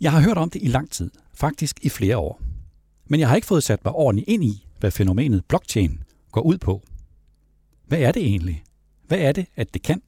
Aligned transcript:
Jeg 0.00 0.12
har 0.12 0.20
hørt 0.20 0.38
om 0.38 0.50
det 0.50 0.62
i 0.62 0.66
lang 0.68 0.90
tid, 0.90 1.10
faktisk 1.34 1.78
i 1.82 1.88
flere 1.88 2.18
år. 2.18 2.40
Men 3.06 3.20
jeg 3.20 3.28
har 3.28 3.36
ikke 3.36 3.46
fået 3.46 3.62
sat 3.62 3.84
mig 3.84 3.94
ordentligt 3.94 4.28
ind 4.28 4.44
i, 4.44 4.66
hvad 4.80 4.90
fænomenet 4.90 5.44
blockchain 5.44 6.02
går 6.32 6.40
ud 6.40 6.58
på. 6.58 6.82
Hvad 7.86 7.98
er 7.98 8.12
det 8.12 8.22
egentlig? 8.22 8.64
Hvad 9.06 9.18
er 9.18 9.32
det, 9.32 9.46
at 9.56 9.74
det 9.74 9.82
kan? 9.82 10.02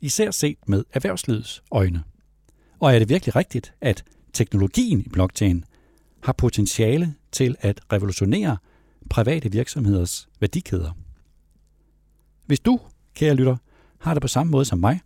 Især 0.00 0.30
set 0.30 0.68
med 0.68 0.84
erhvervslivets 0.92 1.62
øjne. 1.70 2.02
Og 2.78 2.94
er 2.94 2.98
det 2.98 3.08
virkelig 3.08 3.36
rigtigt, 3.36 3.74
at 3.80 4.04
teknologien 4.32 5.00
i 5.00 5.08
blockchain 5.08 5.64
har 6.22 6.32
potentiale 6.32 7.14
til 7.32 7.56
at 7.60 7.80
revolutionere 7.92 8.56
private 9.10 9.52
virksomheders 9.52 10.28
værdikæder? 10.40 10.92
Hvis 12.46 12.60
du, 12.60 12.80
kære 13.14 13.34
lytter, 13.34 13.56
har 13.98 14.14
det 14.14 14.20
på 14.20 14.28
samme 14.28 14.50
måde 14.50 14.64
som 14.64 14.78
mig, 14.78 15.00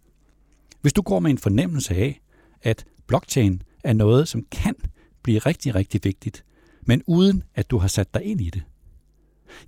hvis 0.81 0.93
du 0.93 1.03
går 1.03 1.21
med 1.21 1.31
en 1.31 1.39
fornemmelse 1.39 1.95
af, 1.95 2.21
at 2.63 2.85
blockchain 3.07 3.63
er 3.87 3.93
noget, 3.93 4.29
som 4.29 4.47
kan 4.51 4.75
blive 5.23 5.39
rigtig, 5.39 5.75
rigtig 5.75 6.01
vigtigt, 6.05 6.45
men 6.83 7.03
uden 7.07 7.43
at 7.55 7.71
du 7.71 7.79
har 7.79 7.89
sat 7.89 8.15
dig 8.15 8.25
ind 8.25 8.41
i 8.41 8.51
det. 8.51 8.63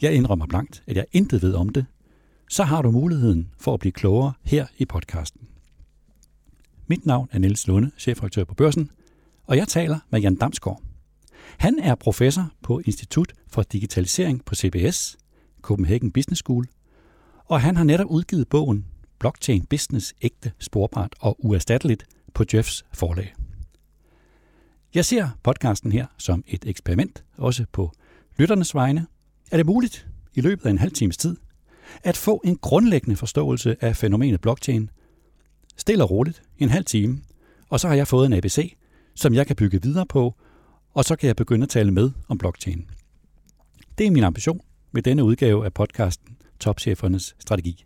Jeg 0.02 0.14
indrømmer 0.14 0.46
blankt, 0.46 0.82
at 0.86 0.96
jeg 0.96 1.06
intet 1.12 1.42
ved 1.42 1.54
om 1.54 1.68
det, 1.68 1.86
så 2.50 2.64
har 2.64 2.82
du 2.82 2.90
muligheden 2.90 3.50
for 3.58 3.74
at 3.74 3.80
blive 3.80 3.92
klogere 3.92 4.32
her 4.44 4.66
i 4.78 4.84
podcasten. 4.84 5.40
Mit 6.86 7.06
navn 7.06 7.28
er 7.32 7.38
Niels 7.38 7.66
Lunde, 7.66 7.90
chefredaktør 7.98 8.44
på 8.44 8.54
Børsen, 8.54 8.90
og 9.44 9.56
jeg 9.56 9.68
taler 9.68 9.98
med 10.10 10.20
Jan 10.20 10.34
Damsgaard. 10.34 10.82
Han 11.58 11.78
er 11.78 11.94
professor 11.94 12.52
på 12.62 12.80
Institut 12.84 13.32
for 13.48 13.62
Digitalisering 13.62 14.44
på 14.44 14.54
CBS, 14.54 15.16
Copenhagen 15.62 16.12
Business 16.12 16.38
School, 16.38 16.66
og 17.44 17.60
han 17.60 17.76
har 17.76 17.84
netop 17.84 18.10
udgivet 18.10 18.48
bogen 18.48 18.86
Blockchain 19.18 19.66
Business 19.66 20.14
ægte, 20.22 20.52
sporbart 20.58 21.14
og 21.20 21.36
uerstatteligt 21.44 22.04
på 22.34 22.44
Jeffs 22.54 22.84
forlag. 22.92 23.37
Jeg 24.94 25.04
ser 25.04 25.28
podcasten 25.42 25.92
her 25.92 26.06
som 26.18 26.44
et 26.46 26.64
eksperiment, 26.66 27.24
også 27.36 27.64
på 27.72 27.92
lytternes 28.36 28.74
vegne. 28.74 29.06
Er 29.50 29.56
det 29.56 29.66
muligt 29.66 30.08
i 30.34 30.40
løbet 30.40 30.66
af 30.66 30.70
en 30.70 30.78
halv 30.78 30.92
times 30.92 31.16
tid 31.16 31.36
at 32.02 32.16
få 32.16 32.40
en 32.44 32.56
grundlæggende 32.56 33.16
forståelse 33.16 33.76
af 33.80 33.96
fænomenet 33.96 34.40
blockchain, 34.40 34.90
stille 35.76 36.04
og 36.04 36.10
roligt, 36.10 36.42
en 36.58 36.68
halv 36.68 36.84
time, 36.84 37.20
og 37.68 37.80
så 37.80 37.88
har 37.88 37.94
jeg 37.94 38.08
fået 38.08 38.26
en 38.26 38.32
ABC, 38.32 38.76
som 39.14 39.34
jeg 39.34 39.46
kan 39.46 39.56
bygge 39.56 39.82
videre 39.82 40.06
på, 40.06 40.34
og 40.94 41.04
så 41.04 41.16
kan 41.16 41.26
jeg 41.26 41.36
begynde 41.36 41.62
at 41.62 41.68
tale 41.68 41.90
med 41.90 42.10
om 42.28 42.38
blockchain. 42.38 42.90
Det 43.98 44.06
er 44.06 44.10
min 44.10 44.24
ambition 44.24 44.60
med 44.92 45.02
denne 45.02 45.24
udgave 45.24 45.64
af 45.64 45.74
podcasten 45.74 46.36
Topchefernes 46.60 47.36
Strategi. 47.38 47.84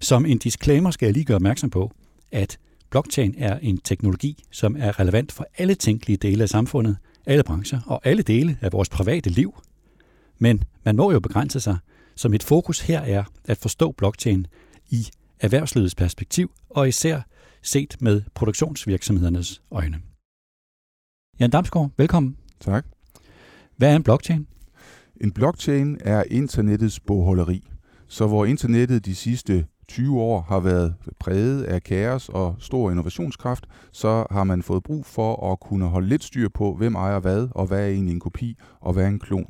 Som 0.00 0.26
en 0.26 0.38
disclaimer 0.38 0.90
skal 0.90 1.06
jeg 1.06 1.14
lige 1.14 1.24
gøre 1.24 1.34
opmærksom 1.34 1.70
på, 1.70 1.92
at 2.32 2.58
blockchain 2.90 3.34
er 3.38 3.58
en 3.58 3.78
teknologi, 3.78 4.44
som 4.50 4.76
er 4.78 5.00
relevant 5.00 5.32
for 5.32 5.46
alle 5.58 5.74
tænkelige 5.74 6.16
dele 6.16 6.42
af 6.42 6.48
samfundet, 6.48 6.96
alle 7.26 7.42
brancher 7.42 7.80
og 7.86 8.00
alle 8.04 8.22
dele 8.22 8.58
af 8.60 8.72
vores 8.72 8.88
private 8.88 9.30
liv. 9.30 9.62
Men 10.38 10.64
man 10.84 10.96
må 10.96 11.12
jo 11.12 11.20
begrænse 11.20 11.60
sig, 11.60 11.78
så 12.16 12.28
mit 12.28 12.42
fokus 12.42 12.80
her 12.80 13.00
er 13.00 13.24
at 13.44 13.58
forstå 13.58 13.92
blockchain 13.92 14.46
i 14.90 15.06
erhvervslivets 15.40 15.94
perspektiv, 15.94 16.52
og 16.70 16.88
især 16.88 17.20
set 17.62 17.96
med 18.00 18.22
produktionsvirksomhedernes 18.34 19.62
øjne. 19.70 20.00
Jan 21.40 21.50
Damsgaard, 21.50 21.90
velkommen. 21.96 22.36
Tak. 22.60 22.86
Hvad 23.76 23.92
er 23.92 23.96
en 23.96 24.02
blockchain? 24.02 24.46
En 25.20 25.32
blockchain 25.32 25.98
er 26.00 26.24
internettets 26.30 27.00
bogholderi. 27.00 27.68
Så 28.08 28.26
hvor 28.26 28.44
internettet 28.44 29.04
de 29.04 29.14
sidste 29.14 29.66
20 29.90 30.20
år 30.20 30.40
har 30.48 30.60
været 30.60 30.94
præget 31.18 31.62
af 31.62 31.82
kaos 31.82 32.28
og 32.28 32.56
stor 32.58 32.90
innovationskraft, 32.90 33.66
så 33.92 34.26
har 34.30 34.44
man 34.44 34.62
fået 34.62 34.82
brug 34.82 35.06
for 35.06 35.52
at 35.52 35.60
kunne 35.60 35.86
holde 35.86 36.08
lidt 36.08 36.24
styr 36.24 36.48
på, 36.54 36.74
hvem 36.74 36.94
ejer 36.94 37.20
hvad, 37.20 37.48
og 37.50 37.66
hvad 37.66 37.80
er 37.80 37.86
egentlig 37.86 38.12
en 38.12 38.20
kopi, 38.20 38.56
og 38.80 38.92
hvad 38.92 39.04
er 39.04 39.08
en 39.08 39.18
klon. 39.18 39.46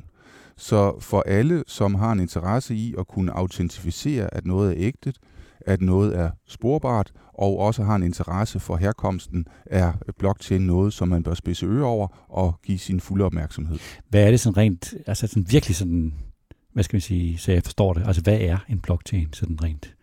Så 0.57 0.99
for 0.99 1.23
alle, 1.25 1.63
som 1.67 1.95
har 1.95 2.11
en 2.11 2.19
interesse 2.19 2.75
i 2.75 2.95
at 2.99 3.07
kunne 3.07 3.37
autentificere, 3.37 4.33
at 4.33 4.45
noget 4.45 4.71
er 4.71 4.75
ægte, 4.77 5.13
at 5.65 5.81
noget 5.81 6.17
er 6.17 6.29
sporbart, 6.47 7.11
og 7.33 7.59
også 7.59 7.83
har 7.83 7.95
en 7.95 8.03
interesse 8.03 8.59
for 8.59 8.75
herkomsten, 8.75 9.45
er 9.65 9.93
blockchain 10.19 10.61
noget, 10.61 10.93
som 10.93 11.07
man 11.07 11.23
bør 11.23 11.33
spidse 11.33 11.65
øre 11.65 11.85
over 11.85 12.07
og 12.29 12.59
give 12.63 12.79
sin 12.79 12.99
fulde 12.99 13.25
opmærksomhed. 13.25 13.79
Hvad 14.09 14.23
er 14.23 14.31
det 14.31 14.39
sådan 14.39 14.57
rent, 14.57 14.93
altså 15.07 15.27
sådan 15.27 15.45
virkelig 15.49 15.75
sådan, 15.75 16.13
hvad 16.73 16.83
skal 16.83 16.95
man 16.95 17.01
sige, 17.01 17.37
så 17.37 17.51
jeg 17.51 17.63
forstår 17.63 17.93
det, 17.93 18.03
altså 18.07 18.21
hvad 18.21 18.37
er 18.41 18.57
en 18.69 18.79
blockchain 18.79 19.33
sådan 19.33 19.63
rent 19.63 19.95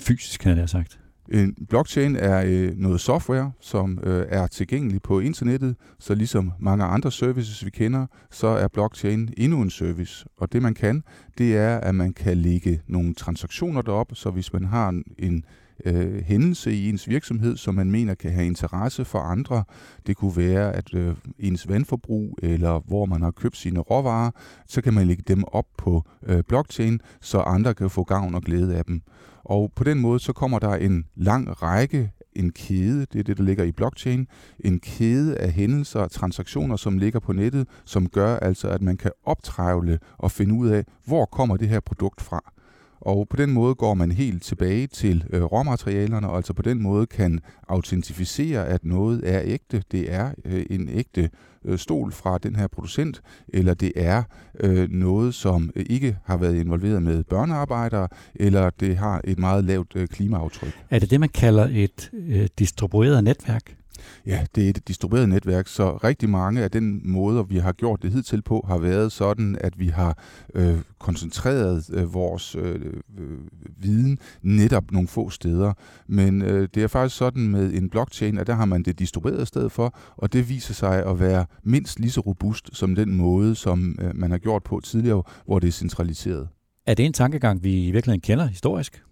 fysisk, 0.00 0.40
kan 0.40 0.58
jeg 0.58 0.68
sagt? 0.68 1.00
En 1.32 1.66
blockchain 1.68 2.16
er 2.16 2.42
øh, 2.46 2.76
noget 2.76 3.00
software, 3.00 3.52
som 3.60 3.98
øh, 4.02 4.26
er 4.28 4.46
tilgængelig 4.46 5.02
på 5.02 5.20
internettet, 5.20 5.76
så 5.98 6.14
ligesom 6.14 6.52
mange 6.58 6.84
andre 6.84 7.12
services, 7.12 7.64
vi 7.64 7.70
kender, 7.70 8.06
så 8.30 8.46
er 8.46 8.68
blockchain 8.68 9.34
endnu 9.36 9.62
en 9.62 9.70
service. 9.70 10.26
Og 10.36 10.52
det 10.52 10.62
man 10.62 10.74
kan, 10.74 11.02
det 11.38 11.56
er, 11.56 11.78
at 11.78 11.94
man 11.94 12.12
kan 12.12 12.36
lægge 12.36 12.80
nogle 12.86 13.14
transaktioner 13.14 13.82
derop, 13.82 14.10
så 14.14 14.30
hvis 14.30 14.52
man 14.52 14.64
har 14.64 14.88
en, 14.88 15.04
en 15.18 15.44
øh, 15.84 16.22
hændelse 16.22 16.72
i 16.72 16.88
ens 16.88 17.08
virksomhed, 17.08 17.56
som 17.56 17.74
man 17.74 17.90
mener 17.90 18.14
kan 18.14 18.32
have 18.32 18.46
interesse 18.46 19.04
for 19.04 19.18
andre. 19.18 19.64
Det 20.06 20.16
kunne 20.16 20.36
være, 20.36 20.72
at 20.72 20.94
øh, 20.94 21.14
ens 21.38 21.68
vandforbrug, 21.68 22.38
eller 22.42 22.80
hvor 22.86 23.06
man 23.06 23.22
har 23.22 23.30
købt 23.30 23.56
sine 23.56 23.80
råvarer, 23.80 24.30
så 24.66 24.82
kan 24.82 24.94
man 24.94 25.06
lægge 25.06 25.22
dem 25.28 25.44
op 25.52 25.66
på 25.78 26.04
øh, 26.26 26.42
blockchain, 26.48 27.00
så 27.20 27.40
andre 27.40 27.74
kan 27.74 27.90
få 27.90 28.04
gavn 28.04 28.34
og 28.34 28.42
glæde 28.42 28.76
af 28.76 28.84
dem. 28.84 29.02
Og 29.44 29.72
på 29.76 29.84
den 29.84 30.00
måde 30.00 30.20
så 30.20 30.32
kommer 30.32 30.58
der 30.58 30.74
en 30.74 31.04
lang 31.16 31.62
række 31.62 32.10
en 32.32 32.52
kæde, 32.52 33.06
det 33.12 33.18
er 33.18 33.22
det, 33.22 33.36
der 33.38 33.44
ligger 33.44 33.64
i 33.64 33.72
blockchain, 33.72 34.26
en 34.60 34.80
kæde 34.80 35.36
af 35.36 35.52
hændelser 35.52 36.00
og 36.00 36.10
transaktioner, 36.10 36.76
som 36.76 36.98
ligger 36.98 37.20
på 37.20 37.32
nettet, 37.32 37.68
som 37.84 38.08
gør 38.08 38.36
altså, 38.36 38.68
at 38.68 38.82
man 38.82 38.96
kan 38.96 39.10
optrævle 39.24 39.98
og 40.18 40.30
finde 40.30 40.54
ud 40.54 40.68
af, 40.68 40.84
hvor 41.04 41.24
kommer 41.24 41.56
det 41.56 41.68
her 41.68 41.80
produkt 41.80 42.20
fra. 42.20 42.52
Og 43.00 43.28
på 43.28 43.36
den 43.36 43.52
måde 43.52 43.74
går 43.74 43.94
man 43.94 44.12
helt 44.12 44.42
tilbage 44.42 44.86
til 44.86 45.24
øh, 45.30 45.42
råmaterialerne, 45.42 46.28
og 46.28 46.36
altså 46.36 46.52
på 46.52 46.62
den 46.62 46.82
måde 46.82 47.06
kan 47.06 47.40
autentificere, 47.68 48.66
at 48.66 48.84
noget 48.84 49.20
er 49.24 49.40
ægte. 49.44 49.82
Det 49.92 50.12
er 50.12 50.30
øh, 50.44 50.66
en 50.70 50.88
ægte 50.88 51.30
øh, 51.64 51.78
stol 51.78 52.12
fra 52.12 52.38
den 52.38 52.56
her 52.56 52.66
producent, 52.66 53.22
eller 53.48 53.74
det 53.74 53.92
er 53.96 54.22
øh, 54.60 54.90
noget, 54.90 55.34
som 55.34 55.70
øh, 55.76 55.86
ikke 55.90 56.16
har 56.24 56.36
været 56.36 56.56
involveret 56.56 57.02
med 57.02 57.24
børnearbejdere, 57.24 58.08
eller 58.34 58.70
det 58.70 58.96
har 58.96 59.20
et 59.24 59.38
meget 59.38 59.64
lavt 59.64 59.96
øh, 59.96 60.08
klimaaftryk. 60.08 60.72
Er 60.90 60.98
det 60.98 61.10
det, 61.10 61.20
man 61.20 61.28
kalder 61.28 61.68
et 61.72 62.10
øh, 62.12 62.48
distribueret 62.58 63.24
netværk? 63.24 63.79
Ja, 64.26 64.46
det 64.54 64.64
er 64.64 64.70
et 64.70 64.88
distribueret 64.88 65.28
netværk, 65.28 65.68
så 65.68 65.96
rigtig 65.96 66.28
mange 66.28 66.62
af 66.62 66.70
den 66.70 67.00
måde, 67.04 67.48
vi 67.48 67.58
har 67.58 67.72
gjort 67.72 68.02
det 68.02 68.12
hidtil 68.12 68.42
på, 68.42 68.64
har 68.68 68.78
været 68.78 69.12
sådan, 69.12 69.56
at 69.60 69.78
vi 69.78 69.86
har 69.86 70.18
øh, 70.54 70.78
koncentreret 70.98 71.90
øh, 71.92 72.14
vores 72.14 72.54
øh, 72.54 72.80
øh, 73.18 73.38
viden 73.78 74.18
netop 74.42 74.92
nogle 74.92 75.08
få 75.08 75.30
steder. 75.30 75.72
Men 76.06 76.42
øh, 76.42 76.68
det 76.74 76.82
er 76.82 76.88
faktisk 76.88 77.16
sådan 77.16 77.48
med 77.48 77.74
en 77.74 77.90
blockchain, 77.90 78.38
at 78.38 78.46
der 78.46 78.54
har 78.54 78.64
man 78.64 78.82
det 78.82 78.98
distribueret 78.98 79.48
sted 79.48 79.68
for, 79.68 79.94
og 80.16 80.32
det 80.32 80.48
viser 80.48 80.74
sig 80.74 81.06
at 81.06 81.20
være 81.20 81.46
mindst 81.64 82.00
lige 82.00 82.10
så 82.10 82.20
robust 82.20 82.70
som 82.72 82.94
den 82.94 83.16
måde, 83.16 83.54
som 83.54 83.98
øh, 84.00 84.16
man 84.16 84.30
har 84.30 84.38
gjort 84.38 84.62
på 84.62 84.80
tidligere, 84.84 85.22
hvor 85.46 85.58
det 85.58 85.68
er 85.68 85.72
centraliseret. 85.72 86.48
Er 86.86 86.94
det 86.94 87.06
en 87.06 87.12
tankegang, 87.12 87.64
vi 87.64 87.86
i 87.86 87.90
virkeligheden 87.90 88.20
kender 88.20 88.46
historisk? 88.46 89.02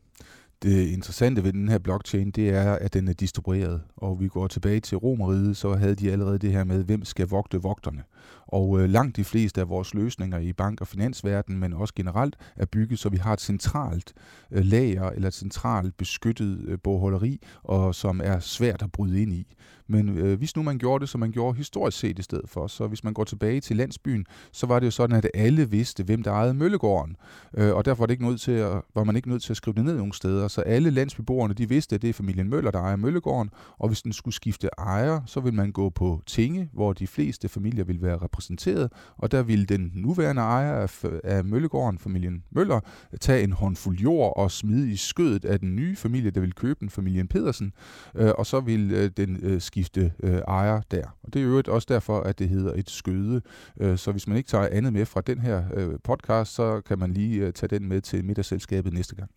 Det 0.62 0.88
interessante 0.88 1.44
ved 1.44 1.52
den 1.52 1.68
her 1.68 1.78
blockchain, 1.78 2.30
det 2.30 2.48
er, 2.48 2.72
at 2.72 2.94
den 2.94 3.08
er 3.08 3.12
distribueret. 3.12 3.82
Og 3.96 4.20
vi 4.20 4.28
går 4.28 4.46
tilbage 4.46 4.80
til 4.80 4.98
Romeriet, 4.98 5.56
så 5.56 5.74
havde 5.74 5.94
de 5.94 6.12
allerede 6.12 6.38
det 6.38 6.52
her 6.52 6.64
med, 6.64 6.84
hvem 6.84 7.04
skal 7.04 7.28
vogte 7.28 7.62
vogterne. 7.62 8.02
Og 8.46 8.80
øh, 8.80 8.90
langt 8.90 9.16
de 9.16 9.24
fleste 9.24 9.60
af 9.60 9.68
vores 9.68 9.94
løsninger 9.94 10.38
i 10.38 10.52
bank- 10.52 10.80
og 10.80 10.86
finansverdenen, 10.86 11.60
men 11.60 11.72
også 11.72 11.94
generelt, 11.94 12.36
er 12.56 12.66
bygget, 12.66 12.98
så 12.98 13.08
vi 13.08 13.16
har 13.16 13.32
et 13.32 13.40
centralt 13.40 14.12
øh, 14.50 14.64
lager 14.64 15.10
eller 15.10 15.28
et 15.28 15.34
centralt 15.34 15.96
beskyttet 15.96 16.64
øh, 16.68 16.78
bogholderi, 16.84 17.40
og 17.62 17.94
som 17.94 18.20
er 18.24 18.38
svært 18.40 18.82
at 18.82 18.92
bryde 18.92 19.22
ind 19.22 19.32
i. 19.32 19.54
Men 19.88 20.18
øh, 20.18 20.38
hvis 20.38 20.56
nu 20.56 20.62
man 20.62 20.78
gjorde 20.78 21.02
det, 21.02 21.08
som 21.08 21.20
man 21.20 21.32
gjorde 21.32 21.56
historisk 21.56 21.98
set 21.98 22.18
i 22.18 22.22
stedet 22.22 22.50
for, 22.50 22.66
så 22.66 22.86
hvis 22.86 23.04
man 23.04 23.14
går 23.14 23.24
tilbage 23.24 23.60
til 23.60 23.76
landsbyen, 23.76 24.26
så 24.52 24.66
var 24.66 24.78
det 24.78 24.86
jo 24.86 24.90
sådan, 24.90 25.16
at 25.16 25.30
alle 25.34 25.70
vidste, 25.70 26.02
hvem 26.04 26.22
der 26.22 26.32
ejede 26.32 26.54
Møllegården. 26.54 27.16
Øh, 27.56 27.74
og 27.74 27.84
derfor 27.84 28.02
var, 28.02 28.06
det 28.06 28.14
ikke 28.14 28.28
nødt 28.28 28.40
til 28.40 28.52
at, 28.52 28.82
var 28.94 29.04
man 29.04 29.16
ikke 29.16 29.28
nødt 29.28 29.42
til 29.42 29.52
at 29.52 29.56
skrive 29.56 29.74
det 29.74 29.84
ned 29.84 29.96
nogen 29.96 30.12
steder. 30.12 30.48
Så 30.48 30.60
alle 30.60 30.90
landsbyboerne, 30.90 31.54
de 31.54 31.68
vidste, 31.68 31.94
at 31.94 32.02
det 32.02 32.10
er 32.10 32.14
familien 32.14 32.48
Møller, 32.48 32.70
der 32.70 32.78
ejer 32.80 32.96
Møllegården. 32.96 33.50
Og 33.78 33.88
hvis 33.88 34.02
den 34.02 34.12
skulle 34.12 34.34
skifte 34.34 34.68
ejer, 34.78 35.20
så 35.26 35.40
ville 35.40 35.56
man 35.56 35.72
gå 35.72 35.90
på 35.90 36.22
tinge, 36.26 36.68
hvor 36.72 36.92
de 36.92 37.06
fleste 37.06 37.48
familier 37.48 37.84
ville 37.84 38.02
være 38.02 38.07
repræsenteret. 38.16 38.92
Og 39.16 39.32
der 39.32 39.42
ville 39.42 39.64
den 39.64 39.92
nuværende 39.94 40.42
ejer 40.42 40.72
af, 40.72 41.04
af 41.24 41.44
Møllegården, 41.44 41.98
familien 41.98 42.44
Møller, 42.50 42.80
tage 43.20 43.44
en 43.44 43.52
håndfuld 43.52 43.98
jord 43.98 44.32
og 44.36 44.50
smide 44.50 44.90
i 44.90 44.96
skødet 44.96 45.44
af 45.44 45.60
den 45.60 45.76
nye 45.76 45.96
familie, 45.96 46.30
der 46.30 46.40
ville 46.40 46.52
købe 46.52 46.80
den, 46.80 46.90
familien 46.90 47.28
Pedersen. 47.28 47.72
Øh, 48.14 48.30
og 48.38 48.46
så 48.46 48.60
ville 48.60 48.96
øh, 48.96 49.10
den 49.16 49.38
øh, 49.42 49.60
skifte 49.60 50.12
øh, 50.22 50.38
ejer 50.48 50.80
der. 50.90 51.04
Og 51.22 51.32
det 51.32 51.42
er 51.42 51.46
jo 51.46 51.62
også 51.68 51.86
derfor, 51.88 52.20
at 52.20 52.38
det 52.38 52.48
hedder 52.48 52.72
et 52.76 52.90
skøde. 52.90 53.40
Øh, 53.80 53.98
så 53.98 54.12
hvis 54.12 54.26
man 54.26 54.36
ikke 54.36 54.48
tager 54.48 54.68
andet 54.72 54.92
med 54.92 55.06
fra 55.06 55.20
den 55.20 55.38
her 55.38 55.64
øh, 55.74 55.98
podcast, 56.04 56.54
så 56.54 56.80
kan 56.80 56.98
man 56.98 57.12
lige 57.12 57.46
øh, 57.46 57.52
tage 57.52 57.78
den 57.78 57.88
med 57.88 58.00
til 58.00 58.24
middagsselskabet 58.24 58.92
næste 58.92 59.14
gang. 59.14 59.30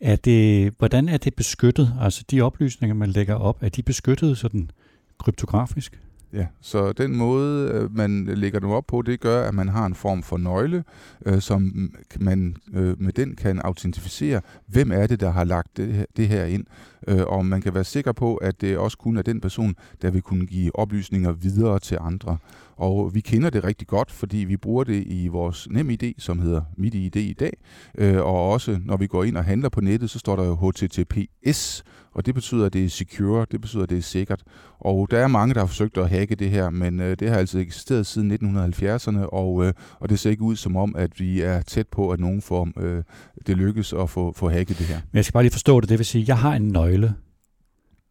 Er 0.00 0.16
det, 0.16 0.74
hvordan 0.78 1.08
er 1.08 1.16
det 1.16 1.34
beskyttet? 1.34 1.94
Altså 2.00 2.24
de 2.30 2.40
oplysninger, 2.40 2.94
man 2.94 3.10
lægger 3.10 3.34
op, 3.34 3.62
er 3.62 3.68
de 3.68 3.82
beskyttet 3.82 4.38
sådan 4.38 4.70
kryptografisk. 5.18 6.00
Ja, 6.32 6.46
så 6.60 6.92
den 6.92 7.16
måde, 7.16 7.70
øh, 7.70 7.96
man 7.96 8.24
lægger 8.24 8.60
dem 8.60 8.70
op 8.70 8.86
på, 8.86 9.02
det 9.02 9.20
gør, 9.20 9.48
at 9.48 9.54
man 9.54 9.68
har 9.68 9.86
en 9.86 9.94
form 9.94 10.22
for 10.22 10.36
nøgle, 10.36 10.84
øh, 11.26 11.40
som 11.40 11.90
man 12.20 12.56
øh, 12.74 13.02
med 13.02 13.12
den 13.12 13.36
kan 13.36 13.60
autentificere, 13.64 14.40
hvem 14.66 14.92
er 14.92 15.06
det, 15.06 15.20
der 15.20 15.30
har 15.30 15.44
lagt 15.44 15.76
det 15.76 15.92
her, 15.92 16.04
det 16.16 16.28
her 16.28 16.44
ind. 16.44 16.64
Øh, 17.08 17.22
og 17.26 17.46
man 17.46 17.60
kan 17.60 17.74
være 17.74 17.84
sikker 17.84 18.12
på, 18.12 18.36
at 18.36 18.60
det 18.60 18.78
også 18.78 18.98
kun 18.98 19.16
er 19.16 19.22
den 19.22 19.40
person, 19.40 19.74
der 20.02 20.10
vil 20.10 20.22
kunne 20.22 20.46
give 20.46 20.78
oplysninger 20.78 21.32
videre 21.32 21.78
til 21.78 21.98
andre. 22.00 22.38
Og 22.76 23.14
vi 23.14 23.20
kender 23.20 23.50
det 23.50 23.64
rigtig 23.64 23.86
godt, 23.86 24.10
fordi 24.10 24.36
vi 24.36 24.56
bruger 24.56 24.84
det 24.84 25.04
i 25.06 25.28
vores 25.28 25.68
NemID, 25.70 26.12
som 26.18 26.38
hedder 26.38 26.60
MitID 26.76 27.16
i 27.16 27.32
dag. 27.32 27.52
Øh, 27.98 28.16
og 28.16 28.50
også 28.50 28.80
når 28.84 28.96
vi 28.96 29.06
går 29.06 29.24
ind 29.24 29.36
og 29.36 29.44
handler 29.44 29.68
på 29.68 29.80
nettet, 29.80 30.10
så 30.10 30.18
står 30.18 30.36
der 30.36 30.44
jo 30.44 30.54
HTTPS, 30.54 31.84
og 32.12 32.26
det 32.26 32.34
betyder, 32.34 32.66
at 32.66 32.72
det 32.72 32.84
er 32.84 32.88
secure, 32.88 33.46
det 33.50 33.60
betyder, 33.60 33.82
at 33.82 33.90
det 33.90 33.98
er 33.98 34.02
sikkert. 34.02 34.42
Og 34.80 35.10
der 35.10 35.18
er 35.18 35.26
mange, 35.26 35.54
der 35.54 35.60
har 35.60 35.66
forsøgt 35.66 35.98
at 35.98 36.08
hacke 36.08 36.34
det 36.34 36.50
her, 36.50 36.70
men 36.70 37.00
øh, 37.00 37.16
det 37.18 37.28
har 37.28 37.36
altså 37.36 37.58
eksisteret 37.58 38.06
siden 38.06 38.32
1970'erne, 38.32 39.18
og, 39.18 39.64
øh, 39.66 39.72
og 40.00 40.08
det 40.08 40.18
ser 40.18 40.30
ikke 40.30 40.42
ud 40.42 40.56
som 40.56 40.76
om, 40.76 40.96
at 40.96 41.20
vi 41.20 41.40
er 41.40 41.62
tæt 41.62 41.88
på, 41.88 42.10
at 42.10 42.20
nogen 42.20 42.42
form 42.42 42.74
øh, 42.76 43.02
det 43.46 43.56
lykkes 43.56 43.92
at 43.92 44.10
få, 44.10 44.32
få 44.36 44.48
hacket 44.48 44.78
det 44.78 44.86
her. 44.86 45.00
Men 45.12 45.16
jeg 45.16 45.24
skal 45.24 45.32
bare 45.32 45.42
lige 45.42 45.52
forstå 45.52 45.80
det, 45.80 45.88
det 45.88 45.98
vil 45.98 46.06
sige, 46.06 46.22
at 46.22 46.28
jeg 46.28 46.38
har 46.38 46.54
en 46.54 46.68
nøgle. 46.68 47.14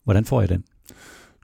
Hvordan 0.03 0.25
får 0.25 0.41
jeg 0.41 0.49
den? 0.49 0.63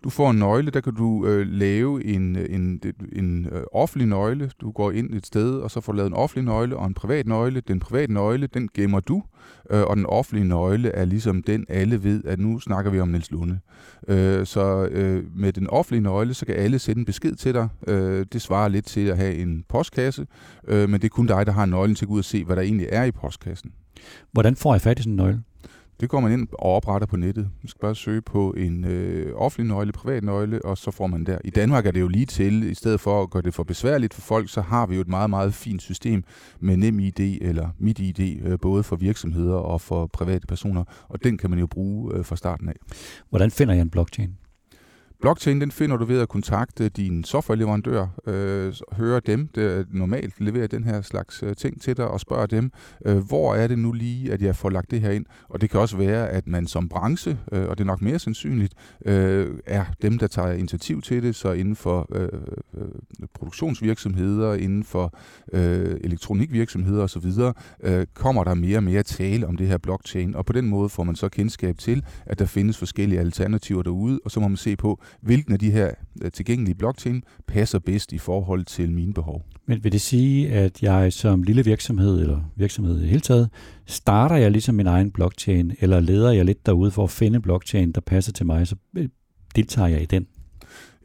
Du 0.03 0.09
får 0.09 0.31
en 0.31 0.37
nøgle, 0.37 0.71
der 0.71 0.81
kan 0.81 0.93
du 0.93 1.25
øh, 1.25 1.47
lave 1.47 2.05
en, 2.05 2.35
øh, 2.35 2.45
en, 2.49 2.81
en 3.11 3.45
øh, 3.51 3.63
offentlig 3.71 4.07
nøgle. 4.07 4.51
Du 4.61 4.71
går 4.71 4.91
ind 4.91 5.13
et 5.13 5.25
sted, 5.25 5.53
og 5.53 5.71
så 5.71 5.81
får 5.81 5.91
du 5.91 5.97
lavet 5.97 6.09
en 6.09 6.15
offentlig 6.15 6.45
nøgle 6.45 6.77
og 6.77 6.87
en 6.87 6.93
privat 6.93 7.27
nøgle. 7.27 7.61
Den 7.61 7.79
private 7.79 8.13
nøgle, 8.13 8.47
den 8.47 8.69
gemmer 8.73 8.99
du, 8.99 9.23
øh, 9.69 9.81
og 9.81 9.95
den 9.95 10.05
offentlige 10.05 10.47
nøgle 10.47 10.89
er 10.89 11.05
ligesom 11.05 11.43
den, 11.43 11.65
alle 11.69 12.03
ved, 12.03 12.23
at 12.25 12.39
nu 12.39 12.59
snakker 12.59 12.91
vi 12.91 12.99
om 12.99 13.07
Niels 13.07 13.31
Lunde. 13.31 13.59
Øh, 14.07 14.45
så 14.45 14.87
øh, 14.91 15.23
med 15.35 15.53
den 15.53 15.67
offentlige 15.69 16.03
nøgle, 16.03 16.33
så 16.33 16.45
kan 16.45 16.55
alle 16.55 16.79
sende 16.79 16.99
en 16.99 17.05
besked 17.05 17.35
til 17.35 17.53
dig. 17.53 17.67
Øh, 17.87 18.25
det 18.33 18.41
svarer 18.41 18.67
lidt 18.67 18.85
til 18.85 19.07
at 19.07 19.17
have 19.17 19.35
en 19.35 19.63
postkasse, 19.69 20.27
øh, 20.67 20.89
men 20.89 21.01
det 21.01 21.03
er 21.03 21.09
kun 21.09 21.27
dig, 21.27 21.45
der 21.45 21.51
har 21.51 21.65
nøglen 21.65 21.95
til 21.95 22.05
at 22.05 22.09
gå 22.09 22.13
ud 22.13 22.19
og 22.19 22.25
se, 22.25 22.43
hvad 22.43 22.55
der 22.55 22.61
egentlig 22.61 22.87
er 22.91 23.03
i 23.03 23.11
postkassen. 23.11 23.71
Hvordan 24.31 24.55
får 24.55 24.73
jeg 24.73 24.81
fat 24.81 24.99
i 24.99 25.01
sådan 25.01 25.13
en 25.13 25.17
nøgle? 25.17 25.43
Det 25.99 26.09
går 26.09 26.19
man 26.19 26.31
ind 26.31 26.47
og 26.51 26.75
opretter 26.75 27.07
på 27.07 27.17
nettet. 27.17 27.49
Man 27.61 27.67
skal 27.67 27.79
bare 27.79 27.95
søge 27.95 28.21
på 28.21 28.51
en 28.51 28.85
øh, 28.85 29.35
offentlig 29.35 29.67
nøgle, 29.67 29.91
privat 29.91 30.23
nøgle, 30.23 30.65
og 30.65 30.77
så 30.77 30.91
får 30.91 31.07
man 31.07 31.23
der. 31.23 31.37
I 31.43 31.49
Danmark 31.49 31.85
er 31.85 31.91
det 31.91 31.99
jo 31.99 32.07
lige 32.07 32.25
til, 32.25 32.63
i 32.63 32.73
stedet 32.73 32.99
for 32.99 33.23
at 33.23 33.29
gøre 33.29 33.41
det 33.41 33.53
for 33.53 33.63
besværligt 33.63 34.13
for 34.13 34.21
folk, 34.21 34.49
så 34.49 34.61
har 34.61 34.85
vi 34.85 34.95
jo 34.95 35.01
et 35.01 35.07
meget, 35.07 35.29
meget 35.29 35.53
fint 35.53 35.81
system 35.81 36.23
med 36.59 36.77
NemID 36.77 37.19
eller 37.41 37.69
MitID, 37.79 38.41
øh, 38.45 38.59
både 38.59 38.83
for 38.83 38.95
virksomheder 38.95 39.55
og 39.55 39.81
for 39.81 40.07
private 40.07 40.47
personer, 40.47 40.83
og 41.09 41.23
den 41.23 41.37
kan 41.37 41.49
man 41.49 41.59
jo 41.59 41.67
bruge 41.67 42.13
øh, 42.13 42.25
fra 42.25 42.35
starten 42.35 42.69
af. 42.69 42.75
Hvordan 43.29 43.51
finder 43.51 43.73
jeg 43.73 43.81
en 43.81 43.89
blockchain? 43.89 44.37
Blockchain 45.21 45.61
den 45.61 45.71
finder 45.71 45.97
du 45.97 46.05
ved 46.05 46.19
at 46.19 46.29
kontakte 46.29 46.89
din 46.89 47.23
softwareleverandør, 47.23 48.07
øh, 48.27 48.73
høre 48.91 49.19
dem, 49.19 49.47
der 49.47 49.83
normalt 49.91 50.33
leverer 50.41 50.67
den 50.67 50.83
her 50.83 51.01
slags 51.01 51.43
øh, 51.43 51.55
ting 51.55 51.81
til 51.81 51.97
dig, 51.97 52.07
og 52.07 52.19
spørge 52.19 52.47
dem, 52.47 52.71
øh, 53.05 53.17
hvor 53.17 53.55
er 53.55 53.67
det 53.67 53.79
nu 53.79 53.91
lige, 53.91 54.33
at 54.33 54.41
jeg 54.41 54.55
får 54.55 54.69
lagt 54.69 54.91
det 54.91 55.01
her 55.01 55.11
ind? 55.11 55.25
Og 55.49 55.61
det 55.61 55.69
kan 55.69 55.79
også 55.79 55.97
være, 55.97 56.29
at 56.29 56.47
man 56.47 56.67
som 56.67 56.89
branche, 56.89 57.37
øh, 57.51 57.67
og 57.67 57.77
det 57.77 57.83
er 57.83 57.87
nok 57.87 58.01
mere 58.01 58.19
sandsynligt, 58.19 58.73
øh, 59.05 59.57
er 59.65 59.85
dem, 60.01 60.17
der 60.17 60.27
tager 60.27 60.51
initiativ 60.51 61.01
til 61.01 61.23
det, 61.23 61.35
så 61.35 61.51
inden 61.51 61.75
for 61.75 62.07
øh, 62.11 62.29
øh, 62.77 62.87
produktionsvirksomheder, 63.33 64.53
inden 64.53 64.83
for 64.83 65.13
øh, 65.53 65.97
elektronikvirksomheder 66.03 67.03
osv., 67.03 67.31
øh, 67.83 68.05
kommer 68.13 68.43
der 68.43 68.53
mere 68.53 68.77
og 68.77 68.83
mere 68.83 69.03
tale 69.03 69.47
om 69.47 69.57
det 69.57 69.67
her 69.67 69.77
blockchain, 69.77 70.35
og 70.35 70.45
på 70.45 70.53
den 70.53 70.67
måde 70.67 70.89
får 70.89 71.03
man 71.03 71.15
så 71.15 71.29
kendskab 71.29 71.77
til, 71.77 72.05
at 72.25 72.39
der 72.39 72.45
findes 72.45 72.77
forskellige 72.77 73.19
alternativer 73.19 73.83
derude, 73.83 74.19
og 74.25 74.31
så 74.31 74.39
må 74.39 74.47
man 74.47 74.57
se 74.57 74.75
på, 74.75 75.01
hvilken 75.21 75.53
af 75.53 75.59
de 75.59 75.71
her 75.71 75.91
øh, 76.21 76.31
tilgængelige 76.31 76.75
blockchain 76.75 77.23
passer 77.47 77.79
bedst 77.79 78.13
i 78.13 78.17
forhold 78.17 78.65
til 78.65 78.91
mine 78.91 79.13
behov. 79.13 79.45
Men 79.65 79.83
vil 79.83 79.91
det 79.91 80.01
sige, 80.01 80.51
at 80.51 80.83
jeg 80.83 81.13
som 81.13 81.43
lille 81.43 81.65
virksomhed, 81.65 82.21
eller 82.21 82.51
virksomhed 82.55 82.97
i 82.97 83.01
det 83.01 83.09
hele 83.09 83.21
taget, 83.21 83.49
starter 83.85 84.35
jeg 84.35 84.51
ligesom 84.51 84.75
min 84.75 84.87
egen 84.87 85.11
blockchain, 85.11 85.71
eller 85.79 85.99
leder 85.99 86.31
jeg 86.31 86.45
lidt 86.45 86.65
derude 86.65 86.91
for 86.91 87.03
at 87.03 87.09
finde 87.09 87.39
blockchain, 87.39 87.91
der 87.91 88.01
passer 88.01 88.31
til 88.31 88.45
mig, 88.45 88.67
så 88.67 88.75
øh, 88.97 89.09
deltager 89.55 89.87
jeg 89.87 90.01
i 90.01 90.05
den? 90.05 90.27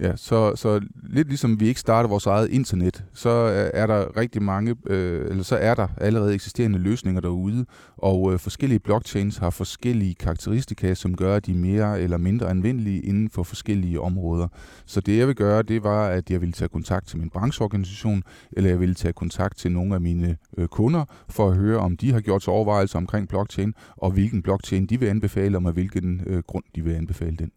Ja, 0.03 0.17
så, 0.17 0.57
så 0.57 0.81
lidt 1.03 1.29
ligesom 1.29 1.61
vi 1.61 1.69
ikke 1.69 1.81
starter 1.81 2.09
vores 2.09 2.27
eget 2.27 2.51
internet, 2.51 3.05
så 3.13 3.31
er 3.75 3.87
der 3.87 4.17
rigtig 4.17 4.43
mange, 4.43 4.77
øh, 4.87 5.31
eller 5.31 5.43
så 5.43 5.57
er 5.57 5.75
der 5.75 5.89
allerede 6.01 6.35
eksisterende 6.35 6.79
løsninger 6.79 7.21
derude, 7.21 7.67
og 7.97 8.33
øh, 8.33 8.39
forskellige 8.39 8.79
blockchains 8.79 9.37
har 9.37 9.51
forskellige 9.51 10.15
karakteristika, 10.15 10.95
som 10.95 11.17
gør, 11.17 11.37
at 11.37 11.47
de 11.47 11.53
er 11.53 11.57
mere 11.57 12.01
eller 12.01 12.17
mindre 12.17 12.51
anvendelige 12.51 13.01
inden 13.01 13.31
for 13.31 13.43
forskellige 13.43 14.01
områder. 14.01 14.49
Så 14.87 15.01
det 15.01 15.19
jeg 15.19 15.27
vil 15.27 15.35
gøre, 15.35 15.63
det 15.63 15.83
var, 15.83 16.09
at 16.09 16.31
jeg 16.31 16.41
ville 16.41 16.53
tage 16.53 16.69
kontakt 16.69 17.09
til 17.09 17.19
min 17.19 17.31
brancheorganisation, 17.31 18.23
eller 18.53 18.71
jeg 18.71 18.81
ville 18.81 18.95
tage 18.95 19.13
kontakt 19.13 19.59
til 19.59 19.73
nogle 19.73 19.95
af 19.95 20.01
mine 20.01 20.37
øh, 20.59 20.69
kunder, 20.69 21.05
for 21.29 21.51
at 21.51 21.57
høre, 21.57 21.79
om 21.79 21.97
de 21.97 22.13
har 22.13 22.21
gjort 22.21 22.43
sig 22.43 22.53
overvejelser 22.53 22.99
omkring 22.99 23.29
blockchain, 23.29 23.75
og 23.97 24.11
hvilken 24.11 24.43
blockchain 24.43 24.87
de 24.87 25.01
vil 25.01 25.07
anbefale, 25.07 25.57
og 25.57 25.63
med 25.63 25.73
hvilken 25.73 26.23
øh, 26.27 26.43
grund 26.47 26.65
de 26.75 26.85
vil 26.85 26.95
anbefale 26.95 27.37
den. 27.37 27.51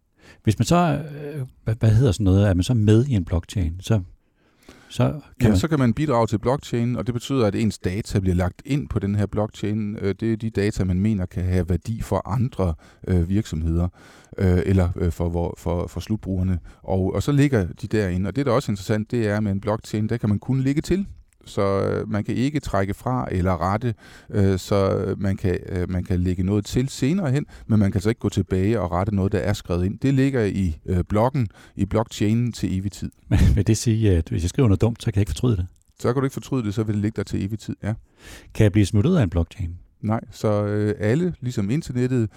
Hvis 0.44 0.60
man 0.60 0.66
så, 0.66 1.01
øh, 1.66 1.75
hvad, 1.80 1.89
hedder 1.89 2.12
sådan 2.12 2.24
noget, 2.24 2.50
er 2.50 2.54
man 2.54 2.63
så 2.63 2.74
med 2.74 3.06
i 3.06 3.13
en 3.13 3.25
blockchain, 3.25 3.75
så 3.80 4.01
så 4.89 5.04
kan, 5.04 5.22
ja, 5.42 5.48
man... 5.48 5.57
så 5.57 5.68
kan 5.68 5.80
man 5.80 5.94
bidrage 5.94 6.27
til 6.27 6.39
blockchain, 6.39 6.95
og 6.95 7.06
det 7.06 7.13
betyder, 7.13 7.45
at 7.45 7.56
ens 7.56 7.77
data 7.77 8.19
bliver 8.19 8.36
lagt 8.36 8.62
ind 8.66 8.89
på 8.89 9.00
den 9.00 9.16
her 9.16 9.25
blockchain. 9.25 9.98
Øh, 10.01 10.16
det 10.19 10.33
er 10.33 10.38
de 10.38 10.50
data, 10.50 10.83
man 10.83 11.00
mener 11.00 11.25
kan 11.25 11.44
have 11.44 11.69
værdi 11.69 12.01
for 12.01 12.27
andre 12.27 12.74
øh, 13.07 13.30
virksomheder, 13.30 13.88
øh, 14.38 14.62
eller 14.66 14.89
øh, 14.95 15.12
for, 15.12 15.56
for, 15.57 15.88
for 15.88 16.00
slutbrugerne. 16.00 16.60
Og, 16.83 17.13
og 17.13 17.24
så 17.24 17.31
ligger 17.31 17.68
de 17.81 17.88
derinde. 17.88 18.27
Og 18.27 18.36
det, 18.36 18.45
der 18.45 18.51
er 18.51 18.56
også 18.56 18.72
interessant, 18.72 19.12
det 19.12 19.27
er, 19.27 19.38
at 19.38 19.44
med 19.44 19.51
en 19.51 19.62
blockchain, 19.62 20.10
der 20.10 20.18
kan 20.18 20.30
man 20.30 20.39
kun 20.39 20.62
ligge 20.62 20.81
til 20.81 21.06
så 21.45 21.81
øh, 21.81 22.09
man 22.09 22.24
kan 22.24 22.36
ikke 22.36 22.59
trække 22.59 22.94
fra 22.94 23.27
eller 23.31 23.62
rette, 23.62 23.94
øh, 24.30 24.59
så 24.59 25.06
man 25.18 25.38
kan, 25.38 25.59
øh, 25.69 25.89
man 25.89 26.03
kan 26.03 26.19
lægge 26.19 26.44
noget 26.44 26.65
til 26.65 26.89
senere 26.89 27.31
hen, 27.31 27.45
men 27.68 27.80
man 27.80 27.92
kan 27.92 28.01
så 28.01 28.09
ikke 28.09 28.19
gå 28.19 28.30
tilbage 28.30 28.80
og 28.80 28.92
rette 28.92 29.15
noget, 29.15 29.31
der 29.31 29.39
er 29.39 29.53
skrevet 29.53 29.86
ind. 29.86 30.00
Det 30.00 30.13
ligger 30.13 30.44
i 30.44 30.77
øh, 30.86 31.03
bloggen, 31.09 31.47
i 31.75 31.86
blockchainen 31.86 32.51
til 32.51 32.80
evig 32.80 32.92
tid. 32.92 33.12
Men 33.30 33.39
vil 33.56 33.68
det 33.68 33.77
sige, 33.77 34.18
at 34.18 34.30
hvis 34.30 34.44
jeg 34.44 34.50
skriver 34.50 34.68
noget 34.68 34.81
dumt, 34.81 35.03
så 35.03 35.06
kan 35.06 35.15
jeg 35.15 35.21
ikke 35.21 35.30
fortryde 35.30 35.57
det? 35.57 35.68
Så 36.00 36.13
kan 36.13 36.21
du 36.21 36.25
ikke 36.25 36.33
fortryde 36.33 36.65
det, 36.65 36.74
så 36.74 36.83
vil 36.83 36.95
det 36.95 37.01
ligge 37.01 37.15
der 37.15 37.24
til 37.24 37.45
evig 37.45 37.59
tid, 37.59 37.75
ja. 37.83 37.94
Kan 38.53 38.63
jeg 38.63 38.71
blive 38.71 38.86
smuttet 38.86 39.18
af 39.18 39.24
en 39.24 39.30
blockchain? 39.30 39.77
Nej, 40.01 40.21
så 40.31 40.65
øh, 40.65 40.95
alle, 41.00 41.33
ligesom 41.41 41.69
internettet, 41.69 42.30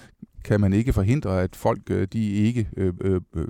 kan 0.44 0.60
man 0.60 0.72
ikke 0.72 0.92
forhindre, 0.92 1.42
at 1.42 1.56
folk 1.56 1.80
øh, 1.90 2.08
de 2.12 2.30
ikke 2.32 2.68
øh, 2.76 2.92
øh, 3.00 3.20
øh 3.34 3.46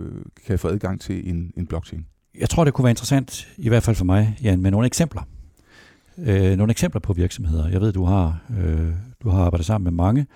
kan 0.46 0.58
få 0.58 0.68
adgang 0.68 1.00
til 1.00 1.30
en, 1.30 1.52
en 1.56 1.66
blockchain. 1.66 2.06
Jeg 2.38 2.48
tror, 2.48 2.64
det 2.64 2.74
kunne 2.74 2.82
være 2.82 2.90
interessant, 2.90 3.48
i 3.56 3.68
hvert 3.68 3.82
fald 3.82 3.96
for 3.96 4.04
mig, 4.04 4.38
Jan, 4.42 4.62
med 4.62 4.70
nogle 4.70 4.86
eksempler 4.86 5.22
øh, 6.18 6.56
nogle 6.56 6.70
eksempler 6.70 7.00
på 7.00 7.12
virksomheder. 7.12 7.68
Jeg 7.68 7.80
ved, 7.80 7.92
du 7.92 8.04
har, 8.04 8.40
øh, 8.58 8.92
du 9.22 9.28
har 9.28 9.44
arbejdet 9.44 9.66
sammen 9.66 9.84
med 9.84 10.04
mange, 10.04 10.26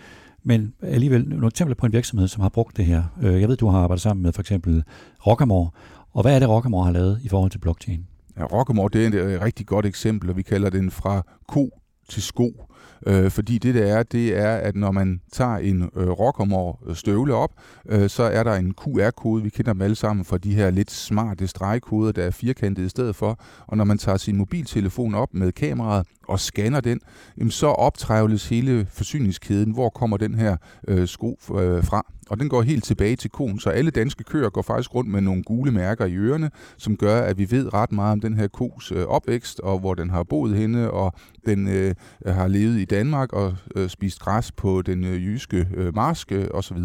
men 0.44 0.74
alligevel 0.82 1.28
nogle 1.28 1.46
eksempler 1.46 1.74
på 1.74 1.86
en 1.86 1.92
virksomhed, 1.92 2.28
som 2.28 2.42
har 2.42 2.48
brugt 2.48 2.76
det 2.76 2.84
her. 2.84 3.02
Øh, 3.22 3.40
jeg 3.40 3.48
ved, 3.48 3.56
du 3.56 3.68
har 3.68 3.78
arbejdet 3.78 4.02
sammen 4.02 4.22
med 4.22 4.32
for 4.32 4.42
eksempel 4.42 4.84
Rockamore. 5.26 5.70
Og 6.12 6.22
hvad 6.22 6.34
er 6.34 6.38
det, 6.38 6.48
Rockamore 6.48 6.84
har 6.84 6.92
lavet 6.92 7.20
i 7.22 7.28
forhold 7.28 7.50
til 7.50 7.58
blockchain? 7.58 8.06
Ja, 8.38 8.44
Rockamore 8.44 8.88
det 8.92 9.14
er 9.14 9.28
et 9.28 9.42
rigtig 9.42 9.66
godt 9.66 9.86
eksempel, 9.86 10.30
og 10.30 10.36
vi 10.36 10.42
kalder 10.42 10.70
den 10.70 10.90
fra 10.90 11.22
ko 11.48 11.70
til 12.08 12.22
sko. 12.22 12.66
Øh, 13.06 13.30
fordi 13.30 13.58
det 13.58 13.74
der 13.74 13.84
er, 13.84 14.02
det 14.02 14.38
er, 14.38 14.56
at 14.56 14.76
når 14.76 14.90
man 14.90 15.20
tager 15.32 15.56
en 15.56 15.82
øh, 15.96 16.08
Rockamore 16.08 16.76
øh, 16.86 16.96
støvle 16.96 17.34
op, 17.34 17.50
øh, 17.88 18.08
så 18.08 18.22
er 18.22 18.42
der 18.42 18.54
en 18.54 18.74
QR-kode. 18.74 19.42
Vi 19.42 19.48
kender 19.48 19.72
dem 19.72 19.82
alle 19.82 19.96
sammen 19.96 20.24
fra 20.24 20.38
de 20.38 20.54
her 20.54 20.70
lidt 20.70 20.90
smarte 20.90 21.46
stregkoder, 21.46 22.12
der 22.12 22.24
er 22.24 22.30
firkantede 22.30 22.86
i 22.86 22.88
stedet 22.88 23.16
for. 23.16 23.38
Og 23.66 23.76
når 23.76 23.84
man 23.84 23.98
tager 23.98 24.18
sin 24.18 24.36
mobiltelefon 24.36 25.14
op 25.14 25.34
med 25.34 25.52
kameraet 25.52 26.06
og 26.28 26.40
scanner 26.40 26.80
den, 26.80 27.00
jamen 27.38 27.50
så 27.50 27.66
optrævles 27.66 28.48
hele 28.48 28.86
forsyningskæden. 28.90 29.72
Hvor 29.72 29.88
kommer 29.88 30.16
den 30.16 30.34
her 30.34 30.56
øh, 30.88 31.08
sko 31.08 31.38
øh, 31.58 31.84
fra? 31.84 32.06
Og 32.32 32.40
den 32.40 32.48
går 32.48 32.62
helt 32.62 32.84
tilbage 32.84 33.16
til 33.16 33.30
konen, 33.30 33.58
så 33.58 33.70
alle 33.70 33.90
danske 33.90 34.24
køer 34.24 34.50
går 34.50 34.62
faktisk 34.62 34.94
rundt 34.94 35.10
med 35.10 35.20
nogle 35.20 35.42
gule 35.42 35.72
mærker 35.72 36.04
i 36.06 36.16
ørerne, 36.16 36.50
som 36.76 36.96
gør, 36.96 37.20
at 37.20 37.38
vi 37.38 37.50
ved 37.50 37.74
ret 37.74 37.92
meget 37.92 38.12
om 38.12 38.20
den 38.20 38.36
her 38.36 38.48
kos 38.48 38.92
øh, 38.92 39.06
opvækst, 39.06 39.60
og 39.60 39.78
hvor 39.78 39.94
den 39.94 40.10
har 40.10 40.22
boet 40.22 40.56
henne, 40.56 40.90
og 40.90 41.12
den 41.46 41.68
øh, 41.68 41.94
har 42.26 42.48
levet 42.48 42.78
i 42.78 42.84
Danmark 42.84 43.32
og 43.32 43.54
øh, 43.76 43.88
spist 43.88 44.20
græs 44.20 44.52
på 44.52 44.82
den 44.82 45.04
øh, 45.04 45.26
jyske 45.26 45.68
øh, 45.74 45.94
marske 45.94 46.54
osv. 46.54 46.78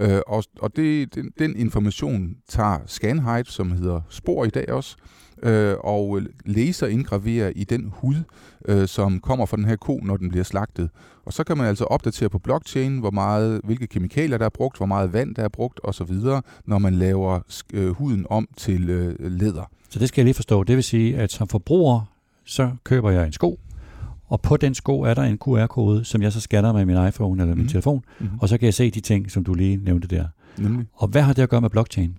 Øh, 0.00 0.20
og 0.26 0.44
og 0.60 0.76
det, 0.76 1.14
den, 1.14 1.30
den 1.38 1.56
information 1.56 2.34
tager 2.48 2.78
Scanhide, 2.86 3.50
som 3.50 3.72
hedder 3.72 4.00
Spor 4.08 4.44
i 4.44 4.50
dag 4.50 4.72
også, 4.72 4.96
øh, 5.44 5.76
og 5.80 6.20
laser 6.44 6.86
indgraverer 6.86 7.52
i 7.56 7.64
den 7.64 7.92
hud, 7.94 8.14
øh, 8.68 8.88
som 8.88 9.20
kommer 9.20 9.46
fra 9.46 9.56
den 9.56 9.64
her 9.64 9.76
ko, 9.76 10.00
når 10.02 10.16
den 10.16 10.28
bliver 10.28 10.44
slagtet. 10.44 10.90
Og 11.24 11.32
så 11.32 11.44
kan 11.44 11.56
man 11.56 11.66
altså 11.66 11.84
opdatere 11.84 12.28
på 12.28 12.38
blockchain, 12.38 12.98
hvor 12.98 13.10
meget, 13.10 13.60
hvilke 13.64 13.86
kemikalier 13.86 14.38
der 14.38 14.44
er 14.44 14.50
brugt, 14.50 14.76
hvor 14.76 14.86
meget 14.86 15.12
vand 15.12 15.34
der 15.34 15.42
er 15.42 15.48
brugt 15.48 15.80
osv., 15.84 16.14
når 16.66 16.78
man 16.78 16.94
laver 16.94 17.40
øh, 17.72 17.90
huden 17.90 18.26
om 18.30 18.48
til 18.56 18.90
øh, 18.90 19.16
læder. 19.18 19.70
Så 19.90 19.98
det 19.98 20.08
skal 20.08 20.22
jeg 20.22 20.24
lige 20.24 20.34
forstå. 20.34 20.64
Det 20.64 20.76
vil 20.76 20.84
sige, 20.84 21.16
at 21.16 21.32
som 21.32 21.48
forbruger, 21.48 22.00
så 22.44 22.70
køber 22.84 23.10
jeg 23.10 23.26
en 23.26 23.32
sko, 23.32 23.60
og 24.26 24.40
på 24.40 24.56
den 24.56 24.74
sko 24.74 25.00
er 25.00 25.14
der 25.14 25.22
en 25.22 25.38
QR-kode, 25.38 26.04
som 26.04 26.22
jeg 26.22 26.32
så 26.32 26.40
scanner 26.40 26.72
med 26.72 26.84
min 26.84 27.08
iPhone 27.08 27.42
eller 27.42 27.54
min 27.54 27.64
mm. 27.64 27.68
telefon, 27.68 28.04
mm. 28.20 28.28
og 28.40 28.48
så 28.48 28.58
kan 28.58 28.66
jeg 28.66 28.74
se 28.74 28.90
de 28.90 29.00
ting, 29.00 29.30
som 29.30 29.44
du 29.44 29.54
lige 29.54 29.76
nævnte 29.76 30.08
der. 30.08 30.26
Nemlig. 30.58 30.86
Og 30.94 31.08
hvad 31.08 31.22
har 31.22 31.32
det 31.32 31.42
at 31.42 31.48
gøre 31.48 31.60
med 31.60 31.70
blockchain? 31.70 32.16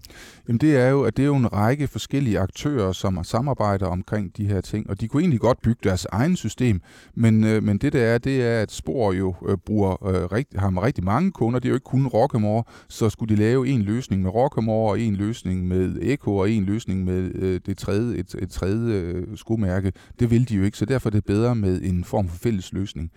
Jamen 0.48 0.60
det 0.60 0.78
er 0.78 0.90
jo, 0.90 1.04
at 1.04 1.18
det 1.18 1.24
er 1.24 1.28
jo 1.28 1.36
en 1.36 1.54
række 1.54 1.88
forskellige 1.88 2.40
aktører, 2.40 2.92
som 2.92 3.24
samarbejder 3.24 3.86
omkring 3.86 4.38
de 4.38 4.46
her 4.46 4.62
ting, 4.62 4.90
og 4.90 5.02
de 5.02 5.08
kunne 5.08 5.22
egentlig 5.22 5.40
godt 5.40 5.62
bygge 5.62 5.80
deres 5.84 6.08
egen 6.12 6.36
system, 6.36 6.82
men, 7.16 7.44
øh, 7.44 7.64
men 7.64 7.78
det 7.78 7.94
der 7.94 8.04
er, 8.04 8.18
det 8.18 8.44
er, 8.44 8.62
at 8.62 8.72
Spor 8.72 9.14
jo 9.14 9.36
øh, 9.48 9.58
bruger, 9.58 10.08
øh, 10.08 10.26
rigt, 10.26 10.60
har 10.60 10.70
med 10.70 10.82
rigtig 10.82 11.04
mange 11.04 11.32
kunder, 11.32 11.60
det 11.60 11.68
er 11.68 11.70
jo 11.70 11.76
ikke 11.76 11.84
kun 11.84 12.08
Rockamore, 12.08 12.64
så 12.90 13.10
skulle 13.10 13.36
de 13.36 13.40
lave 13.42 13.68
en 13.68 13.82
løsning 13.82 14.22
med 14.22 14.32
Rockamore, 14.32 14.92
og 14.92 15.00
en 15.00 15.16
løsning 15.16 15.68
med 15.68 15.96
Echo, 16.02 16.38
og 16.38 16.52
en 16.52 16.64
løsning 16.64 17.04
med 17.04 17.32
øh, 17.36 17.60
det 17.66 17.78
tredje, 17.78 18.18
et, 18.18 18.36
et 18.40 18.50
tredje 18.50 18.96
øh, 18.96 19.38
skomærke, 19.38 19.92
det 20.20 20.32
vil 20.32 20.50
de 20.50 20.56
jo 20.56 20.64
ikke, 20.64 20.78
så 20.78 20.86
derfor 20.86 21.10
er 21.10 21.12
det 21.12 21.26
bedre 21.26 21.56
med 21.56 21.82
en 21.82 22.04
form 22.04 22.28
for 22.28 22.38
fælles 22.38 22.74
løsning. 22.74 23.12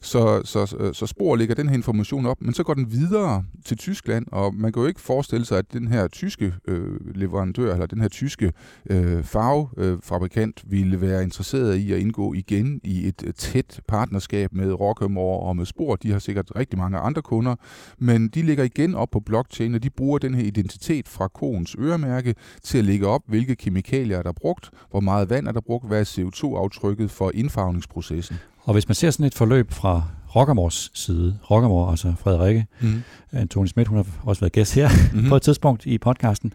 Så, 0.00 0.42
så, 0.44 0.90
så 0.92 1.06
Spor 1.06 1.36
lægger 1.36 1.54
den 1.54 1.68
her 1.68 1.74
information 1.74 2.26
op, 2.26 2.36
men 2.40 2.54
så 2.54 2.62
går 2.62 2.74
den 2.74 2.92
videre 2.92 3.44
til 3.64 3.76
Tyskland, 3.76 4.26
og 4.32 4.54
man 4.58 4.72
kan 4.72 4.82
jo 4.82 4.88
ikke 4.88 5.00
forestille 5.00 5.46
sig, 5.46 5.58
at 5.58 5.72
den 5.72 5.88
her 5.88 6.08
tyske 6.08 6.54
øh, 6.68 7.16
leverandør, 7.16 7.72
eller 7.72 7.86
den 7.86 8.00
her 8.00 8.08
tyske 8.08 8.52
øh, 8.90 9.24
farvefabrikant, 9.24 10.62
øh, 10.66 10.72
ville 10.72 11.00
være 11.00 11.22
interesseret 11.22 11.76
i 11.76 11.92
at 11.92 11.98
indgå 11.98 12.34
igen 12.34 12.80
i 12.84 13.08
et 13.08 13.22
øh, 13.26 13.34
tæt 13.34 13.80
partnerskab 13.88 14.52
med 14.52 14.72
Rockamore 14.72 15.40
og 15.40 15.56
med 15.56 15.66
Spor. 15.66 15.96
De 15.96 16.12
har 16.12 16.18
sikkert 16.18 16.52
rigtig 16.56 16.78
mange 16.78 16.98
andre 16.98 17.22
kunder, 17.22 17.54
men 17.98 18.28
de 18.28 18.42
ligger 18.42 18.64
igen 18.64 18.94
op 18.94 19.10
på 19.10 19.20
blockchain, 19.20 19.74
og 19.74 19.82
de 19.82 19.90
bruger 19.90 20.18
den 20.18 20.34
her 20.34 20.44
identitet 20.44 21.08
fra 21.08 21.28
koens 21.28 21.76
øremærke 21.78 22.34
til 22.62 22.78
at 22.78 22.84
lægge 22.84 23.06
op, 23.06 23.22
hvilke 23.26 23.56
kemikalier 23.56 24.18
er 24.18 24.22
der 24.22 24.32
brugt, 24.32 24.70
hvor 24.90 25.00
meget 25.00 25.30
vand 25.30 25.48
er 25.48 25.52
der 25.52 25.60
brugt, 25.60 25.86
hvad 25.86 26.00
er 26.00 26.04
CO2-aftrykket 26.04 27.10
for 27.10 27.30
indfarvningsprocessen. 27.34 28.36
Og 28.68 28.72
hvis 28.72 28.88
man 28.88 28.94
ser 28.94 29.10
sådan 29.10 29.26
et 29.26 29.34
forløb 29.34 29.70
fra 29.72 30.02
Rockamores 30.36 30.90
side, 30.94 31.38
Rockamore, 31.50 31.90
altså 31.90 32.14
Frederikke, 32.18 32.66
mm. 32.80 33.48
Tony 33.48 33.66
Schmidt, 33.66 33.88
hun 33.88 33.96
har 33.96 34.06
også 34.24 34.40
været 34.40 34.52
gæst 34.52 34.74
her 34.74 34.88
mm-hmm. 34.88 35.28
på 35.30 35.36
et 35.36 35.42
tidspunkt 35.42 35.86
i 35.86 35.98
podcasten. 35.98 36.52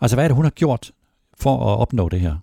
Altså, 0.00 0.16
hvad 0.16 0.24
er 0.24 0.28
det, 0.28 0.34
hun 0.34 0.44
har 0.44 0.50
gjort 0.50 0.90
for 1.40 1.56
at 1.56 1.78
opnå 1.78 2.08
det 2.08 2.20
her? 2.20 2.36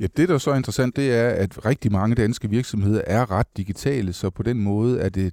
Ja, 0.00 0.06
det 0.16 0.28
der 0.28 0.34
er 0.34 0.38
så 0.38 0.54
interessant, 0.54 0.96
det 0.96 1.14
er, 1.14 1.28
at 1.28 1.66
rigtig 1.66 1.92
mange 1.92 2.14
danske 2.14 2.50
virksomheder 2.50 3.02
er 3.06 3.30
ret 3.30 3.56
digitale, 3.56 4.12
så 4.12 4.30
på 4.30 4.42
den 4.42 4.60
måde 4.60 5.00
er 5.00 5.08
det 5.08 5.32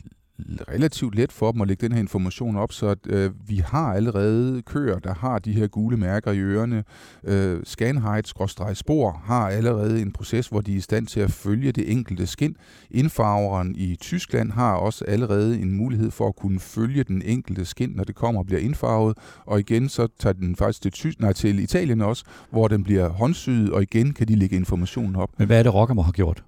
relativt 0.70 1.16
let 1.16 1.32
for 1.32 1.52
dem 1.52 1.62
at 1.62 1.68
lægge 1.68 1.88
den 1.88 1.92
her 1.92 2.00
information 2.00 2.56
op, 2.58 2.72
så 2.72 2.88
at, 2.88 2.98
øh, 3.06 3.32
vi 3.48 3.58
har 3.66 3.94
allerede 3.94 4.62
køer, 4.62 5.00
der 5.00 5.14
har 5.14 5.40
de 5.40 5.52
her 5.52 5.68
gule 5.68 5.98
mærker 5.98 6.32
i 6.32 6.40
ørerne. 6.40 6.84
Øh, 7.24 7.62
Scanhide-spor 7.64 9.22
har 9.26 9.50
allerede 9.50 10.02
en 10.02 10.12
proces, 10.12 10.48
hvor 10.48 10.62
de 10.62 10.74
er 10.74 10.78
i 10.78 10.80
stand 10.80 11.08
til 11.08 11.20
at 11.20 11.32
følge 11.32 11.72
det 11.72 11.92
enkelte 11.92 12.28
skin. 12.28 12.56
Indfarveren 12.92 13.76
i 13.76 13.96
Tyskland 13.96 14.52
har 14.52 14.74
også 14.74 15.06
allerede 15.06 15.60
en 15.60 15.72
mulighed 15.72 16.12
for 16.12 16.28
at 16.28 16.36
kunne 16.36 16.60
følge 16.60 17.04
den 17.04 17.22
enkelte 17.22 17.66
skin, 17.66 17.90
når 17.90 18.04
det 18.04 18.16
kommer 18.16 18.42
og 18.42 18.46
bliver 18.46 18.62
indfarvet. 18.62 19.18
Og 19.46 19.60
igen, 19.60 19.90
så 19.90 20.08
tager 20.20 20.34
den 20.34 20.56
faktisk 20.56 20.82
til, 20.82 20.92
Ty- 20.92 21.20
nej, 21.20 21.34
til 21.34 21.60
Italien 21.60 22.02
også, 22.02 22.26
hvor 22.52 22.68
den 22.68 22.84
bliver 22.84 23.10
håndsyet, 23.10 23.72
og 23.72 23.82
igen 23.82 24.14
kan 24.14 24.28
de 24.28 24.36
lægge 24.36 24.56
informationen 24.56 25.16
op. 25.16 25.30
Men 25.38 25.48
hvad 25.48 25.60
er 25.60 25.64
det, 25.64 25.74
Rockamore 25.74 26.06
har 26.06 26.12
gjort? 26.12 26.44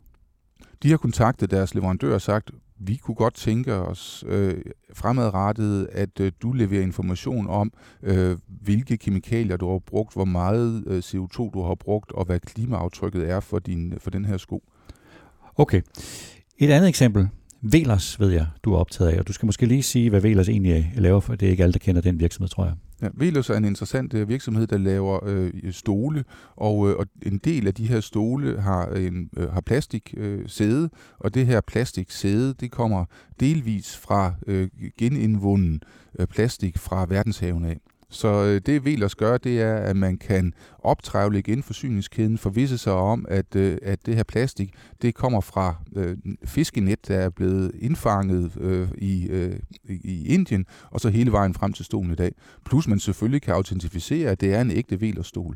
De 0.83 0.89
har 0.89 0.97
kontaktet 0.97 1.51
deres 1.51 1.75
leverandør 1.75 2.13
og 2.13 2.21
sagt, 2.21 2.51
vi 2.79 2.95
kunne 2.95 3.15
godt 3.15 3.33
tænke 3.33 3.73
os 3.73 4.23
øh, 4.27 4.55
fremadrettet, 4.93 5.89
at 5.91 6.19
øh, 6.19 6.31
du 6.41 6.51
leverer 6.51 6.81
information 6.81 7.49
om, 7.49 7.73
øh, 8.03 8.37
hvilke 8.47 8.97
kemikalier 8.97 9.57
du 9.57 9.71
har 9.71 9.79
brugt, 9.79 10.13
hvor 10.13 10.25
meget 10.25 10.83
øh, 10.87 10.99
CO2 10.99 11.51
du 11.53 11.63
har 11.63 11.75
brugt, 11.75 12.11
og 12.11 12.25
hvad 12.25 12.39
klimaaftrykket 12.39 13.29
er 13.29 13.39
for, 13.39 13.59
din, 13.59 13.93
for 13.99 14.09
den 14.09 14.25
her 14.25 14.37
sko. 14.37 14.63
Okay. 15.55 15.81
Et 16.57 16.69
andet 16.69 16.89
eksempel. 16.89 17.27
Velers 17.61 18.19
ved 18.19 18.29
jeg, 18.29 18.47
du 18.63 18.73
er 18.73 18.77
optaget 18.77 19.11
af, 19.11 19.19
og 19.19 19.27
du 19.27 19.33
skal 19.33 19.45
måske 19.45 19.65
lige 19.65 19.83
sige, 19.83 20.09
hvad 20.09 20.21
Velers 20.21 20.49
egentlig 20.49 20.71
øh, 20.71 21.01
laver, 21.01 21.19
for 21.19 21.35
det 21.35 21.45
er 21.45 21.51
ikke 21.51 21.63
alle, 21.63 21.73
der 21.73 21.79
kender 21.79 22.01
den 22.01 22.19
virksomhed, 22.19 22.49
tror 22.49 22.65
jeg. 22.65 22.73
Ja, 23.01 23.07
Velos 23.13 23.49
er 23.49 23.57
en 23.57 23.65
interessant 23.65 24.13
uh, 24.13 24.29
virksomhed, 24.29 24.67
der 24.67 24.77
laver 24.77 25.19
øh, 25.25 25.51
stole, 25.71 26.23
og, 26.55 26.89
øh, 26.89 26.95
og 26.95 27.05
en 27.25 27.37
del 27.37 27.67
af 27.67 27.73
de 27.73 27.87
her 27.87 27.99
stole 27.99 28.61
har 28.61 28.87
en 28.87 29.29
øh, 29.37 29.51
har 29.51 29.61
plastik 29.61 30.13
øh, 30.17 30.49
sæde, 30.49 30.89
og 31.19 31.33
det 31.33 31.45
her 31.45 31.61
plastik 31.61 32.11
sæde, 32.11 32.53
det 32.53 32.71
kommer 32.71 33.05
delvis 33.39 33.97
fra 33.97 34.33
øh, 34.47 34.69
genindvunden 34.97 35.81
øh, 36.19 36.27
plastik 36.27 36.77
fra 36.77 37.05
verdenshaven 37.09 37.65
af. 37.65 37.79
Så 38.09 38.43
øh, 38.43 38.61
det 38.65 38.85
Velers 38.85 39.15
gør, 39.15 39.37
det 39.37 39.61
er, 39.61 39.75
at 39.75 39.95
man 39.95 40.17
kan 40.17 40.53
optrævle 40.79 41.39
igen 41.39 41.63
forsyningskæden, 41.63 42.37
forvisse 42.37 42.77
sig 42.77 42.93
om, 42.93 43.25
at, 43.29 43.55
øh, 43.55 43.77
at 43.81 44.05
det 44.05 44.15
her 44.15 44.23
plastik, 44.23 44.73
det 45.01 45.15
kommer 45.15 45.41
fra 45.41 45.75
øh, 45.95 46.17
fiskenet, 46.45 47.07
der 47.07 47.17
er 47.17 47.29
blevet 47.29 47.71
indfanget 47.79 48.51
øh, 48.59 48.87
i, 48.97 49.27
øh, 49.27 49.59
i 49.89 50.27
Indien, 50.27 50.65
og 50.91 50.99
så 50.99 51.09
hele 51.09 51.31
vejen 51.31 51.53
frem 51.53 51.73
til 51.73 51.85
stolen 51.85 52.11
i 52.11 52.15
dag. 52.15 52.31
Plus 52.65 52.87
man 52.87 52.99
selvfølgelig 52.99 53.41
kan 53.41 53.53
autentificere, 53.53 54.31
at 54.31 54.41
det 54.41 54.53
er 54.53 54.61
en 54.61 54.71
ægte 54.71 55.01
Velers-stol. 55.01 55.55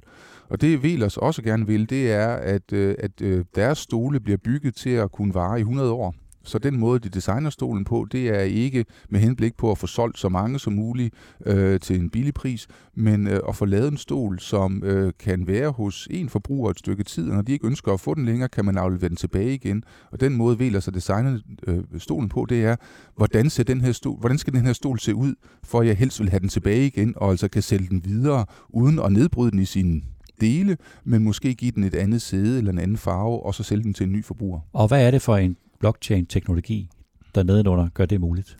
Og 0.49 0.61
det 0.61 0.83
Velers 0.83 1.17
også 1.17 1.41
gerne 1.41 1.67
vil, 1.67 1.89
det 1.89 2.11
er, 2.11 2.27
at, 2.27 2.73
øh, 2.73 2.95
at 2.99 3.21
øh, 3.21 3.45
deres 3.55 3.77
stole 3.77 4.19
bliver 4.19 4.37
bygget 4.37 4.75
til 4.75 4.89
at 4.89 5.11
kunne 5.11 5.33
vare 5.33 5.57
i 5.57 5.61
100 5.61 5.91
år. 5.91 6.15
Så 6.43 6.59
den 6.59 6.79
måde, 6.79 6.99
de 6.99 7.09
designer 7.09 7.49
stolen 7.49 7.83
på, 7.83 8.07
det 8.11 8.29
er 8.29 8.41
ikke 8.41 8.85
med 9.09 9.19
henblik 9.19 9.57
på 9.57 9.71
at 9.71 9.77
få 9.77 9.87
solgt 9.87 10.19
så 10.19 10.29
mange 10.29 10.59
som 10.59 10.73
muligt 10.73 11.13
øh, 11.45 11.79
til 11.79 11.99
en 11.99 12.09
billig 12.09 12.33
pris, 12.33 12.67
men 12.95 13.27
øh, 13.27 13.39
at 13.49 13.55
få 13.55 13.65
lavet 13.65 13.91
en 13.91 13.97
stol, 13.97 14.39
som 14.39 14.83
øh, 14.83 15.13
kan 15.19 15.47
være 15.47 15.69
hos 15.69 16.07
en 16.11 16.29
forbruger 16.29 16.71
et 16.71 16.79
stykke 16.79 17.03
tid, 17.03 17.29
og 17.29 17.35
når 17.35 17.41
de 17.41 17.51
ikke 17.51 17.67
ønsker 17.67 17.93
at 17.93 17.99
få 17.99 18.13
den 18.13 18.25
længere, 18.25 18.49
kan 18.49 18.65
man 18.65 18.77
aflevere 18.77 19.09
den 19.09 19.17
tilbage 19.17 19.53
igen. 19.53 19.83
Og 20.11 20.19
den 20.19 20.33
måde 20.33 20.59
Veler 20.59 20.79
sig 20.79 20.93
designer 20.93 21.39
øh, 21.67 21.83
stolen 21.97 22.29
på, 22.29 22.45
det 22.49 22.65
er, 22.65 22.75
hvordan, 23.15 23.49
ser 23.49 23.63
den 23.63 23.81
her 23.81 23.91
stol, 23.91 24.19
hvordan 24.19 24.37
skal 24.37 24.53
den 24.53 24.65
her 24.65 24.73
stol 24.73 24.99
se 24.99 25.15
ud, 25.15 25.33
for 25.63 25.79
at 25.79 25.87
jeg 25.87 25.95
helst 25.95 26.19
vil 26.19 26.29
have 26.29 26.39
den 26.39 26.49
tilbage 26.49 26.85
igen, 26.85 27.13
og 27.17 27.31
altså 27.31 27.47
kan 27.47 27.61
sælge 27.61 27.87
den 27.89 28.05
videre, 28.05 28.45
uden 28.69 28.99
at 28.99 29.11
nedbryde 29.11 29.51
den 29.51 29.59
i 29.59 29.65
sin 29.65 30.03
dele, 30.41 30.77
men 31.03 31.23
måske 31.23 31.53
give 31.53 31.71
den 31.71 31.83
et 31.83 31.95
andet 31.95 32.21
sæde 32.21 32.57
eller 32.57 32.71
en 32.71 32.79
anden 32.79 32.97
farve, 32.97 33.45
og 33.45 33.55
så 33.55 33.63
sælge 33.63 33.83
den 33.83 33.93
til 33.93 34.03
en 34.03 34.11
ny 34.11 34.25
forbruger. 34.25 34.59
Og 34.73 34.87
hvad 34.87 35.07
er 35.07 35.11
det 35.11 35.21
for 35.21 35.37
en 35.37 35.57
blockchain-teknologi, 35.81 36.89
der 37.35 37.43
nedenunder 37.43 37.89
gør 37.93 38.05
det 38.05 38.21
muligt? 38.21 38.57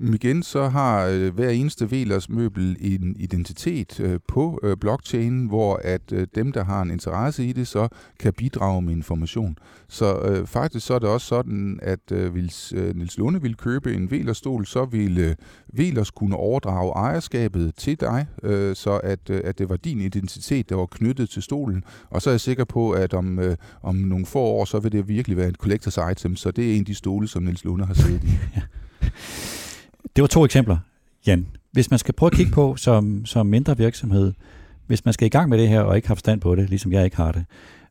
Igen 0.00 0.42
så 0.42 0.68
har 0.68 1.06
øh, 1.06 1.34
hver 1.34 1.50
eneste 1.50 1.90
Velers 1.90 2.28
møbel 2.28 2.76
en 2.80 3.16
identitet 3.18 4.00
øh, 4.00 4.20
på 4.28 4.60
øh, 4.62 4.76
blockchain, 4.76 5.46
hvor 5.46 5.80
at 5.84 6.12
øh, 6.12 6.26
dem, 6.34 6.52
der 6.52 6.64
har 6.64 6.82
en 6.82 6.90
interesse 6.90 7.46
i 7.46 7.52
det, 7.52 7.68
så 7.68 7.88
kan 8.20 8.32
bidrage 8.32 8.82
med 8.82 8.92
information. 8.92 9.58
Så 9.88 10.20
øh, 10.20 10.46
faktisk 10.46 10.86
så 10.86 10.94
er 10.94 10.98
det 10.98 11.08
også 11.08 11.26
sådan, 11.26 11.78
at 11.82 12.12
øh, 12.12 12.32
hvis 12.32 12.72
øh, 12.76 12.96
Nils 12.96 13.18
Lunde 13.18 13.42
ville 13.42 13.54
købe 13.54 13.94
en 13.94 14.10
Velers-stol, 14.10 14.66
så 14.66 14.84
ville 14.84 15.22
øh, 15.22 15.34
Velers 15.72 16.10
kunne 16.10 16.36
overdrage 16.36 16.92
ejerskabet 16.92 17.74
til 17.74 18.00
dig, 18.00 18.26
øh, 18.42 18.76
så 18.76 19.00
at, 19.04 19.30
øh, 19.30 19.40
at 19.44 19.58
det 19.58 19.68
var 19.68 19.76
din 19.76 20.00
identitet, 20.00 20.68
der 20.68 20.76
var 20.76 20.86
knyttet 20.86 21.30
til 21.30 21.42
stolen. 21.42 21.84
Og 22.10 22.22
så 22.22 22.30
er 22.30 22.32
jeg 22.32 22.40
sikker 22.40 22.64
på, 22.64 22.90
at 22.90 23.14
om, 23.14 23.38
øh, 23.38 23.56
om 23.82 23.94
nogle 23.94 24.26
få 24.26 24.38
år, 24.38 24.64
så 24.64 24.78
vil 24.78 24.92
det 24.92 25.08
virkelig 25.08 25.36
være 25.36 25.48
et 25.48 25.56
collectors 25.56 25.98
item, 26.12 26.36
så 26.36 26.50
det 26.50 26.70
er 26.70 26.74
en 26.74 26.80
af 26.80 26.86
de 26.86 26.94
stole, 26.94 27.28
som 27.28 27.42
Nils 27.42 27.64
Lunde 27.64 27.84
har 27.84 27.94
siddet 27.94 28.24
i. 28.24 28.28
Det 30.16 30.22
var 30.22 30.28
to 30.28 30.44
eksempler, 30.44 30.78
Jan. 31.26 31.46
Hvis 31.72 31.90
man 31.90 31.98
skal 31.98 32.14
prøve 32.14 32.30
at 32.32 32.36
kigge 32.36 32.52
på 32.52 32.76
som, 32.76 33.26
som 33.26 33.46
mindre 33.46 33.76
virksomhed, 33.76 34.32
hvis 34.86 35.04
man 35.04 35.14
skal 35.14 35.26
i 35.26 35.28
gang 35.28 35.48
med 35.48 35.58
det 35.58 35.68
her 35.68 35.80
og 35.80 35.96
ikke 35.96 36.08
har 36.08 36.14
forstand 36.14 36.40
på 36.40 36.54
det, 36.54 36.68
ligesom 36.68 36.92
jeg 36.92 37.04
ikke 37.04 37.16
har 37.16 37.32
det, 37.32 37.44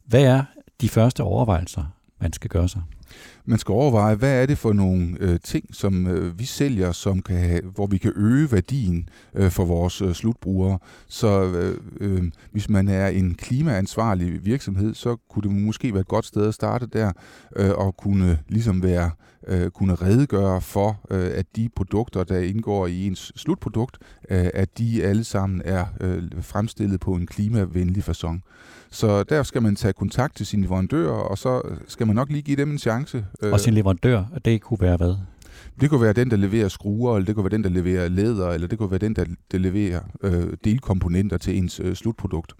hvad 0.06 0.24
er 0.24 0.44
de 0.82 0.90
første 0.90 1.24
overvejelser, 1.24 1.84
man 2.20 2.34
skal 2.34 2.50
gøre 2.50 2.70
sig? 2.70 2.82
Man 3.50 3.60
skal 3.60 3.74
overveje, 3.74 4.16
hvad 4.16 4.42
er 4.42 4.46
det 4.46 4.58
for 4.58 4.74
nogle 4.74 5.18
øh, 5.20 5.40
ting, 5.44 5.76
som 5.76 6.08
øh, 6.08 6.40
vi 6.40 6.46
sælger, 6.46 6.92
som 6.92 7.22
kan 7.22 7.38
have, 7.38 7.62
hvor 7.76 7.88
vi 7.88 7.98
kan 7.98 8.14
øge 8.16 8.52
værdien 8.52 9.10
øh, 9.36 9.52
for 9.52 9.66
vores 9.66 10.02
øh, 10.02 10.14
slutbrugere. 10.14 10.80
Så 11.08 11.44
øh, 11.44 11.78
øh, 12.00 12.24
hvis 12.52 12.70
man 12.70 12.88
er 12.88 13.08
en 13.08 13.36
klimaansvarlig 13.36 14.46
virksomhed, 14.46 14.94
så 14.94 15.16
kunne 15.30 15.44
det 15.44 15.52
måske 15.52 15.94
være 15.94 16.02
et 16.02 16.08
godt 16.08 16.26
sted 16.26 16.48
at 16.48 16.54
starte 16.54 16.86
der, 16.86 17.12
øh, 17.56 17.72
og 17.72 17.98
kunne 17.98 18.40
ligesom 18.48 18.84
være 18.84 19.12
øh, 19.48 19.70
kunne 19.72 19.96
redegøre 19.96 20.62
for, 20.62 21.02
øh, 21.12 21.32
at 21.34 21.46
de 21.56 21.70
produkter, 21.76 22.24
der 22.24 22.40
indgår 22.40 22.88
i 22.88 23.08
ens 23.08 23.32
slutprodukt, 23.36 23.98
øh, 24.30 24.50
at 24.54 24.78
de 24.78 25.04
alle 25.04 25.24
sammen 25.24 25.62
er 25.66 25.86
øh, 26.02 26.24
fremstillet 26.42 27.00
på 27.00 27.14
en 27.14 27.28
klimavenlig 27.28 28.04
façon. 28.10 28.40
Så 28.92 29.24
der 29.24 29.44
skal 29.44 29.62
man 29.62 29.76
tage 29.76 29.94
kontakt 29.94 30.36
til 30.36 30.46
sine 30.46 30.62
leverandører, 30.62 31.12
og 31.12 31.38
så 31.38 31.62
skal 31.88 32.08
man 32.08 32.16
nok 32.16 32.30
lige 32.30 32.42
give 32.42 32.58
dem 32.58 32.72
en 32.72 32.78
chance. 32.78 33.26
Øh. 33.42 33.54
Og 33.54 33.60
sin 33.60 33.74
leverandør, 33.74 34.24
det 34.46 34.62
kunne 34.62 34.82
være 34.82 34.98
hvad? 34.98 35.16
Det 35.82 35.90
kunne 35.90 36.02
være 36.02 36.14
den, 36.14 36.32
der 36.32 36.38
leverer 36.38 36.68
skruer, 36.68 37.16
eller 37.16 37.26
det 37.26 37.36
kunne 37.36 37.44
være 37.44 37.58
den, 37.58 37.64
der 37.64 37.70
leverer 37.70 38.10
læder, 38.10 38.50
eller 38.50 38.68
det 38.68 38.78
kunne 38.78 38.92
være 38.92 39.00
den, 39.00 39.16
der, 39.16 39.26
der 39.52 39.58
leverer 39.58 40.02
øh, 40.24 40.54
delkomponenter 40.64 41.38
til 41.38 41.58
ens 41.58 41.80
øh, 41.80 41.96
slutprodukt. 41.96 42.54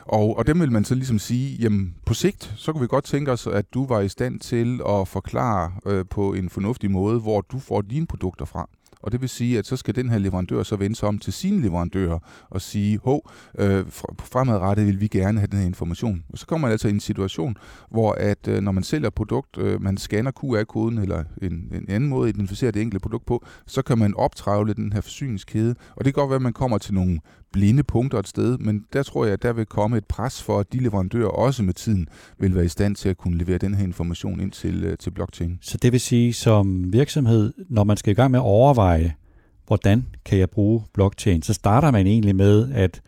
Og, 0.00 0.38
og 0.38 0.46
dem 0.46 0.60
vil 0.60 0.72
man 0.72 0.84
så 0.84 0.94
ligesom 0.94 1.18
sige, 1.18 1.56
jamen 1.56 1.94
på 2.06 2.14
sigt, 2.14 2.54
så 2.56 2.72
kunne 2.72 2.80
vi 2.80 2.86
godt 2.86 3.04
tænke 3.04 3.32
os, 3.32 3.46
at 3.46 3.74
du 3.74 3.86
var 3.86 4.00
i 4.00 4.08
stand 4.08 4.40
til 4.40 4.80
at 4.88 5.08
forklare 5.08 5.72
øh, 5.86 6.04
på 6.10 6.34
en 6.34 6.50
fornuftig 6.50 6.90
måde, 6.90 7.20
hvor 7.20 7.40
du 7.40 7.58
får 7.58 7.82
dine 7.82 8.06
produkter 8.06 8.44
fra. 8.44 8.68
Og 9.04 9.12
det 9.12 9.20
vil 9.20 9.28
sige, 9.28 9.58
at 9.58 9.66
så 9.66 9.76
skal 9.76 9.94
den 9.94 10.10
her 10.10 10.18
leverandør 10.18 10.62
så 10.62 10.76
vende 10.76 10.96
sig 10.96 11.08
om 11.08 11.18
til 11.18 11.32
sine 11.32 11.62
leverandører 11.62 12.18
og 12.50 12.60
sige, 12.60 12.98
hov, 13.04 13.30
øh, 13.58 13.84
fremadrettet 14.20 14.86
vil 14.86 15.00
vi 15.00 15.08
gerne 15.08 15.38
have 15.38 15.46
den 15.46 15.58
her 15.58 15.66
information. 15.66 16.24
Og 16.28 16.38
så 16.38 16.46
kommer 16.46 16.66
man 16.66 16.72
altså 16.72 16.88
i 16.88 16.90
en 16.90 17.00
situation, 17.00 17.56
hvor 17.90 18.12
at 18.12 18.48
øh, 18.48 18.62
når 18.62 18.72
man 18.72 18.82
sælger 18.82 19.08
et 19.08 19.14
produkt, 19.14 19.58
øh, 19.58 19.82
man 19.82 19.96
scanner 19.96 20.30
QR-koden 20.30 20.98
eller 20.98 21.24
en, 21.42 21.52
en 21.52 21.84
anden 21.88 22.08
måde 22.08 22.28
at 22.28 22.34
identificere 22.34 22.70
det 22.70 22.82
enkelte 22.82 23.02
produkt 23.02 23.26
på, 23.26 23.44
så 23.66 23.82
kan 23.82 23.98
man 23.98 24.14
optravle 24.14 24.74
den 24.74 24.92
her 24.92 25.00
forsyningskæde. 25.00 25.74
Og 25.96 26.04
det 26.04 26.14
kan 26.14 26.20
godt 26.20 26.30
være, 26.30 26.36
at 26.36 26.42
man 26.42 26.52
kommer 26.52 26.78
til 26.78 26.94
nogle 26.94 27.20
blinde 27.54 27.82
punkter 27.82 28.18
et 28.18 28.28
sted, 28.28 28.58
men 28.58 28.84
der 28.92 29.02
tror 29.02 29.24
jeg, 29.24 29.32
at 29.32 29.42
der 29.42 29.52
vil 29.52 29.66
komme 29.66 29.96
et 29.96 30.04
pres 30.04 30.42
for, 30.42 30.60
at 30.60 30.72
de 30.72 30.78
leverandører 30.78 31.28
også 31.28 31.62
med 31.62 31.74
tiden 31.74 32.08
vil 32.38 32.54
være 32.54 32.64
i 32.64 32.68
stand 32.68 32.96
til 32.96 33.08
at 33.08 33.16
kunne 33.16 33.38
levere 33.38 33.58
den 33.58 33.74
her 33.74 33.84
information 33.84 34.40
ind 34.40 34.52
til, 34.52 34.84
øh, 34.84 34.98
til 34.98 35.10
blockchain. 35.10 35.58
Så 35.60 35.78
det 35.82 35.92
vil 35.92 36.00
sige, 36.00 36.32
som 36.32 36.92
virksomhed, 36.92 37.52
når 37.68 37.84
man 37.84 37.96
skal 37.96 38.10
i 38.10 38.14
gang 38.14 38.30
med 38.30 38.38
at 38.38 38.44
overveje, 38.44 39.14
hvordan 39.66 40.06
kan 40.24 40.38
jeg 40.38 40.50
bruge 40.50 40.82
blockchain, 40.94 41.42
så 41.42 41.54
starter 41.54 41.90
man 41.90 42.06
egentlig 42.06 42.36
med 42.36 42.72
at 42.72 43.02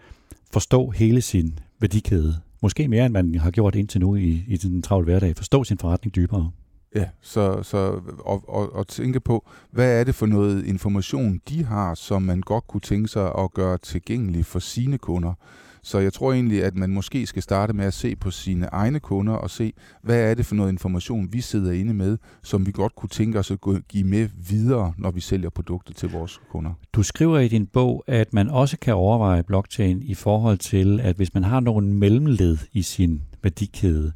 forstå 0.52 0.90
hele 0.90 1.20
sin 1.20 1.58
værdikæde. 1.80 2.34
Måske 2.62 2.88
mere, 2.88 3.06
end 3.06 3.12
man 3.12 3.34
har 3.34 3.50
gjort 3.50 3.74
indtil 3.74 4.00
nu 4.00 4.16
i, 4.16 4.44
i 4.48 4.56
den 4.56 4.82
travle 4.82 5.04
hverdag. 5.04 5.36
Forstå 5.36 5.64
sin 5.64 5.78
forretning 5.78 6.14
dybere. 6.14 6.50
Ja, 6.94 7.08
så, 7.20 7.62
så 7.62 8.00
og, 8.18 8.48
og, 8.48 8.74
og 8.74 8.88
tænke 8.88 9.20
på, 9.20 9.48
hvad 9.70 10.00
er 10.00 10.04
det 10.04 10.14
for 10.14 10.26
noget 10.26 10.64
information, 10.66 11.40
de 11.48 11.64
har, 11.64 11.94
som 11.94 12.22
man 12.22 12.40
godt 12.40 12.66
kunne 12.66 12.80
tænke 12.80 13.08
sig 13.08 13.32
at 13.38 13.54
gøre 13.54 13.78
tilgængelig 13.78 14.46
for 14.46 14.58
sine 14.58 14.98
kunder. 14.98 15.34
Så 15.82 15.98
jeg 15.98 16.12
tror 16.12 16.32
egentlig, 16.32 16.64
at 16.64 16.74
man 16.74 16.90
måske 16.90 17.26
skal 17.26 17.42
starte 17.42 17.72
med 17.72 17.84
at 17.84 17.94
se 17.94 18.16
på 18.16 18.30
sine 18.30 18.66
egne 18.66 19.00
kunder 19.00 19.32
og 19.32 19.50
se, 19.50 19.72
hvad 20.02 20.30
er 20.30 20.34
det 20.34 20.46
for 20.46 20.54
noget 20.54 20.72
information, 20.72 21.32
vi 21.32 21.40
sidder 21.40 21.72
inde 21.72 21.94
med, 21.94 22.18
som 22.42 22.66
vi 22.66 22.72
godt 22.72 22.94
kunne 22.94 23.08
tænke 23.08 23.38
os 23.38 23.50
at 23.50 23.58
give 23.88 24.04
med 24.04 24.28
videre, 24.48 24.94
når 24.98 25.10
vi 25.10 25.20
sælger 25.20 25.50
produkter 25.50 25.94
til 25.94 26.10
vores 26.10 26.40
kunder. 26.50 26.72
Du 26.92 27.02
skriver 27.02 27.38
i 27.38 27.48
din 27.48 27.66
bog, 27.66 28.04
at 28.06 28.32
man 28.32 28.50
også 28.50 28.78
kan 28.78 28.94
overveje 28.94 29.42
blockchain 29.42 30.02
i 30.02 30.14
forhold 30.14 30.58
til, 30.58 31.00
at 31.00 31.16
hvis 31.16 31.34
man 31.34 31.44
har 31.44 31.60
nogle 31.60 31.94
mellemled 31.94 32.58
i 32.72 32.82
sin 32.82 33.22
værdikæde, 33.42 34.12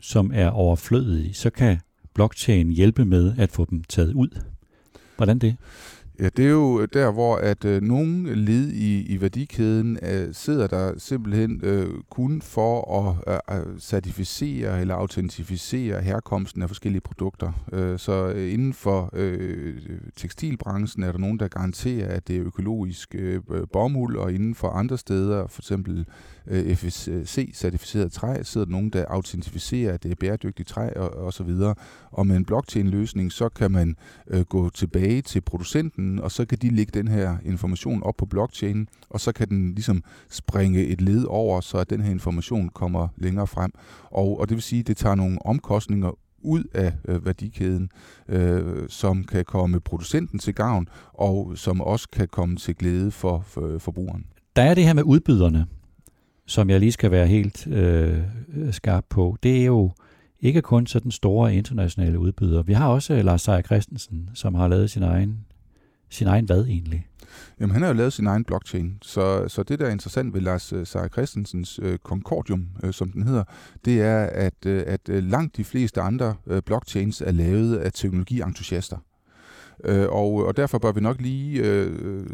som 0.00 0.30
er 0.34 0.50
overflødige, 0.50 1.34
så 1.34 1.50
kan 1.50 1.78
blockchain 2.14 2.70
hjælpe 2.70 3.04
med 3.04 3.34
at 3.38 3.50
få 3.50 3.66
dem 3.70 3.84
taget 3.84 4.14
ud. 4.14 4.28
Hvordan 5.16 5.38
det? 5.38 5.56
Ja, 6.20 6.28
det 6.28 6.46
er 6.46 6.50
jo 6.50 6.84
der, 6.84 7.12
hvor 7.12 7.36
at 7.36 7.64
øh, 7.64 7.82
nogle 7.82 8.34
led 8.34 8.68
i, 8.68 9.02
i 9.02 9.20
værdikæden 9.20 9.98
øh, 10.02 10.34
sidder 10.34 10.66
der 10.66 10.98
simpelthen 10.98 11.60
øh, 11.62 11.88
kun 12.10 12.42
for 12.42 12.98
at 13.28 13.40
øh, 13.50 13.58
øh 13.58 13.78
certificere 13.78 14.80
eller 14.80 14.94
autentificere 14.94 16.02
herkomsten 16.02 16.62
af 16.62 16.68
forskellige 16.68 17.00
produkter. 17.00 17.52
Øh, 17.72 17.98
så 17.98 18.32
øh, 18.36 18.52
inden 18.52 18.72
for 18.72 19.10
øh, 19.12 19.76
tekstilbranchen 20.16 21.02
er 21.02 21.12
der 21.12 21.18
nogen, 21.18 21.38
der 21.38 21.48
garanterer, 21.48 22.08
at 22.08 22.28
det 22.28 22.36
er 22.36 22.44
økologisk 22.44 23.14
øh, 23.14 23.40
øh 23.50 23.66
bomuld, 23.72 24.16
og 24.16 24.32
inden 24.32 24.54
for 24.54 24.68
andre 24.68 24.98
steder, 24.98 25.46
for 25.46 25.60
eksempel 25.60 26.06
øh, 26.46 26.76
FSC-certificeret 26.76 28.12
træ, 28.12 28.42
sidder 28.42 28.64
der 28.64 28.72
nogen, 28.72 28.90
der 28.90 29.04
autentificerer, 29.08 29.94
at 29.94 30.02
det 30.02 30.10
er 30.10 30.16
bæredygtigt 30.20 30.68
træ 30.68 30.88
og, 30.96 31.16
og 31.16 31.32
så 31.32 31.42
videre. 31.42 31.74
Og 32.10 32.26
med 32.26 32.36
en 32.36 32.44
blockchain-løsning, 32.44 33.32
så 33.32 33.48
kan 33.48 33.70
man 33.70 33.96
øh, 34.30 34.40
gå 34.40 34.70
tilbage 34.70 35.22
til 35.22 35.40
producenten, 35.40 36.01
og 36.18 36.30
så 36.30 36.44
kan 36.44 36.58
de 36.58 36.70
lægge 36.70 36.92
den 36.94 37.08
her 37.08 37.36
information 37.44 38.02
op 38.02 38.16
på 38.16 38.26
blockchain, 38.26 38.88
og 39.10 39.20
så 39.20 39.32
kan 39.32 39.48
den 39.48 39.74
ligesom 39.74 40.02
springe 40.30 40.86
et 40.86 41.00
led 41.00 41.24
over, 41.24 41.60
så 41.60 41.78
at 41.78 41.90
den 41.90 42.00
her 42.00 42.10
information 42.10 42.68
kommer 42.68 43.08
længere 43.16 43.46
frem. 43.46 43.72
Og, 44.10 44.40
og 44.40 44.48
det 44.48 44.54
vil 44.54 44.62
sige, 44.62 44.80
at 44.80 44.86
det 44.86 44.96
tager 44.96 45.14
nogle 45.14 45.46
omkostninger 45.46 46.18
ud 46.42 46.64
af 46.74 46.92
øh, 47.08 47.26
værdikæden, 47.26 47.88
øh, 48.28 48.88
som 48.88 49.24
kan 49.24 49.44
komme 49.44 49.80
producenten 49.80 50.38
til 50.38 50.54
gavn, 50.54 50.88
og 51.12 51.52
som 51.54 51.80
også 51.80 52.08
kan 52.08 52.28
komme 52.28 52.56
til 52.56 52.74
glæde 52.74 53.10
for, 53.10 53.44
for 53.46 53.74
øh, 53.74 53.80
forbrugeren. 53.80 54.24
Der 54.56 54.62
er 54.62 54.74
det 54.74 54.84
her 54.84 54.92
med 54.92 55.02
udbyderne, 55.02 55.66
som 56.46 56.70
jeg 56.70 56.80
lige 56.80 56.92
skal 56.92 57.10
være 57.10 57.26
helt 57.26 57.66
øh, 57.66 58.18
skarp 58.70 59.04
på. 59.08 59.36
Det 59.42 59.60
er 59.60 59.64
jo 59.64 59.90
ikke 60.40 60.62
kun 60.62 60.86
sådan 60.86 61.10
store 61.10 61.54
internationale 61.54 62.18
udbydere. 62.18 62.66
Vi 62.66 62.72
har 62.72 62.88
også 62.88 63.14
øh, 63.14 63.24
Lars 63.24 63.42
Seier 63.42 63.62
Christensen, 63.62 64.30
som 64.34 64.54
har 64.54 64.68
lavet 64.68 64.90
sin 64.90 65.02
egen, 65.02 65.44
sin 66.12 66.26
egen 66.26 66.44
hvad 66.44 66.64
egentlig? 66.64 67.06
Jamen, 67.60 67.72
han 67.72 67.82
har 67.82 67.88
jo 67.88 67.94
lavet 67.94 68.12
sin 68.12 68.26
egen 68.26 68.44
blockchain, 68.44 68.98
så, 69.02 69.48
så 69.48 69.62
det, 69.62 69.78
der 69.78 69.86
er 69.86 69.90
interessant 69.90 70.34
ved 70.34 70.40
Lars 70.40 70.72
øh, 70.72 70.80
uh, 70.80 70.86
Seier 70.86 71.08
Christensens 71.08 71.80
øh, 71.82 71.98
Concordium, 71.98 72.68
øh, 72.84 72.92
som 72.92 73.12
den 73.12 73.26
hedder, 73.26 73.44
det 73.84 74.02
er, 74.02 74.22
at, 74.26 74.66
øh, 74.66 74.84
at 74.86 75.08
øh, 75.08 75.24
langt 75.24 75.56
de 75.56 75.64
fleste 75.64 76.00
andre 76.00 76.34
øh, 76.46 76.62
blockchains 76.62 77.20
er 77.20 77.30
lavet 77.30 77.76
af 77.76 77.92
teknologientusiaster. 77.92 78.96
Øh, 79.84 80.08
og, 80.08 80.34
og 80.34 80.56
derfor 80.56 80.78
bør 80.78 80.92
vi 80.92 81.00
nok 81.00 81.20
lige 81.20 81.62
øh, 81.64 81.92
øh 82.00 82.26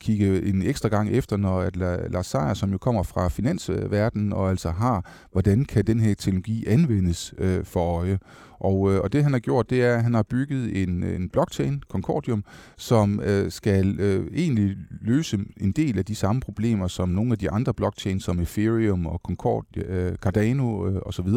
kigge 0.00 0.42
en 0.42 0.62
ekstra 0.62 0.88
gang 0.88 1.10
efter, 1.10 1.36
når 1.36 1.60
at 1.60 1.76
Lars 2.10 2.26
Seier, 2.26 2.54
som 2.54 2.70
jo 2.70 2.78
kommer 2.78 3.02
fra 3.02 3.28
finansverdenen, 3.28 4.32
og 4.32 4.50
altså 4.50 4.70
har, 4.70 5.10
hvordan 5.32 5.64
kan 5.64 5.86
den 5.86 6.00
her 6.00 6.14
teknologi 6.14 6.66
anvendes 6.66 7.34
øh, 7.38 7.64
for 7.64 7.98
øje. 7.98 8.18
Og, 8.60 8.92
øh, 8.92 9.00
og 9.00 9.12
det 9.12 9.22
han 9.22 9.32
har 9.32 9.40
gjort, 9.40 9.70
det 9.70 9.84
er, 9.84 9.96
at 9.96 10.02
han 10.02 10.14
har 10.14 10.22
bygget 10.22 10.82
en, 10.82 11.02
en 11.02 11.28
blockchain, 11.28 11.82
Concordium, 11.88 12.44
som 12.76 13.20
øh, 13.20 13.50
skal 13.50 14.00
øh, 14.00 14.26
egentlig 14.34 14.76
løse 15.00 15.38
en 15.60 15.72
del 15.72 15.98
af 15.98 16.04
de 16.04 16.14
samme 16.14 16.40
problemer, 16.40 16.88
som 16.88 17.08
nogle 17.08 17.32
af 17.32 17.38
de 17.38 17.50
andre 17.50 17.74
blockchains, 17.74 18.24
som 18.24 18.40
Ethereum 18.40 19.06
og 19.06 19.20
Concord, 19.24 19.64
øh, 19.76 20.16
Cardano 20.16 20.86
øh, 20.86 21.00
osv. 21.06 21.28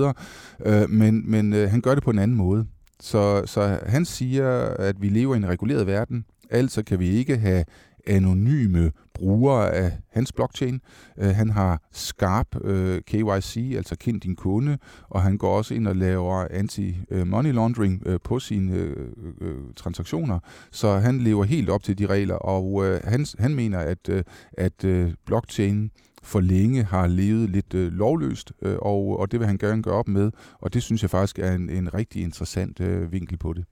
Øh, 0.66 0.90
men 0.90 1.32
men 1.32 1.54
øh, 1.54 1.70
han 1.70 1.82
gør 1.82 1.96
det 1.96 2.04
på 2.04 2.10
en 2.10 2.20
anden 2.20 2.38
måde. 2.38 2.66
Så, 3.00 3.44
så 3.46 3.80
han 3.86 4.06
siger, 4.06 4.60
at 4.64 5.02
vi 5.02 5.10
lever 5.10 5.34
i 5.34 5.38
en 5.38 5.48
reguleret 5.48 5.88
verden, 5.88 6.26
altså 6.50 6.84
kan 6.84 7.00
vi 7.00 7.08
ikke 7.08 7.38
have 7.38 7.64
anonyme 8.08 8.92
brugere 9.14 9.74
af 9.74 9.92
hans 10.12 10.34
blockchain. 10.34 10.82
Uh, 11.18 11.26
han 11.26 11.50
har 11.50 11.82
skarp 11.92 12.48
uh, 12.56 12.72
øh, 12.72 13.02
KYC, 13.02 13.74
altså 13.76 13.96
kend 14.00 14.22
din 14.22 14.36
kunde, 14.36 14.78
og 15.10 15.22
han 15.22 15.38
går 15.38 15.58
også 15.58 15.74
ind 15.74 15.88
og 15.88 15.96
laver 15.96 16.46
anti-money 16.46 17.52
laundering 17.52 18.08
uh, 18.08 18.16
på 18.24 18.40
sine 18.40 18.96
uh, 18.98 19.48
uh, 19.48 19.74
transaktioner, 19.76 20.40
så 20.72 20.98
han 20.98 21.18
lever 21.18 21.44
helt 21.44 21.70
op 21.70 21.84
til 21.84 21.98
de 21.98 22.06
regler, 22.06 22.36
og 22.36 22.74
uh, 22.74 22.96
han, 23.04 23.26
han 23.40 23.56
mener, 23.56 23.80
at, 23.80 24.10
uh, 24.10 24.20
at 24.54 24.84
uh, 24.84 25.12
blockchain 25.26 25.92
for 26.24 26.40
længe 26.40 26.84
har 26.84 27.08
levet 27.08 27.50
lidt 27.50 27.74
øh, 27.74 27.92
lovløst, 27.92 28.54
øh, 28.62 28.78
og, 28.82 29.20
og 29.20 29.32
det 29.32 29.40
vil 29.40 29.48
han 29.48 29.58
gerne 29.58 29.84
gøre 29.84 29.94
op 29.94 30.08
med, 30.08 30.32
og 30.60 30.74
det 30.74 30.84
synes 30.84 31.02
jeg 31.02 31.10
faktisk 31.10 31.40
er 31.40 31.54
en, 31.54 31.70
en 31.70 31.94
rigtig 31.94 32.22
interessant 32.24 32.80
øh, 32.80 33.12
vinkel 33.12 33.38
på 33.38 33.54
det. 33.54 33.66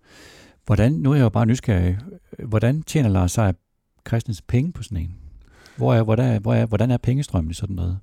Hvordan, 0.66 0.92
nu 0.92 1.12
er 1.12 1.16
jeg 1.16 1.24
jo 1.24 1.30
bare 1.30 1.46
nysgerrig, 1.46 2.00
hvordan 2.44 2.84
tjener 2.84 3.10
Lars 3.10 3.32
Seier 3.32 3.54
Christens 4.08 4.42
penge 4.42 4.74
på 4.74 4.84
sådan 4.84 4.98
en? 4.98 5.16
Hvor 5.78 5.94
er, 5.94 6.04
hvor 6.04 6.16
er, 6.16 6.40
hvor 6.40 6.54
er, 6.54 6.66
hvordan 6.66 6.92
er 6.92 6.98
pengestrømmen 6.98 7.52
i 7.52 7.54
sådan 7.54 7.76
noget? 7.76 8.00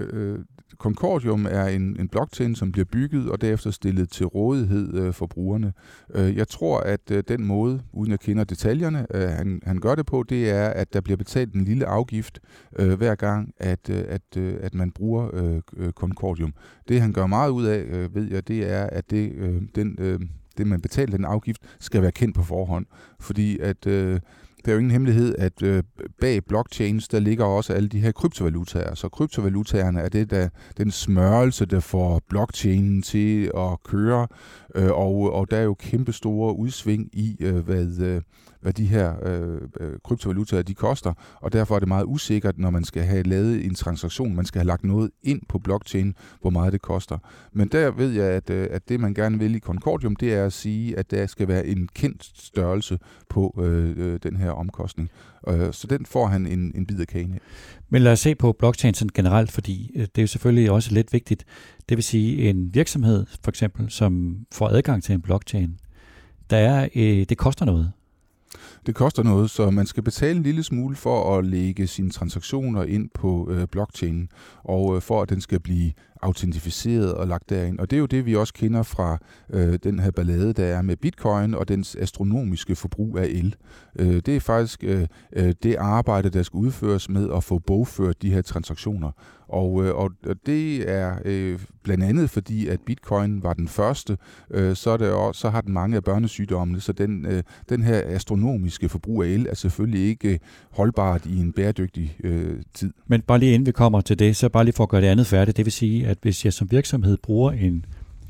Øh, 0.00 0.38
Concordium 0.78 1.46
er 1.50 1.64
en, 1.64 1.96
en 2.00 2.08
blockchain, 2.08 2.54
som 2.54 2.72
bliver 2.72 2.84
bygget 2.84 3.30
og 3.30 3.40
derefter 3.40 3.70
stillet 3.70 4.10
til 4.10 4.26
rådighed 4.26 4.94
øh, 4.94 5.12
for 5.12 5.26
brugerne. 5.26 5.72
Øh, 6.14 6.36
jeg 6.36 6.48
tror, 6.48 6.80
at 6.80 7.00
øh, 7.10 7.22
den 7.28 7.44
måde, 7.44 7.80
uden 7.92 8.12
at 8.12 8.20
kende 8.20 8.44
detaljerne, 8.44 9.06
øh, 9.14 9.28
han, 9.28 9.60
han 9.64 9.78
gør 9.78 9.94
det 9.94 10.06
på, 10.06 10.24
det 10.28 10.50
er, 10.50 10.68
at 10.68 10.92
der 10.92 11.00
bliver 11.00 11.16
betalt 11.16 11.54
en 11.54 11.64
lille 11.64 11.86
afgift 11.86 12.40
øh, 12.78 12.92
hver 12.92 13.14
gang, 13.14 13.54
at, 13.58 13.90
øh, 13.90 14.04
at, 14.08 14.36
øh, 14.36 14.54
at 14.60 14.74
man 14.74 14.90
bruger 14.90 15.30
øh, 15.34 15.60
øh, 15.76 15.92
Concordium. 15.92 16.54
Det 16.88 17.00
han 17.00 17.12
gør 17.12 17.26
meget 17.26 17.50
ud 17.50 17.64
af, 17.64 17.78
øh, 17.78 18.14
ved 18.14 18.30
jeg, 18.30 18.48
det 18.48 18.70
er, 18.72 18.86
at 18.86 19.10
det, 19.10 19.32
øh, 19.32 19.62
den, 19.74 19.96
øh, 19.98 20.20
det 20.58 20.66
man 20.66 20.80
betaler 20.80 21.16
den 21.16 21.24
afgift, 21.24 21.62
skal 21.80 22.02
være 22.02 22.12
kendt 22.12 22.36
på 22.36 22.42
forhånd. 22.42 22.86
Fordi 23.20 23.58
at... 23.58 23.86
Øh, 23.86 24.20
det 24.64 24.68
er 24.68 24.72
jo 24.72 24.78
ingen 24.78 24.90
hemmelighed, 24.90 25.34
at 25.38 25.62
øh, 25.62 25.82
bag 26.20 26.44
blockchains, 26.44 27.08
der 27.08 27.18
ligger 27.18 27.44
også 27.44 27.72
alle 27.72 27.88
de 27.88 28.00
her 28.00 28.12
kryptovalutaer. 28.12 28.94
Så 28.94 29.08
kryptovalutaerne 29.08 30.00
er 30.00 30.08
det, 30.08 30.30
der, 30.30 30.48
den 30.78 30.90
smørelse, 30.90 31.66
der 31.66 31.80
får 31.80 32.22
blockchainen 32.28 33.02
til 33.02 33.50
at 33.56 33.82
køre. 33.84 34.26
Øh, 34.74 34.90
og, 34.90 35.32
og 35.32 35.50
der 35.50 35.56
er 35.56 35.62
jo 35.62 35.74
kæmpe 35.74 36.12
store 36.12 36.56
udsving 36.56 37.08
i, 37.12 37.36
øh, 37.40 37.56
hvad, 37.56 38.00
øh, 38.00 38.22
hvad 38.60 38.72
de 38.72 38.86
her 38.86 39.14
øh, 39.22 39.60
øh, 39.80 39.92
kryptovalutaer 40.04 40.62
de 40.62 40.74
koster, 40.74 41.12
og 41.40 41.52
derfor 41.52 41.74
er 41.74 41.78
det 41.78 41.88
meget 41.88 42.04
usikkert, 42.06 42.58
når 42.58 42.70
man 42.70 42.84
skal 42.84 43.02
have 43.02 43.22
lavet 43.22 43.64
en 43.64 43.74
transaktion, 43.74 44.36
man 44.36 44.44
skal 44.44 44.58
have 44.58 44.66
lagt 44.66 44.84
noget 44.84 45.10
ind 45.22 45.42
på 45.48 45.58
blockchain, 45.58 46.14
hvor 46.40 46.50
meget 46.50 46.72
det 46.72 46.82
koster. 46.82 47.18
Men 47.52 47.68
der 47.68 47.90
ved 47.90 48.10
jeg, 48.10 48.26
at, 48.26 48.50
øh, 48.50 48.68
at 48.70 48.88
det 48.88 49.00
man 49.00 49.14
gerne 49.14 49.38
vil 49.38 49.54
i 49.54 49.58
Concordium, 49.58 50.16
det 50.16 50.34
er 50.34 50.46
at 50.46 50.52
sige, 50.52 50.98
at 50.98 51.10
der 51.10 51.26
skal 51.26 51.48
være 51.48 51.66
en 51.66 51.88
kendt 51.94 52.30
størrelse 52.34 52.98
på 53.28 53.60
øh, 53.62 53.94
øh 53.96 54.18
den 54.22 54.36
her 54.36 54.50
omkostning. 54.50 55.10
Øh, 55.48 55.72
så 55.72 55.86
den 55.86 56.06
får 56.06 56.26
han 56.26 56.46
en, 56.46 56.72
en 56.74 56.86
bid 56.86 57.00
af 57.00 57.06
kagen 57.06 57.34
af. 57.34 57.40
Men 57.88 58.02
lad 58.02 58.12
os 58.12 58.20
se 58.20 58.34
på 58.34 58.52
blockchain 58.52 58.94
sådan 58.94 59.10
generelt, 59.14 59.50
fordi 59.50 59.90
øh, 59.96 60.02
det 60.02 60.18
er 60.18 60.22
jo 60.22 60.26
selvfølgelig 60.26 60.70
også 60.70 60.94
lidt 60.94 61.12
vigtigt. 61.12 61.44
Det 61.88 61.96
vil 61.96 62.04
sige, 62.04 62.50
en 62.50 62.74
virksomhed 62.74 63.26
for 63.44 63.50
eksempel, 63.50 63.90
som 63.90 64.36
får 64.52 64.68
adgang 64.68 65.02
til 65.02 65.12
en 65.12 65.22
blockchain, 65.22 65.78
der 66.50 66.56
er, 66.56 66.88
øh, 66.94 67.26
det 67.28 67.38
koster 67.38 67.64
noget. 67.64 67.92
Det 68.86 68.94
koster 68.94 69.22
noget, 69.22 69.50
så 69.50 69.70
man 69.70 69.86
skal 69.86 70.02
betale 70.02 70.36
en 70.36 70.42
lille 70.42 70.62
smule 70.62 70.96
for 70.96 71.38
at 71.38 71.44
lægge 71.44 71.86
sine 71.86 72.10
transaktioner 72.10 72.82
ind 72.82 73.10
på 73.14 73.48
øh, 73.50 73.66
blockchainen, 73.66 74.28
og 74.64 74.96
øh, 74.96 75.02
for 75.02 75.22
at 75.22 75.30
den 75.30 75.40
skal 75.40 75.60
blive 75.60 75.92
autentificeret 76.22 77.14
og 77.14 77.28
lagt 77.28 77.50
derind. 77.50 77.78
Og 77.78 77.90
det 77.90 77.96
er 77.96 78.00
jo 78.00 78.06
det, 78.06 78.26
vi 78.26 78.36
også 78.36 78.54
kender 78.54 78.82
fra 78.82 79.18
øh, 79.50 79.78
den 79.82 79.98
her 79.98 80.10
ballade, 80.10 80.52
der 80.52 80.64
er 80.64 80.82
med 80.82 80.96
bitcoin 80.96 81.54
og 81.54 81.68
dens 81.68 81.96
astronomiske 81.96 82.76
forbrug 82.76 83.18
af 83.18 83.24
el. 83.24 83.56
Øh, 83.98 84.22
det 84.26 84.36
er 84.36 84.40
faktisk 84.40 84.84
øh, 84.84 85.06
øh 85.32 85.54
det 85.62 85.76
arbejde, 85.76 86.30
der 86.30 86.42
skal 86.42 86.58
udføres 86.58 87.08
med 87.08 87.30
at 87.36 87.44
få 87.44 87.58
bogført 87.58 88.22
de 88.22 88.32
her 88.32 88.42
transaktioner. 88.42 89.10
Og, 89.50 89.84
øh, 89.84 89.94
og 89.94 90.10
det 90.46 90.90
er 90.90 91.14
øh, 91.24 91.58
blandt 91.82 92.04
andet 92.04 92.30
fordi, 92.30 92.68
at 92.68 92.80
bitcoin 92.80 93.42
var 93.42 93.52
den 93.52 93.68
første, 93.68 94.16
øh, 94.50 94.76
så, 94.76 94.90
er 94.90 94.96
det 94.96 95.10
og, 95.10 95.34
så 95.34 95.50
har 95.50 95.60
den 95.60 95.72
mange 95.72 95.96
af 95.96 96.04
børnesygdommene, 96.04 96.80
så 96.80 96.92
den, 96.92 97.26
øh, 97.26 97.42
den 97.68 97.82
her 97.82 98.02
astronomiske 98.06 98.88
forbrug 98.88 99.22
af 99.22 99.28
el 99.28 99.46
er 99.46 99.54
selvfølgelig 99.54 100.08
ikke 100.08 100.28
øh, 100.28 100.38
holdbart 100.70 101.26
i 101.26 101.40
en 101.40 101.52
bæredygtig 101.52 102.16
øh, 102.24 102.62
tid. 102.74 102.92
Men 103.06 103.20
bare 103.20 103.38
lige 103.38 103.54
inden 103.54 103.66
vi 103.66 103.72
kommer 103.72 104.00
til 104.00 104.18
det, 104.18 104.36
så 104.36 104.48
bare 104.48 104.64
lige 104.64 104.74
for 104.74 104.82
at 104.84 104.90
gøre 104.90 105.00
det 105.00 105.06
andet 105.06 105.26
færdigt, 105.26 105.56
det 105.56 105.64
vil 105.64 105.72
sige, 105.72 106.06
at 106.06 106.18
hvis 106.22 106.44
jeg 106.44 106.52
som 106.52 106.70
virksomhed 106.70 107.16
bruger 107.16 107.52
en, 107.52 107.84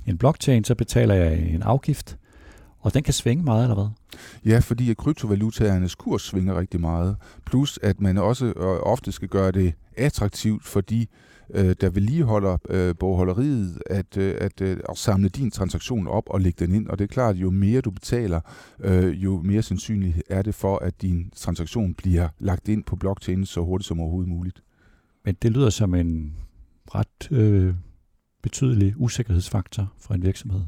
en 0.07 0.19
blockchain, 0.19 0.65
så 0.65 0.75
betaler 0.75 1.15
jeg 1.15 1.39
en 1.39 1.63
afgift, 1.63 2.17
og 2.81 2.95
den 2.95 3.03
kan 3.03 3.15
svinge 3.15 3.45
meget, 3.45 3.63
eller 3.63 3.75
hvad? 3.75 3.89
Ja, 4.53 4.59
fordi 4.59 4.91
at 4.91 4.97
kryptovalutaernes 4.97 5.95
kurs 5.95 6.23
svinger 6.23 6.59
rigtig 6.59 6.81
meget. 6.81 7.17
Plus 7.47 7.79
at 7.83 8.01
man 8.01 8.19
også 8.19 8.53
ofte 8.83 9.13
skal 9.13 9.29
gøre 9.29 9.53
det 9.53 9.75
attraktivt 9.97 10.65
for 10.65 10.81
de, 10.81 11.07
der 11.55 11.91
vedligeholder 11.91 12.93
bogholderiet, 13.01 13.83
at, 13.87 14.17
at, 14.17 14.61
at 14.61 14.79
samle 14.95 15.29
din 15.29 15.51
transaktion 15.51 16.07
op 16.07 16.25
og 16.27 16.41
lægge 16.41 16.67
den 16.67 16.75
ind. 16.75 16.89
Og 16.89 16.99
det 16.99 17.05
er 17.05 17.09
klart, 17.09 17.35
at 17.35 17.41
jo 17.41 17.51
mere 17.51 17.81
du 17.81 17.91
betaler, 17.91 18.41
jo 19.13 19.43
mere 19.43 19.63
sandsynligt 19.63 20.23
er 20.31 20.43
det 20.43 20.55
for, 20.55 20.79
at 20.79 21.03
din 21.03 21.31
transaktion 21.37 21.95
bliver 21.95 22.29
lagt 22.39 22.69
ind 22.69 22.85
på 22.85 22.97
blockchain 22.97 23.47
så 23.47 23.61
hurtigt 23.61 23.89
som 23.89 24.01
overhovedet 24.01 24.29
muligt. 24.31 24.63
Men 25.25 25.37
det 25.43 25.53
lyder 25.53 25.71
som 25.71 25.95
en 25.95 26.37
ret 26.95 27.33
øh, 27.33 27.75
betydelig 28.43 28.95
usikkerhedsfaktor 28.97 29.93
for 29.99 30.15
en 30.15 30.23
virksomhed. 30.23 30.61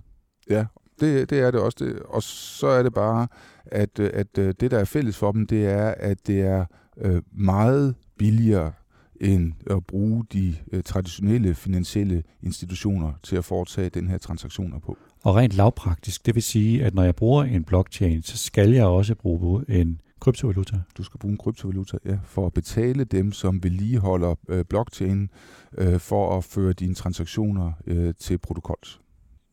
Ja, 0.51 0.67
det, 1.03 1.31
det 1.31 1.41
er 1.41 1.51
det 1.51 1.61
også. 1.61 1.77
Det, 1.81 1.99
og 1.99 2.23
så 2.23 2.67
er 2.67 2.83
det 2.83 2.95
bare, 2.95 3.29
at, 3.67 4.01
at 4.01 4.39
øh, 4.39 4.55
det, 4.61 4.71
der 4.71 4.79
er 4.79 4.85
fælles 4.85 5.17
for 5.17 5.33
dem, 5.33 5.47
det 5.47 5.67
er, 5.67 5.95
at 5.97 6.27
det 6.27 6.41
er 6.41 6.65
øh, 6.99 7.23
meget 7.33 7.95
billigere 8.19 8.73
end 9.21 9.53
at 9.71 9.87
bruge 9.87 10.25
de 10.33 10.57
øh, 10.73 10.83
traditionelle 10.83 11.55
finansielle 11.55 12.23
institutioner 12.43 13.13
til 13.23 13.37
at 13.37 13.45
foretage 13.45 13.89
den 13.89 14.09
her 14.09 14.19
transaktioner 14.19 14.79
på. 14.79 14.99
Og 15.23 15.37
rent 15.37 15.53
lavpraktisk, 15.53 16.27
det 16.27 16.35
vil 16.35 16.43
sige, 16.43 16.85
at 16.85 16.95
når 16.95 17.03
jeg 17.03 17.17
bruger 17.17 17.45
en 17.45 17.65
blockchain, 17.65 18.23
så 18.23 18.37
skal 18.37 18.71
jeg 18.71 18.87
også 18.87 19.15
bruge 19.15 19.65
en 19.69 20.01
kryptovaluta? 20.21 20.77
Du 20.99 21.03
skal 21.03 21.19
bruge 21.19 21.33
en 21.33 21.39
kryptovaluta, 21.39 21.99
ja, 22.05 22.19
for 22.25 22.47
at 22.47 22.53
betale 22.53 23.05
dem, 23.05 23.33
som 23.33 23.63
vedligeholder 23.63 24.35
øh, 24.49 24.65
blockchain, 24.65 25.31
øh, 25.79 26.01
for 26.01 26.39
at 26.39 26.45
føre 26.45 26.73
dine 26.73 26.95
transaktioner 26.95 27.73
øh, 27.87 28.15
til 28.19 28.39
protokols. 28.39 29.01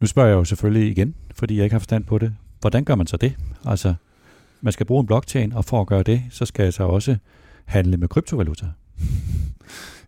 Nu 0.01 0.07
spørger 0.07 0.29
jeg 0.29 0.35
jo 0.35 0.43
selvfølgelig 0.43 0.91
igen, 0.91 1.15
fordi 1.35 1.55
jeg 1.55 1.63
ikke 1.63 1.73
har 1.73 1.79
forstand 1.79 2.03
på 2.03 2.17
det. 2.17 2.35
Hvordan 2.61 2.83
gør 2.83 2.95
man 2.95 3.07
så 3.07 3.17
det? 3.17 3.35
Altså, 3.65 3.93
man 4.61 4.73
skal 4.73 4.85
bruge 4.85 5.01
en 5.01 5.07
blockchain, 5.07 5.53
og 5.53 5.65
for 5.65 5.81
at 5.81 5.87
gøre 5.87 6.03
det, 6.03 6.23
så 6.29 6.45
skal 6.45 6.63
jeg 6.63 6.73
så 6.73 6.83
også 6.83 7.17
handle 7.65 7.97
med 7.97 8.07
kryptovaluta. 8.07 8.65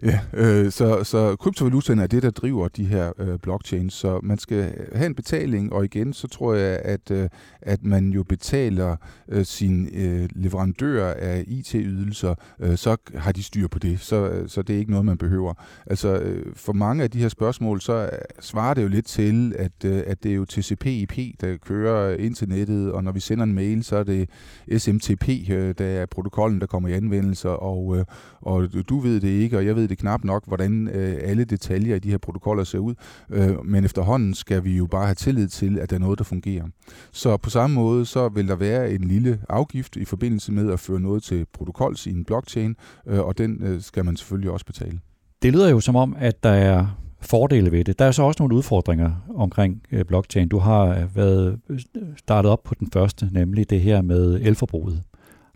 Ja, 0.03 0.19
øh, 0.33 0.71
så, 0.71 1.03
så 1.03 1.35
kryptovalutaen 1.35 1.99
er 1.99 2.07
det, 2.07 2.23
der 2.23 2.29
driver 2.29 2.67
de 2.67 2.85
her 2.85 3.11
øh, 3.19 3.39
blockchains, 3.39 3.93
så 3.93 4.19
man 4.23 4.37
skal 4.37 4.73
have 4.93 5.05
en 5.05 5.15
betaling, 5.15 5.73
og 5.73 5.85
igen, 5.85 6.13
så 6.13 6.27
tror 6.27 6.53
jeg, 6.53 6.79
at, 6.83 7.11
øh, 7.11 7.29
at 7.61 7.83
man 7.83 8.09
jo 8.09 8.23
betaler 8.23 8.95
øh, 9.29 9.45
sin 9.45 9.89
øh, 9.93 10.29
leverandør 10.35 11.13
af 11.13 11.43
IT-ydelser, 11.47 12.35
øh, 12.59 12.77
så 12.77 12.97
har 13.15 13.31
de 13.31 13.43
styr 13.43 13.67
på 13.67 13.79
det, 13.79 13.99
så, 13.99 14.43
så 14.47 14.61
det 14.61 14.75
er 14.75 14.79
ikke 14.79 14.91
noget, 14.91 15.05
man 15.05 15.17
behøver. 15.17 15.53
Altså, 15.85 16.19
øh, 16.19 16.45
for 16.55 16.73
mange 16.73 17.03
af 17.03 17.11
de 17.11 17.19
her 17.19 17.29
spørgsmål, 17.29 17.81
så 17.81 17.93
øh, 17.93 18.09
svarer 18.39 18.73
det 18.73 18.83
jo 18.83 18.87
lidt 18.87 19.05
til, 19.05 19.55
at, 19.59 19.85
øh, 19.85 20.03
at 20.07 20.23
det 20.23 20.31
er 20.31 20.35
jo 20.35 20.45
TCP/IP, 20.45 21.41
der 21.41 21.57
kører 21.57 22.15
internettet, 22.15 22.91
og 22.91 23.03
når 23.03 23.11
vi 23.11 23.19
sender 23.19 23.43
en 23.43 23.53
mail, 23.53 23.83
så 23.83 23.95
er 23.95 24.03
det 24.03 24.29
SMTP, 24.77 25.29
øh, 25.49 25.75
der 25.77 25.85
er 25.85 26.05
protokollen, 26.05 26.61
der 26.61 26.67
kommer 26.67 26.89
i 26.89 26.93
anvendelse, 26.93 27.49
og, 27.49 27.97
øh, 27.97 28.05
og 28.41 28.69
du 28.89 28.99
ved 28.99 29.19
det 29.19 29.29
ikke, 29.29 29.57
og 29.57 29.65
jeg 29.65 29.75
ved 29.75 29.90
det 29.91 29.99
knap 29.99 30.23
nok, 30.23 30.47
hvordan 30.47 30.87
øh, 30.87 31.17
alle 31.21 31.43
detaljer 31.43 31.95
i 31.95 31.99
de 31.99 32.09
her 32.09 32.17
protokoller 32.17 32.63
ser 32.63 32.79
ud, 32.79 32.93
øh, 33.29 33.65
men 33.65 33.85
efterhånden 33.85 34.33
skal 34.33 34.63
vi 34.63 34.77
jo 34.77 34.85
bare 34.85 35.05
have 35.05 35.15
tillid 35.15 35.47
til, 35.47 35.79
at 35.79 35.89
der 35.89 35.95
er 35.95 35.99
noget, 35.99 36.19
der 36.19 36.25
fungerer. 36.25 36.65
Så 37.11 37.37
på 37.37 37.49
samme 37.49 37.73
måde, 37.75 38.05
så 38.05 38.29
vil 38.29 38.47
der 38.47 38.55
være 38.55 38.91
en 38.91 39.03
lille 39.03 39.39
afgift 39.49 39.95
i 39.95 40.05
forbindelse 40.05 40.51
med 40.51 40.71
at 40.71 40.79
føre 40.79 40.99
noget 40.99 41.23
til 41.23 41.45
protokols 41.53 42.07
i 42.07 42.09
en 42.09 42.25
blockchain, 42.25 42.75
øh, 43.07 43.19
og 43.19 43.37
den 43.37 43.63
øh, 43.63 43.81
skal 43.81 44.05
man 44.05 44.15
selvfølgelig 44.15 44.51
også 44.51 44.65
betale. 44.65 44.99
Det 45.41 45.53
lyder 45.53 45.69
jo 45.69 45.79
som 45.79 45.95
om, 45.95 46.15
at 46.19 46.43
der 46.43 46.49
er 46.49 46.87
fordele 47.21 47.71
ved 47.71 47.83
det. 47.83 47.99
Der 47.99 48.05
er 48.05 48.11
så 48.11 48.23
også 48.23 48.43
nogle 48.43 48.55
udfordringer 48.55 49.11
omkring 49.35 49.81
øh, 49.91 50.05
blockchain. 50.05 50.47
Du 50.47 50.57
har 50.57 50.85
øh, 50.85 51.15
været 51.15 51.59
øh, 51.69 51.79
startet 52.17 52.51
op 52.51 52.63
på 52.63 52.75
den 52.79 52.91
første, 52.93 53.29
nemlig 53.31 53.69
det 53.69 53.81
her 53.81 54.01
med 54.01 54.41
elforbruget. 54.41 55.03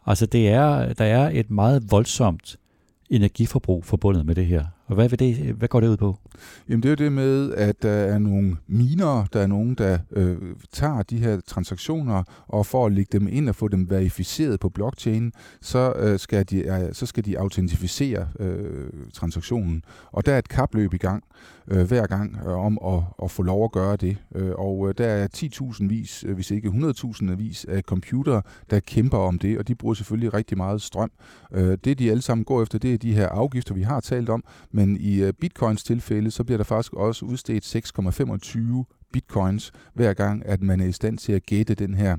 Altså 0.05 0.25
det 0.25 0.49
er, 0.49 0.93
der 0.93 1.05
er 1.05 1.29
et 1.33 1.51
meget 1.51 1.91
voldsomt 1.91 2.57
energiforbrug 3.09 3.85
forbundet 3.85 4.25
med 4.25 4.35
det 4.35 4.45
her. 4.45 4.65
Og 4.85 4.95
hvad, 4.95 5.09
vil 5.09 5.19
det, 5.19 5.35
hvad 5.35 5.67
går 5.67 5.79
det 5.79 5.87
ud 5.87 5.97
på? 5.97 6.17
Jamen 6.69 6.83
det 6.83 6.89
er 6.89 6.91
jo 6.91 7.05
det 7.05 7.11
med, 7.11 7.53
at 7.53 7.83
der 7.83 7.89
er 7.89 8.17
nogle 8.17 8.57
miner, 8.67 9.25
der 9.33 9.41
er 9.41 9.47
nogen, 9.47 9.75
der 9.75 9.97
øh, 10.11 10.37
tager 10.71 11.03
de 11.03 11.17
her 11.17 11.39
transaktioner, 11.47 12.23
og 12.47 12.65
for 12.65 12.85
at 12.85 12.91
lægge 12.91 13.19
dem 13.19 13.27
ind 13.31 13.49
og 13.49 13.55
få 13.55 13.67
dem 13.67 13.89
verificeret 13.89 14.59
på 14.59 14.69
blockchain, 14.69 15.33
så, 15.61 15.93
øh, 15.95 16.19
skal, 16.19 16.49
de, 16.49 16.57
øh, 16.57 16.93
så 16.93 17.05
skal 17.05 17.25
de 17.25 17.39
autentificere 17.39 18.27
øh, 18.39 18.89
transaktionen. 19.13 19.83
Og 20.11 20.25
der 20.25 20.33
er 20.33 20.37
et 20.37 20.49
kapløb 20.49 20.93
i 20.93 20.97
gang 20.97 21.23
øh, 21.67 21.87
hver 21.87 22.07
gang 22.07 22.37
øh, 22.45 22.65
om 22.65 22.79
at, 22.85 23.03
at 23.23 23.31
få 23.31 23.43
lov 23.43 23.63
at 23.63 23.71
gøre 23.71 23.95
det. 23.95 24.17
Øh, 24.35 24.51
og 24.55 24.89
øh, 24.89 24.93
der 24.97 25.07
er 25.07 25.27
10.000 25.37 25.87
vis, 25.87 26.23
øh, 26.27 26.35
hvis 26.35 26.51
ikke 26.51 26.69
100.000 26.69 27.35
vis 27.35 27.65
af 27.65 27.81
computer, 27.81 28.41
der 28.69 28.79
kæmper 28.79 29.17
om 29.17 29.39
det, 29.39 29.57
og 29.57 29.67
de 29.67 29.75
bruger 29.75 29.93
selvfølgelig 29.93 30.33
rigtig 30.33 30.57
meget 30.57 30.81
strøm. 30.81 31.11
Øh, 31.53 31.77
det 31.83 31.99
de 31.99 32.11
alle 32.11 32.21
sammen 32.21 32.45
går 32.45 32.61
efter, 32.61 32.79
det 32.79 32.93
er 32.93 32.97
de 32.97 33.13
her 33.13 33.27
afgifter, 33.27 33.73
vi 33.73 33.81
har 33.81 33.99
talt 33.99 34.29
om, 34.29 34.43
men 34.75 34.97
i 34.97 35.21
øh, 35.21 35.33
bitcoins 35.33 35.83
tilfælde, 35.83 36.31
så 36.31 36.43
bliver 36.43 36.57
der 36.57 36.63
faktisk 36.63 36.93
også 36.93 37.25
udstedt 37.25 37.75
6,25 37.75 39.07
bitcoins 39.13 39.71
hver 39.93 40.13
gang, 40.13 40.45
at 40.45 40.61
man 40.61 40.79
er 40.79 40.85
i 40.85 40.91
stand 40.91 41.17
til 41.17 41.33
at 41.33 41.45
gætte 41.45 41.75
den 41.75 41.93
her 41.93 42.17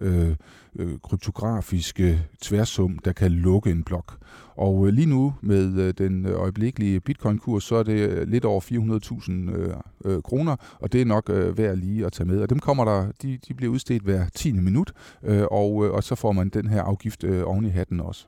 øh, 0.00 0.36
øh, 0.78 0.98
kryptografiske 1.02 2.26
tværsum, 2.40 2.98
der 2.98 3.12
kan 3.12 3.32
lukke 3.32 3.70
en 3.70 3.84
blok. 3.84 4.16
Og 4.56 4.86
øh, 4.86 4.92
lige 4.92 5.06
nu 5.06 5.34
med 5.40 5.78
øh, 5.78 5.94
den 5.98 6.26
øjeblikkelige 6.26 7.00
bitcoin-kurs, 7.00 7.64
så 7.64 7.74
er 7.74 7.82
det 7.82 8.10
øh, 8.10 8.28
lidt 8.28 8.44
over 8.44 8.60
400.000 8.60 9.32
øh, 9.32 9.74
øh, 10.04 10.22
kroner, 10.22 10.56
og 10.80 10.92
det 10.92 11.00
er 11.00 11.04
nok 11.04 11.30
øh, 11.30 11.58
værd 11.58 11.76
lige 11.76 12.06
at 12.06 12.12
tage 12.12 12.28
med. 12.28 12.40
Og 12.40 12.50
dem 12.50 12.58
kommer 12.58 12.84
der, 12.84 13.12
de, 13.22 13.38
de 13.48 13.54
bliver 13.54 13.72
udstedt 13.72 14.02
hver 14.02 14.26
10. 14.34 14.52
minut, 14.52 14.92
øh, 15.22 15.44
og, 15.50 15.86
øh, 15.86 15.92
og 15.92 16.04
så 16.04 16.14
får 16.14 16.32
man 16.32 16.48
den 16.48 16.68
her 16.68 16.82
afgift 16.82 17.24
øh, 17.24 17.42
oven 17.46 17.64
i 17.64 17.68
hatten 17.68 18.00
også. 18.00 18.26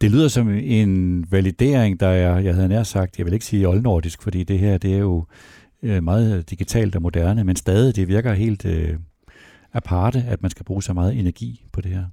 Det 0.00 0.10
lyder 0.10 0.28
som 0.28 0.48
en 0.48 1.26
validering, 1.30 2.00
der 2.00 2.08
er, 2.08 2.38
jeg 2.38 2.54
havde 2.54 2.68
nær 2.68 2.82
sagt, 2.82 3.18
jeg 3.18 3.26
vil 3.26 3.34
ikke 3.34 3.46
sige 3.46 3.68
oldnordisk, 3.68 4.22
fordi 4.22 4.44
det 4.44 4.58
her, 4.58 4.78
det 4.78 4.94
er 4.94 4.98
jo 4.98 5.26
øh, 5.82 6.04
meget 6.04 6.50
digitalt 6.50 6.96
og 6.96 7.02
moderne, 7.02 7.44
men 7.44 7.56
stadig, 7.56 7.96
det 7.96 8.08
virker 8.08 8.32
helt 8.32 8.64
øh, 8.64 8.98
aparte, 9.72 10.24
at 10.28 10.42
man 10.42 10.50
skal 10.50 10.64
bruge 10.64 10.82
så 10.82 10.92
meget 10.92 11.18
energi 11.18 11.64
på 11.72 11.80
det 11.80 11.90
her. 11.90 12.04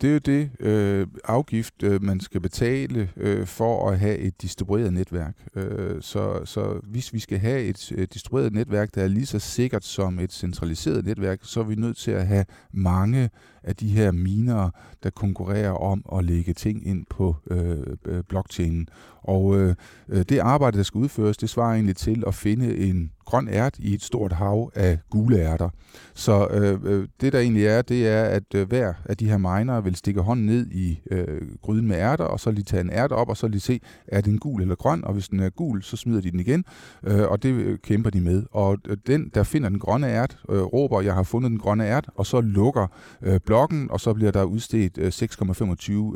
Det 0.00 0.08
er 0.08 0.12
jo 0.12 0.18
det 0.18 0.50
øh, 0.60 1.06
afgift, 1.24 1.82
øh, 1.82 2.02
man 2.02 2.20
skal 2.20 2.40
betale 2.40 3.10
øh, 3.16 3.46
for 3.46 3.90
at 3.90 3.98
have 3.98 4.18
et 4.18 4.42
distribueret 4.42 4.92
netværk. 4.92 5.36
Øh, 5.54 6.02
så, 6.02 6.40
så 6.44 6.80
hvis 6.82 7.12
vi 7.12 7.18
skal 7.18 7.38
have 7.38 7.62
et 7.62 7.92
øh, 7.92 8.08
distribueret 8.12 8.52
netværk, 8.52 8.94
der 8.94 9.02
er 9.02 9.08
lige 9.08 9.26
så 9.26 9.38
sikkert 9.38 9.84
som 9.84 10.18
et 10.18 10.32
centraliseret 10.32 11.04
netværk, 11.04 11.38
så 11.42 11.60
er 11.60 11.64
vi 11.64 11.74
nødt 11.74 11.96
til 11.96 12.10
at 12.10 12.26
have 12.26 12.44
mange 12.72 13.30
af 13.62 13.76
de 13.76 13.88
her 13.88 14.12
miner, 14.12 14.70
der 15.02 15.10
konkurrerer 15.10 15.72
om 15.72 16.04
at 16.18 16.24
lægge 16.24 16.52
ting 16.52 16.86
ind 16.86 17.06
på 17.10 17.36
øh, 17.50 17.78
øh 18.04 18.22
blockchainen. 18.28 18.88
Og 19.22 19.56
øh, 19.56 19.74
øh, 20.08 20.24
det 20.28 20.38
arbejde, 20.38 20.76
der 20.76 20.82
skal 20.82 20.98
udføres, 20.98 21.36
det 21.36 21.50
svarer 21.50 21.74
egentlig 21.74 21.96
til 21.96 22.24
at 22.26 22.34
finde 22.34 22.76
en 22.76 23.12
grøn 23.30 23.48
ært 23.48 23.78
i 23.78 23.94
et 23.94 24.02
stort 24.02 24.32
hav 24.32 24.72
af 24.74 24.98
gule 25.10 25.38
ærter. 25.38 25.68
Så 26.14 26.46
øh, 26.50 26.78
øh, 26.84 27.08
det 27.20 27.32
der 27.32 27.38
egentlig 27.38 27.66
er, 27.66 27.82
det 27.82 28.08
er, 28.08 28.24
at 28.24 28.54
øh, 28.54 28.68
hver 28.68 28.92
af 29.04 29.16
de 29.16 29.28
her 29.28 29.38
miner 29.38 29.80
vil 29.80 29.96
stikke 29.96 30.20
hånden 30.20 30.46
ned 30.46 30.66
i 30.70 31.00
øh, 31.10 31.40
gryden 31.62 31.88
med 31.88 31.96
ærter, 31.96 32.24
og 32.24 32.40
så 32.40 32.50
lige 32.50 32.64
tage 32.64 32.80
en 32.80 32.90
ærte 32.90 33.12
op, 33.12 33.28
og 33.28 33.36
så 33.36 33.48
lige 33.48 33.60
se, 33.60 33.80
er 34.08 34.20
den 34.20 34.38
gul 34.38 34.62
eller 34.62 34.74
grøn, 34.74 35.04
og 35.04 35.12
hvis 35.12 35.28
den 35.28 35.40
er 35.40 35.50
gul, 35.50 35.82
så 35.82 35.96
smider 35.96 36.20
de 36.20 36.30
den 36.30 36.40
igen, 36.40 36.64
øh, 37.04 37.28
og 37.28 37.42
det 37.42 37.48
øh, 37.48 37.78
kæmper 37.78 38.10
de 38.10 38.20
med. 38.20 38.42
Og 38.50 38.78
øh, 38.88 38.96
den, 39.06 39.30
der 39.34 39.42
finder 39.42 39.68
den 39.68 39.78
grønne 39.78 40.06
ært, 40.06 40.38
øh, 40.48 40.62
råber, 40.62 41.00
jeg 41.00 41.14
har 41.14 41.22
fundet 41.22 41.50
den 41.50 41.58
grønne 41.58 41.86
ært, 41.86 42.10
og 42.14 42.26
så 42.26 42.40
lukker 42.40 42.86
øh, 43.22 43.40
blokken, 43.46 43.90
og 43.90 44.00
så 44.00 44.14
bliver 44.14 44.30
der 44.30 44.44
udstedt 44.44 44.98
øh, 44.98 45.08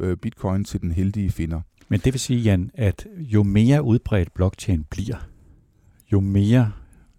6,25 0.01 0.05
øh, 0.05 0.17
bitcoin 0.17 0.65
til 0.65 0.81
den 0.81 0.93
heldige 0.93 1.31
finder. 1.31 1.61
Men 1.89 2.01
det 2.01 2.13
vil 2.13 2.21
sige, 2.21 2.41
Jan, 2.41 2.71
at 2.75 3.07
jo 3.19 3.43
mere 3.43 3.83
udbredt 3.83 4.35
blockchain 4.35 4.85
bliver, 4.91 5.17
jo 6.13 6.21
mere 6.21 6.73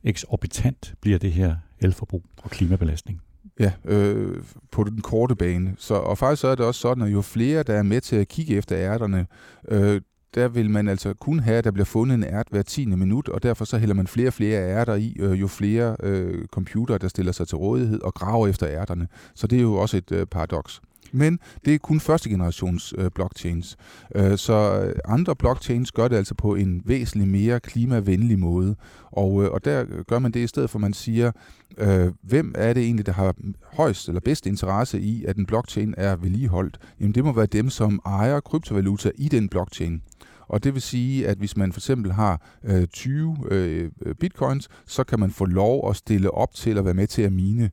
eksorbitant 0.05 0.93
bliver 1.01 1.17
det 1.17 1.31
her 1.31 1.55
elforbrug 1.79 2.23
og 2.43 2.49
klimabelastning. 2.49 3.21
Ja, 3.59 3.71
øh, 3.85 4.43
på 4.71 4.83
den 4.83 5.01
korte 5.01 5.35
bane. 5.35 5.75
Så, 5.77 5.93
og 5.93 6.17
faktisk 6.17 6.41
så 6.41 6.47
er 6.47 6.55
det 6.55 6.65
også 6.65 6.81
sådan, 6.81 7.03
at 7.03 7.13
jo 7.13 7.21
flere, 7.21 7.63
der 7.63 7.73
er 7.73 7.83
med 7.83 8.01
til 8.01 8.15
at 8.15 8.27
kigge 8.27 8.55
efter 8.55 8.77
ærterne, 8.77 9.27
øh, 9.67 10.01
der 10.35 10.47
vil 10.47 10.69
man 10.69 10.87
altså 10.87 11.13
kun 11.13 11.39
have, 11.39 11.57
at 11.57 11.63
der 11.63 11.71
bliver 11.71 11.85
fundet 11.85 12.15
en 12.15 12.23
ært 12.23 12.47
hver 12.51 12.61
tiende 12.61 12.97
minut, 12.97 13.29
og 13.29 13.43
derfor 13.43 13.65
så 13.65 13.77
hælder 13.77 13.95
man 13.95 14.07
flere 14.07 14.27
og 14.27 14.33
flere 14.33 14.61
ærter 14.61 14.95
i, 14.95 15.15
øh, 15.19 15.41
jo 15.41 15.47
flere 15.47 15.95
øh, 16.03 16.45
computere, 16.45 16.97
der 16.97 17.07
stiller 17.07 17.31
sig 17.31 17.47
til 17.47 17.57
rådighed 17.57 18.01
og 18.01 18.13
graver 18.13 18.47
efter 18.47 18.69
ærterne. 18.69 19.07
Så 19.35 19.47
det 19.47 19.57
er 19.57 19.61
jo 19.61 19.73
også 19.73 19.97
et 19.97 20.11
øh, 20.11 20.25
paradoks. 20.25 20.81
Men 21.15 21.39
det 21.65 21.73
er 21.73 21.77
kun 21.77 21.99
første 21.99 22.29
generations 22.29 22.93
øh, 22.97 23.11
blockchains. 23.15 23.77
Øh, 24.15 24.37
så 24.37 24.81
øh, 24.81 24.93
andre 25.05 25.35
blockchains 25.35 25.91
gør 25.91 26.07
det 26.07 26.15
altså 26.15 26.35
på 26.35 26.55
en 26.55 26.81
væsentlig 26.85 27.27
mere 27.27 27.59
klimavenlig 27.59 28.39
måde. 28.39 28.75
Og, 29.11 29.43
øh, 29.43 29.51
og 29.51 29.65
der 29.65 29.85
gør 30.07 30.19
man 30.19 30.31
det 30.31 30.39
i 30.39 30.47
stedet 30.47 30.69
for, 30.69 30.77
at 30.77 30.81
man 30.81 30.93
siger, 30.93 31.31
øh, 31.77 32.11
hvem 32.21 32.53
er 32.57 32.73
det 32.73 32.83
egentlig, 32.83 33.05
der 33.05 33.11
har 33.11 33.35
højst 33.73 34.07
eller 34.07 34.21
bedst 34.21 34.45
interesse 34.45 34.99
i, 34.99 35.25
at 35.25 35.37
en 35.37 35.45
blockchain 35.45 35.93
er 35.97 36.15
vedligeholdt? 36.15 36.79
Jamen 36.99 37.15
det 37.15 37.23
må 37.23 37.33
være 37.33 37.45
dem, 37.45 37.69
som 37.69 37.99
ejer 38.05 38.39
kryptovaluta 38.39 39.11
i 39.15 39.27
den 39.27 39.49
blockchain. 39.49 40.01
Og 40.47 40.63
det 40.63 40.73
vil 40.73 40.81
sige, 40.81 41.27
at 41.27 41.37
hvis 41.37 41.57
man 41.57 41.71
for 41.71 41.79
eksempel 41.79 42.11
har 42.11 42.41
øh, 42.63 42.87
20 42.87 43.37
øh, 43.51 43.91
bitcoins, 44.19 44.69
så 44.87 45.03
kan 45.03 45.19
man 45.19 45.31
få 45.31 45.45
lov 45.45 45.89
at 45.89 45.95
stille 45.95 46.31
op 46.31 46.53
til 46.53 46.77
at 46.77 46.85
være 46.85 46.93
med 46.93 47.07
til 47.07 47.21
at 47.21 47.33
mine, 47.33 47.71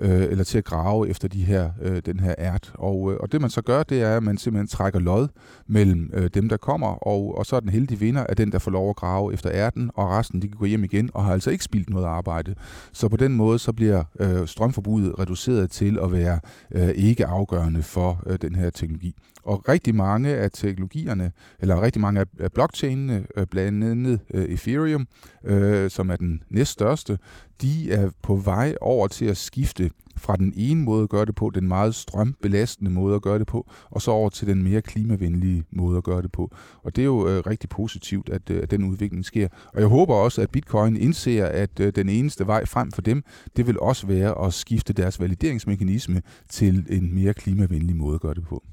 øh, 0.00 0.22
eller 0.22 0.44
til 0.44 0.58
at 0.58 0.64
grave 0.64 1.08
efter 1.08 1.28
de 1.28 1.44
her, 1.44 1.70
øh, 1.82 2.02
den 2.06 2.20
her 2.20 2.34
ært. 2.38 2.72
Og, 2.74 3.12
øh, 3.12 3.18
og 3.20 3.32
det 3.32 3.40
man 3.40 3.50
så 3.50 3.62
gør, 3.62 3.82
det 3.82 4.02
er, 4.02 4.16
at 4.16 4.22
man 4.22 4.38
simpelthen 4.38 4.68
trækker 4.68 5.00
lod 5.00 5.28
mellem 5.66 6.10
øh, 6.14 6.30
dem, 6.34 6.48
der 6.48 6.56
kommer, 6.56 6.88
og, 7.06 7.38
og 7.38 7.46
så 7.46 7.56
er 7.56 7.60
den 7.60 7.68
heldige 7.68 7.98
vinder 7.98 8.24
af 8.24 8.36
den, 8.36 8.52
der 8.52 8.58
får 8.58 8.70
lov 8.70 8.90
at 8.90 8.96
grave 8.96 9.32
efter 9.32 9.50
ærten, 9.52 9.90
og 9.94 10.10
resten 10.10 10.42
de 10.42 10.48
kan 10.48 10.56
gå 10.58 10.64
hjem 10.64 10.84
igen, 10.84 11.10
og 11.14 11.24
har 11.24 11.32
altså 11.32 11.50
ikke 11.50 11.64
spildt 11.64 11.90
noget 11.90 12.06
arbejde. 12.06 12.54
Så 12.92 13.08
på 13.08 13.16
den 13.16 13.32
måde, 13.34 13.58
så 13.58 13.72
bliver 13.72 14.04
øh, 14.20 14.46
strømforbruget 14.46 15.18
reduceret 15.18 15.70
til 15.70 15.98
at 16.02 16.12
være 16.12 16.40
øh, 16.74 16.88
ikke 16.88 17.26
afgørende 17.26 17.82
for 17.82 18.22
øh, 18.26 18.38
den 18.42 18.54
her 18.54 18.70
teknologi. 18.70 19.14
Og 19.44 19.68
rigtig 19.68 19.94
mange 19.94 20.28
af 20.28 20.50
teknologierne, 20.50 21.32
eller 21.58 21.82
rigtig 21.82 22.00
mange 22.02 22.26
af 22.40 22.52
blockchainene, 22.52 23.26
øh, 23.36 23.46
blandt 23.46 23.84
andet 23.84 24.20
øh, 24.34 24.44
Ethereum, 24.44 25.06
øh, 25.44 25.90
som 25.90 26.10
er 26.10 26.16
den 26.16 26.42
næststørste, 26.50 27.18
de 27.62 27.92
er 27.92 28.10
på 28.22 28.36
vej 28.36 28.74
over 28.80 29.08
til 29.08 29.24
at 29.24 29.36
skifte 29.36 29.90
fra 30.16 30.36
den 30.36 30.52
ene 30.56 30.82
måde 30.82 31.02
at 31.02 31.08
gøre 31.08 31.24
det 31.24 31.34
på, 31.34 31.50
den 31.54 31.68
meget 31.68 31.94
strømbelastende 31.94 32.90
måde 32.90 33.14
at 33.14 33.22
gøre 33.22 33.38
det 33.38 33.46
på, 33.46 33.70
og 33.90 34.02
så 34.02 34.10
over 34.10 34.28
til 34.28 34.46
den 34.46 34.62
mere 34.62 34.82
klimavenlige 34.82 35.64
måde 35.70 35.96
at 35.96 36.04
gøre 36.04 36.22
det 36.22 36.32
på. 36.32 36.54
Og 36.82 36.96
det 36.96 37.02
er 37.02 37.06
jo 37.06 37.28
øh, 37.28 37.42
rigtig 37.46 37.68
positivt, 37.70 38.28
at, 38.28 38.50
øh, 38.50 38.62
at 38.62 38.70
den 38.70 38.84
udvikling 38.84 39.24
sker. 39.24 39.48
Og 39.74 39.80
jeg 39.80 39.88
håber 39.88 40.14
også, 40.14 40.42
at 40.42 40.50
Bitcoin 40.50 40.96
indser, 40.96 41.46
at 41.46 41.80
øh, 41.80 41.92
den 41.96 42.08
eneste 42.08 42.46
vej 42.46 42.64
frem 42.66 42.92
for 42.92 43.02
dem, 43.02 43.24
det 43.56 43.66
vil 43.66 43.80
også 43.80 44.06
være 44.06 44.46
at 44.46 44.54
skifte 44.54 44.92
deres 44.92 45.20
valideringsmekanisme 45.20 46.22
til 46.48 46.86
en 46.88 47.14
mere 47.14 47.34
klimavenlig 47.34 47.96
måde 47.96 48.14
at 48.14 48.20
gøre 48.20 48.34
det 48.34 48.44
på. 48.44 48.64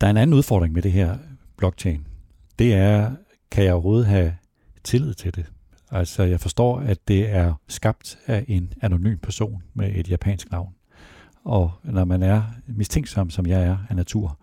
Der 0.00 0.06
er 0.06 0.10
en 0.10 0.16
anden 0.16 0.34
udfordring 0.34 0.74
med 0.74 0.82
det 0.82 0.92
her 0.92 1.18
blockchain. 1.56 2.06
Det 2.58 2.74
er, 2.74 3.10
kan 3.50 3.64
jeg 3.64 3.72
overhovedet 3.72 4.06
have 4.06 4.36
tillid 4.84 5.14
til 5.14 5.34
det? 5.34 5.52
Altså, 5.90 6.22
jeg 6.22 6.40
forstår, 6.40 6.78
at 6.80 7.08
det 7.08 7.30
er 7.30 7.54
skabt 7.68 8.18
af 8.26 8.44
en 8.48 8.72
anonym 8.80 9.18
person 9.18 9.62
med 9.74 9.90
et 9.94 10.10
japansk 10.10 10.50
navn. 10.50 10.74
Og 11.44 11.72
når 11.84 12.04
man 12.04 12.22
er 12.22 12.42
mistænksom, 12.66 13.30
som 13.30 13.46
jeg 13.46 13.62
er 13.62 13.78
af 13.88 13.96
natur, 13.96 14.38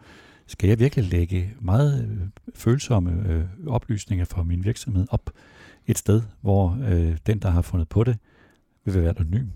skal 0.48 0.68
jeg 0.70 0.80
virkelig 0.80 1.06
lægge 1.06 1.54
meget 1.60 2.04
øh, 2.04 2.28
følsomme 2.56 3.24
øh, 3.28 3.46
oplysninger 3.68 4.26
for 4.26 4.44
min 4.44 4.64
virksomhed 4.64 5.08
op 5.10 5.30
et 5.88 5.98
sted, 5.98 6.22
hvor 6.42 6.80
øh, 6.90 7.18
den, 7.26 7.40
der 7.40 7.50
har 7.50 7.62
fundet 7.62 7.90
på 7.90 8.04
det, 8.04 8.18
vil 8.86 9.02
være 9.02 9.10
anonym. 9.10 9.48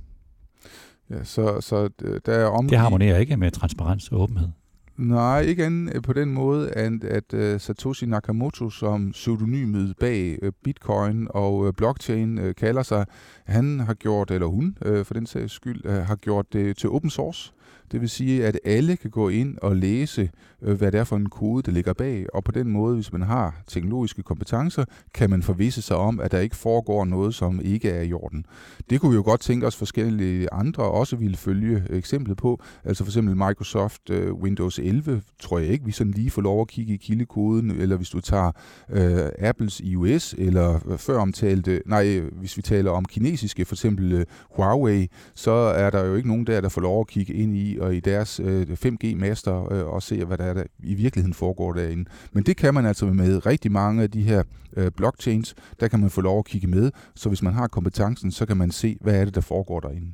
Ja, 1.10 1.24
så, 1.24 1.62
så 1.62 1.90
øh, 2.02 2.22
der 2.26 2.34
er 2.34 2.46
omgivet... 2.46 2.70
Det 2.72 2.80
harmonerer 2.80 3.18
ikke 3.18 3.38
med 3.38 3.52
transparens 3.52 4.12
og 4.12 4.22
åbenhed. 4.22 4.50
Nej, 4.98 5.42
ikke 5.42 5.66
andet 5.66 5.96
øh, 5.96 6.02
på 6.02 6.14
den 6.14 6.34
måde, 6.34 6.72
at, 6.72 7.04
at 7.04 7.34
uh, 7.34 7.62
Satoshi 7.62 8.06
Nakamoto, 8.06 8.70
som 8.70 9.12
pseudonymet 9.12 9.96
bag 10.00 10.40
uh, 10.44 10.50
Bitcoin 10.64 11.28
og 11.30 11.58
uh, 11.58 11.74
blockchain 11.78 12.38
uh, 12.38 12.56
kalder 12.58 12.84
sig, 12.84 13.06
han 13.46 13.80
har 13.80 13.94
gjort, 13.94 14.32
eller 14.32 14.48
hun 14.48 14.78
uh, 14.86 15.06
for 15.06 15.14
den 15.14 15.26
sags 15.26 15.54
skyld, 15.54 15.86
uh, 15.86 15.94
har 15.94 16.16
gjort 16.16 16.54
det 16.54 16.78
til 16.78 16.90
open 16.90 17.10
source. 17.10 17.54
Det 17.92 18.02
vil 18.02 18.10
sige, 18.10 18.46
at 18.46 18.60
alle 18.66 18.98
kan 18.98 19.10
gå 19.10 19.30
ind 19.30 19.58
og 19.62 19.76
læse, 19.76 20.30
øh, 20.62 20.78
hvad 20.78 20.92
det 20.92 21.00
er 21.00 21.04
for 21.04 21.16
en 21.16 21.30
kode, 21.30 21.64
der 21.64 21.72
ligger 21.72 21.94
bag, 21.94 22.26
og 22.34 22.44
på 22.44 22.52
den 22.52 22.70
måde, 22.70 22.96
hvis 22.96 23.12
man 23.12 23.22
har 23.22 23.56
teknologiske 23.68 24.24
kompetencer, 24.24 24.86
kan 25.14 25.30
man 25.30 25.44
forvisse 25.44 25.82
sig 25.82 25.98
om, 25.98 26.20
at 26.20 26.32
der 26.32 26.40
ikke 26.40 26.56
foregår 26.56 27.06
noget, 27.06 27.36
som 27.36 27.62
ikke 27.64 27.90
er 27.90 28.02
i 28.02 28.14
orden. 28.14 28.46
Det 28.90 29.02
kunne 29.02 29.12
vi 29.12 29.16
jo 29.16 29.24
godt 29.24 29.42
tænke 29.42 29.68
os 29.68 29.76
forskellige 29.76 30.54
andre 30.54 30.84
også 30.84 31.16
ville 31.16 31.38
følge 31.38 31.84
eksemplet 31.90 32.38
på. 32.38 32.62
Altså 32.84 33.04
for 33.04 33.12
eksempel 33.12 33.36
Microsoft 33.36 34.10
øh, 34.10 34.34
Windows 34.34 34.80
11, 34.80 35.22
tror 35.40 35.60
jeg 35.60 35.68
ikke, 35.68 35.86
vi 35.86 35.92
sådan 35.92 36.14
lige 36.14 36.32
får 36.32 36.42
lov 36.42 36.62
at 36.62 36.68
kigge 36.68 36.94
i 36.94 36.98
kildekoden, 36.98 37.72
eller 37.72 37.96
hvis 37.96 38.10
du 38.10 38.22
tager 38.22 38.52
øh, 38.90 39.30
Apples 39.40 39.80
iOS, 39.80 40.36
eller 40.38 40.80
øh, 40.92 40.98
før 40.98 41.20
omtalte, 41.20 41.82
nej, 41.86 42.20
hvis 42.20 42.58
vi 42.58 42.62
taler 42.62 42.92
om 42.92 43.06
kinesiske, 43.06 43.66
for 43.66 43.76
eksempel 43.76 44.14
øh, 44.14 44.26
Huawei, 44.56 45.08
så 45.36 45.52
er 45.52 45.90
der 45.90 46.06
jo 46.06 46.16
ikke 46.16 46.28
nogen 46.28 46.48
der, 46.48 46.62
der 46.62 46.70
får 46.70 46.82
lov 46.82 47.00
at 47.00 47.08
kigge 47.08 47.34
ind 47.34 47.56
i 47.56 47.75
og 47.82 47.96
i 47.96 48.00
deres 48.00 48.40
øh, 48.40 48.68
5G-master 48.86 49.74
øh, 49.74 49.86
og 49.86 50.04
se, 50.04 50.26
hvad 50.26 50.38
der, 50.38 50.44
er, 50.44 50.54
der 50.54 50.64
i 50.80 50.94
virkeligheden 50.94 51.34
foregår 51.34 51.74
derinde. 51.74 52.06
Men 52.32 52.44
det 52.44 52.58
kan 52.58 52.74
man 52.74 52.86
altså 52.86 53.06
med 53.06 53.46
rigtig 53.46 53.72
mange 53.72 54.04
af 54.04 54.12
de 54.12 54.22
her 54.22 54.44
øh, 54.78 54.92
blockchains, 54.92 55.56
der 55.80 55.88
kan 55.88 56.00
man 56.00 56.10
få 56.10 56.22
lov 56.22 56.40
at 56.40 56.46
kigge 56.46 56.68
med, 56.68 56.92
så 57.16 57.30
hvis 57.30 57.42
man 57.42 57.54
har 57.54 57.68
kompetencen, 57.68 58.32
så 58.32 58.46
kan 58.46 58.58
man 58.58 58.72
se, 58.72 58.98
hvad 59.02 59.16
er 59.16 59.26
det, 59.26 59.36
der 59.36 59.42
foregår 59.42 59.80
derinde. 59.80 60.14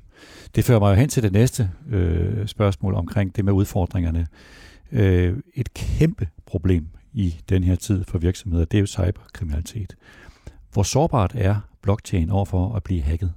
Det 0.56 0.66
fører 0.66 0.80
mig 0.80 0.90
jo 0.90 0.96
hen 0.96 1.10
til 1.10 1.24
det 1.24 1.32
næste 1.32 1.70
øh, 1.90 2.48
spørgsmål 2.48 2.94
omkring 2.94 3.36
det 3.36 3.46
med 3.46 3.54
udfordringerne. 3.54 4.28
Øh, 4.92 5.38
et 5.54 5.74
kæmpe 5.74 6.28
problem 6.46 6.88
i 7.14 7.36
den 7.50 7.64
her 7.64 7.76
tid 7.76 8.04
for 8.04 8.18
virksomheder, 8.18 8.66
det 8.66 8.78
er 8.78 8.82
jo 8.82 8.86
cyberkriminalitet. 8.86 9.96
Hvor 10.74 10.84
sårbart 10.84 11.32
er 11.36 11.56
blockchain 11.82 12.30
overfor 12.30 12.76
at 12.76 12.84
blive 12.84 13.02
hacket? 13.02 13.34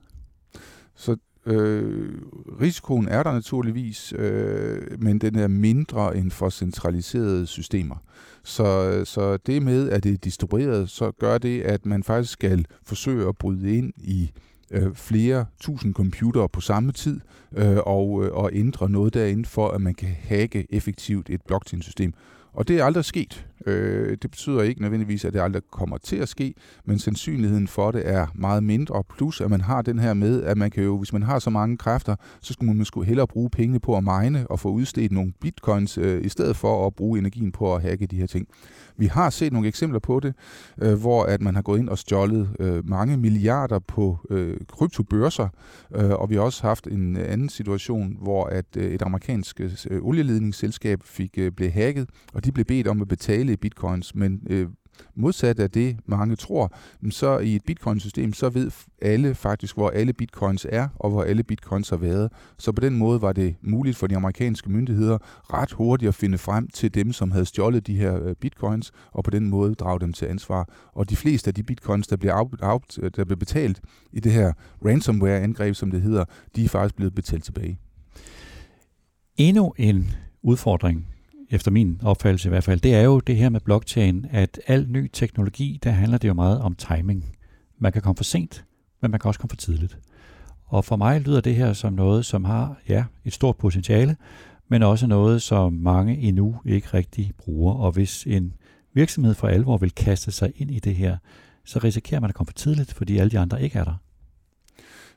Så 0.94 1.16
Øh, 1.46 2.12
risikoen 2.60 3.08
er 3.08 3.22
der 3.22 3.32
naturligvis, 3.32 4.12
øh, 4.18 4.82
men 4.98 5.18
den 5.18 5.36
er 5.36 5.48
mindre 5.48 6.16
end 6.16 6.30
for 6.30 6.50
centraliserede 6.50 7.46
systemer. 7.46 7.96
Så, 8.44 9.00
så 9.04 9.36
det 9.36 9.62
med, 9.62 9.90
at 9.90 10.04
det 10.04 10.12
er 10.12 10.16
distribueret, 10.16 10.90
så 10.90 11.10
gør 11.10 11.38
det, 11.38 11.62
at 11.62 11.86
man 11.86 12.02
faktisk 12.02 12.32
skal 12.32 12.66
forsøge 12.82 13.28
at 13.28 13.36
bryde 13.36 13.76
ind 13.78 13.92
i 13.96 14.30
øh, 14.70 14.94
flere 14.94 15.44
tusind 15.60 15.94
computere 15.94 16.48
på 16.48 16.60
samme 16.60 16.92
tid 16.92 17.20
øh, 17.56 17.76
og, 17.76 18.24
øh, 18.24 18.32
og 18.32 18.50
ændre 18.52 18.90
noget 18.90 19.14
derinde, 19.14 19.44
for 19.44 19.68
at 19.68 19.80
man 19.80 19.94
kan 19.94 20.16
hacke 20.22 20.66
effektivt 20.70 21.30
et 21.30 21.40
blockchain-system. 21.46 22.14
Og 22.52 22.68
det 22.68 22.78
er 22.78 22.84
aldrig 22.84 23.04
sket. 23.04 23.46
Øh, 23.66 24.16
det 24.22 24.30
betyder 24.30 24.62
ikke 24.62 24.80
nødvendigvis, 24.80 25.24
at 25.24 25.32
det 25.32 25.40
aldrig 25.40 25.62
kommer 25.70 25.98
til 25.98 26.16
at 26.16 26.28
ske, 26.28 26.54
men 26.84 26.98
sandsynligheden 26.98 27.68
for 27.68 27.90
det 27.90 28.08
er 28.08 28.26
meget 28.34 28.64
mindre. 28.64 29.04
Plus 29.16 29.40
at 29.40 29.50
man 29.50 29.60
har 29.60 29.82
den 29.82 29.98
her 29.98 30.14
med, 30.14 30.42
at 30.42 30.58
man 30.58 30.70
kan 30.70 30.84
jo, 30.84 30.98
hvis 30.98 31.12
man 31.12 31.22
har 31.22 31.38
så 31.38 31.50
mange 31.50 31.76
kræfter, 31.76 32.16
så 32.40 32.52
skulle 32.52 32.66
man 32.66 32.78
måske 32.78 33.04
hellere 33.04 33.26
bruge 33.26 33.50
pengene 33.50 33.80
på 33.80 33.96
at 33.96 34.04
mine 34.04 34.46
og 34.46 34.60
få 34.60 34.68
udstedt 34.68 35.12
nogle 35.12 35.32
bitcoins, 35.40 35.98
øh, 35.98 36.24
i 36.24 36.28
stedet 36.28 36.56
for 36.56 36.86
at 36.86 36.94
bruge 36.94 37.18
energien 37.18 37.52
på 37.52 37.74
at 37.74 37.82
hacke 37.82 38.06
de 38.06 38.16
her 38.16 38.26
ting. 38.26 38.48
Vi 38.96 39.06
har 39.06 39.30
set 39.30 39.52
nogle 39.52 39.68
eksempler 39.68 39.98
på 39.98 40.20
det, 40.20 40.34
øh, 40.82 40.94
hvor 40.94 41.24
at 41.24 41.40
man 41.40 41.54
har 41.54 41.62
gået 41.62 41.78
ind 41.78 41.88
og 41.88 41.98
stjålet 41.98 42.48
øh, 42.60 42.88
mange 42.88 43.16
milliarder 43.16 43.78
på 43.78 44.18
øh, 44.30 44.56
kryptobørser, 44.68 45.48
øh, 45.94 46.10
og 46.10 46.30
vi 46.30 46.34
har 46.34 46.42
også 46.42 46.62
haft 46.62 46.86
en 46.86 47.16
anden 47.16 47.48
situation, 47.48 48.16
hvor 48.20 48.44
at 48.44 48.64
øh, 48.76 48.92
et 48.92 49.02
amerikansk 49.02 49.60
øh, 49.60 50.02
olieledningsselskab 50.02 51.00
fik 51.04 51.38
øh, 51.38 51.52
blev 51.52 51.70
hacket, 51.70 52.08
og 52.34 52.44
de 52.44 52.52
blev 52.52 52.64
bedt 52.64 52.86
om 52.86 53.02
at 53.02 53.08
betale 53.08 53.52
i 53.54 53.56
bitcoins, 53.56 54.14
men 54.14 54.40
øh, 54.50 54.68
modsat 55.14 55.60
af 55.60 55.70
det, 55.70 55.96
mange 56.06 56.36
tror, 56.36 56.72
så 57.10 57.38
i 57.38 57.54
et 57.54 57.64
bitcoin-system, 57.66 58.32
så 58.32 58.48
ved 58.48 58.70
alle 59.02 59.34
faktisk, 59.34 59.76
hvor 59.76 59.90
alle 59.90 60.12
bitcoins 60.12 60.66
er, 60.68 60.88
og 60.94 61.10
hvor 61.10 61.22
alle 61.22 61.42
bitcoins 61.42 61.90
har 61.90 61.96
været. 61.96 62.32
Så 62.58 62.72
på 62.72 62.80
den 62.80 62.96
måde 62.96 63.22
var 63.22 63.32
det 63.32 63.56
muligt 63.62 63.96
for 63.96 64.06
de 64.06 64.16
amerikanske 64.16 64.70
myndigheder 64.70 65.18
ret 65.52 65.72
hurtigt 65.72 66.08
at 66.08 66.14
finde 66.14 66.38
frem 66.38 66.68
til 66.68 66.94
dem, 66.94 67.12
som 67.12 67.30
havde 67.30 67.44
stjålet 67.44 67.86
de 67.86 67.96
her 67.96 68.24
øh, 68.24 68.34
bitcoins, 68.34 68.92
og 69.12 69.24
på 69.24 69.30
den 69.30 69.50
måde 69.50 69.74
drage 69.74 70.00
dem 70.00 70.12
til 70.12 70.26
ansvar. 70.26 70.68
Og 70.92 71.10
de 71.10 71.16
fleste 71.16 71.48
af 71.48 71.54
de 71.54 71.62
bitcoins, 71.62 72.06
der 72.06 72.16
blev, 72.16 72.30
af, 72.30 72.78
af, 73.02 73.12
der 73.12 73.24
blev 73.24 73.38
betalt 73.38 73.80
i 74.12 74.20
det 74.20 74.32
her 74.32 74.52
ransomware-angreb, 74.84 75.74
som 75.74 75.90
det 75.90 76.02
hedder, 76.02 76.24
de 76.56 76.64
er 76.64 76.68
faktisk 76.68 76.96
blevet 76.96 77.14
betalt 77.14 77.44
tilbage. 77.44 77.78
Endnu 79.36 79.74
en 79.76 80.10
udfordring 80.42 81.13
efter 81.54 81.70
min 81.70 82.00
opfattelse 82.02 82.48
i 82.48 82.50
hvert 82.50 82.64
fald, 82.64 82.80
det 82.80 82.94
er 82.94 83.02
jo 83.02 83.20
det 83.20 83.36
her 83.36 83.48
med 83.48 83.60
blockchain, 83.60 84.26
at 84.30 84.60
al 84.66 84.86
ny 84.90 85.10
teknologi, 85.12 85.80
der 85.84 85.90
handler 85.90 86.18
det 86.18 86.28
jo 86.28 86.34
meget 86.34 86.60
om 86.60 86.74
timing. 86.74 87.36
Man 87.78 87.92
kan 87.92 88.02
komme 88.02 88.16
for 88.16 88.24
sent, 88.24 88.64
men 89.02 89.10
man 89.10 89.20
kan 89.20 89.28
også 89.28 89.40
komme 89.40 89.50
for 89.50 89.56
tidligt. 89.56 89.98
Og 90.66 90.84
for 90.84 90.96
mig 90.96 91.20
lyder 91.20 91.40
det 91.40 91.54
her 91.54 91.72
som 91.72 91.92
noget, 91.92 92.24
som 92.24 92.44
har 92.44 92.76
ja, 92.88 93.04
et 93.24 93.32
stort 93.32 93.56
potentiale, 93.56 94.16
men 94.68 94.82
også 94.82 95.06
noget, 95.06 95.42
som 95.42 95.72
mange 95.72 96.16
endnu 96.16 96.56
ikke 96.64 96.88
rigtig 96.94 97.32
bruger. 97.38 97.74
Og 97.74 97.92
hvis 97.92 98.24
en 98.26 98.52
virksomhed 98.94 99.34
for 99.34 99.48
alvor 99.48 99.76
vil 99.76 99.90
kaste 99.90 100.32
sig 100.32 100.52
ind 100.56 100.70
i 100.70 100.78
det 100.78 100.94
her, 100.94 101.16
så 101.64 101.78
risikerer 101.78 102.20
man 102.20 102.30
at 102.30 102.34
komme 102.34 102.48
for 102.48 102.54
tidligt, 102.54 102.94
fordi 102.94 103.18
alle 103.18 103.30
de 103.30 103.38
andre 103.38 103.62
ikke 103.62 103.78
er 103.78 103.84
der. 103.84 104.03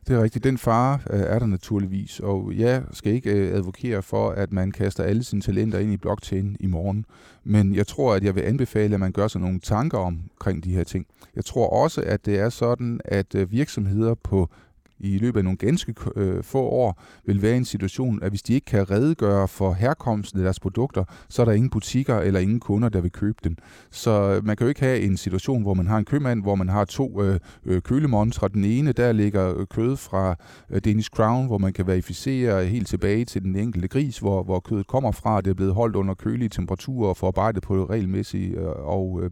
Det 0.07 0.15
er 0.15 0.23
rigtigt. 0.23 0.43
Den 0.43 0.57
fare 0.57 0.99
øh, 1.09 1.19
er 1.19 1.39
der 1.39 1.45
naturligvis, 1.45 2.19
og 2.19 2.53
jeg 2.55 2.83
skal 2.91 3.13
ikke 3.13 3.31
øh, 3.31 3.55
advokere 3.55 4.03
for, 4.03 4.29
at 4.29 4.51
man 4.51 4.71
kaster 4.71 5.03
alle 5.03 5.23
sine 5.23 5.41
talenter 5.41 5.79
ind 5.79 5.93
i 5.93 5.97
blockchain 5.97 6.57
i 6.59 6.67
morgen. 6.67 7.05
Men 7.43 7.75
jeg 7.75 7.87
tror, 7.87 8.13
at 8.13 8.23
jeg 8.23 8.35
vil 8.35 8.41
anbefale, 8.41 8.93
at 8.93 8.99
man 8.99 9.11
gør 9.11 9.27
sig 9.27 9.41
nogle 9.41 9.59
tanker 9.59 9.97
omkring 9.97 10.63
de 10.63 10.71
her 10.71 10.83
ting. 10.83 11.05
Jeg 11.35 11.45
tror 11.45 11.69
også, 11.83 12.01
at 12.01 12.25
det 12.25 12.39
er 12.39 12.49
sådan, 12.49 12.99
at 13.05 13.35
øh, 13.35 13.51
virksomheder 13.51 14.13
på 14.13 14.49
i 14.99 15.17
løbet 15.17 15.39
af 15.39 15.43
nogle 15.43 15.57
ganske 15.57 15.95
øh, 16.15 16.43
få 16.43 16.61
år 16.61 17.01
vil 17.25 17.41
være 17.41 17.53
i 17.53 17.57
en 17.57 17.65
situation, 17.65 18.23
at 18.23 18.29
hvis 18.29 18.43
de 18.43 18.53
ikke 18.53 18.65
kan 18.65 18.91
redegøre 18.91 19.47
for 19.47 19.73
herkomsten 19.73 20.39
af 20.39 20.43
deres 20.43 20.59
produkter, 20.59 21.03
så 21.29 21.41
er 21.41 21.45
der 21.45 21.51
ingen 21.51 21.69
butikker 21.69 22.19
eller 22.19 22.39
ingen 22.39 22.59
kunder, 22.59 22.89
der 22.89 23.01
vil 23.01 23.11
købe 23.11 23.37
dem. 23.43 23.57
Så 23.91 24.11
øh, 24.11 24.45
man 24.45 24.57
kan 24.57 24.65
jo 24.65 24.69
ikke 24.69 24.81
have 24.81 24.99
en 24.99 25.17
situation, 25.17 25.61
hvor 25.61 25.73
man 25.73 25.87
har 25.87 25.97
en 25.97 26.05
købmand, 26.05 26.41
hvor 26.41 26.55
man 26.55 26.69
har 26.69 26.85
to 26.85 27.23
øh, 27.23 27.39
øh 27.65 27.81
kølemontre. 27.81 28.47
Den 28.47 28.63
ene, 28.63 28.91
der 28.91 29.11
ligger 29.11 29.59
øh, 29.59 29.67
kød 29.67 29.97
fra 29.97 30.35
øh, 30.69 30.81
Danish 30.81 31.09
Crown, 31.09 31.47
hvor 31.47 31.57
man 31.57 31.73
kan 31.73 31.87
verificere 31.87 32.65
helt 32.65 32.87
tilbage 32.87 33.25
til 33.25 33.43
den 33.43 33.55
enkelte 33.55 33.87
gris, 33.87 34.19
hvor, 34.19 34.43
hvor 34.43 34.59
kødet 34.59 34.87
kommer 34.87 35.11
fra. 35.11 35.41
Det 35.41 35.49
er 35.49 35.53
blevet 35.53 35.73
holdt 35.73 35.95
under 35.95 36.13
kølige 36.13 36.49
temperaturer 36.49 37.09
og 37.09 37.17
forarbejdet 37.17 37.63
på 37.63 37.85
regelmæssig 37.85 38.53
øh, 38.53 38.65
og 38.67 39.21
øh, 39.23 39.31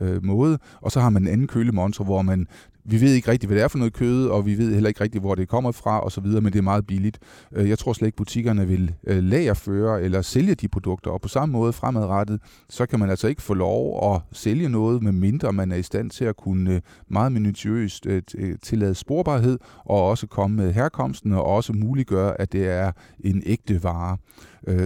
øh 0.00 0.24
måde. 0.24 0.58
Og 0.80 0.92
så 0.92 1.00
har 1.00 1.10
man 1.10 1.22
en 1.22 1.28
anden 1.28 1.46
kølemontre, 1.46 2.04
hvor 2.04 2.22
man 2.22 2.46
vi 2.84 3.00
ved 3.00 3.12
ikke 3.12 3.30
rigtigt, 3.30 3.48
hvad 3.48 3.56
det 3.56 3.64
er 3.64 3.68
for 3.68 3.78
noget 3.78 3.92
kød, 3.92 4.26
og 4.26 4.46
vi 4.46 4.58
ved 4.58 4.74
heller 4.74 4.88
ikke 4.88 5.00
rigtigt, 5.00 5.22
hvor 5.22 5.34
det 5.34 5.48
kommer 5.48 5.72
fra 5.72 6.04
osv., 6.06 6.26
men 6.26 6.44
det 6.44 6.56
er 6.56 6.62
meget 6.62 6.86
billigt. 6.86 7.18
Øh, 7.52 7.68
jeg 7.68 7.78
tror 7.78 7.92
slet 7.92 8.08
ikke, 8.08 8.16
butikkerne 8.16 8.66
vil 8.66 8.94
øh, 9.06 9.22
lagerføre 9.22 10.02
eller 10.02 10.22
sælge 10.22 10.54
de 10.54 10.68
produkter, 10.68 11.10
og 11.10 11.20
på 11.20 11.28
samme 11.28 11.52
måde 11.52 11.72
fremadrettet, 11.72 12.40
så 12.68 12.86
kan 12.86 12.98
man 12.98 13.10
altså 13.10 13.28
ikke 13.28 13.42
få 13.42 13.54
lov 13.54 14.14
at 14.14 14.20
sælge 14.32 14.68
noget, 14.68 15.02
medmindre 15.02 15.52
man 15.52 15.72
er 15.72 15.76
i 15.76 15.82
stand 15.82 16.10
til 16.10 16.24
at 16.24 16.36
kunne 16.36 16.74
øh, 16.74 16.80
meget 17.08 17.32
minutiøst 17.32 18.06
tillade 18.62 18.94
sporbarhed, 18.94 19.58
og 19.84 20.08
også 20.08 20.26
komme 20.26 20.56
med 20.56 20.72
herkomsten, 20.72 21.32
og 21.32 21.44
også 21.44 21.72
muliggøre, 21.72 22.40
at 22.40 22.52
det 22.52 22.68
er 22.68 22.92
en 23.20 23.42
ægte 23.46 23.82
vare. 23.82 24.16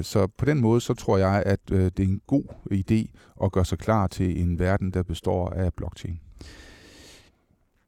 Så 0.02 0.26
på 0.38 0.44
den 0.44 0.60
måde, 0.60 0.80
så 0.80 0.94
tror 0.94 1.18
jeg, 1.18 1.42
at 1.46 1.60
det 1.68 2.00
er 2.00 2.04
en 2.04 2.20
god 2.26 2.44
idé 2.72 3.06
at 3.44 3.52
gøre 3.52 3.64
sig 3.64 3.78
klar 3.78 4.06
til 4.06 4.42
en 4.42 4.58
verden, 4.58 4.90
der 4.90 5.02
består 5.02 5.50
af 5.50 5.74
blockchain. 5.74 6.25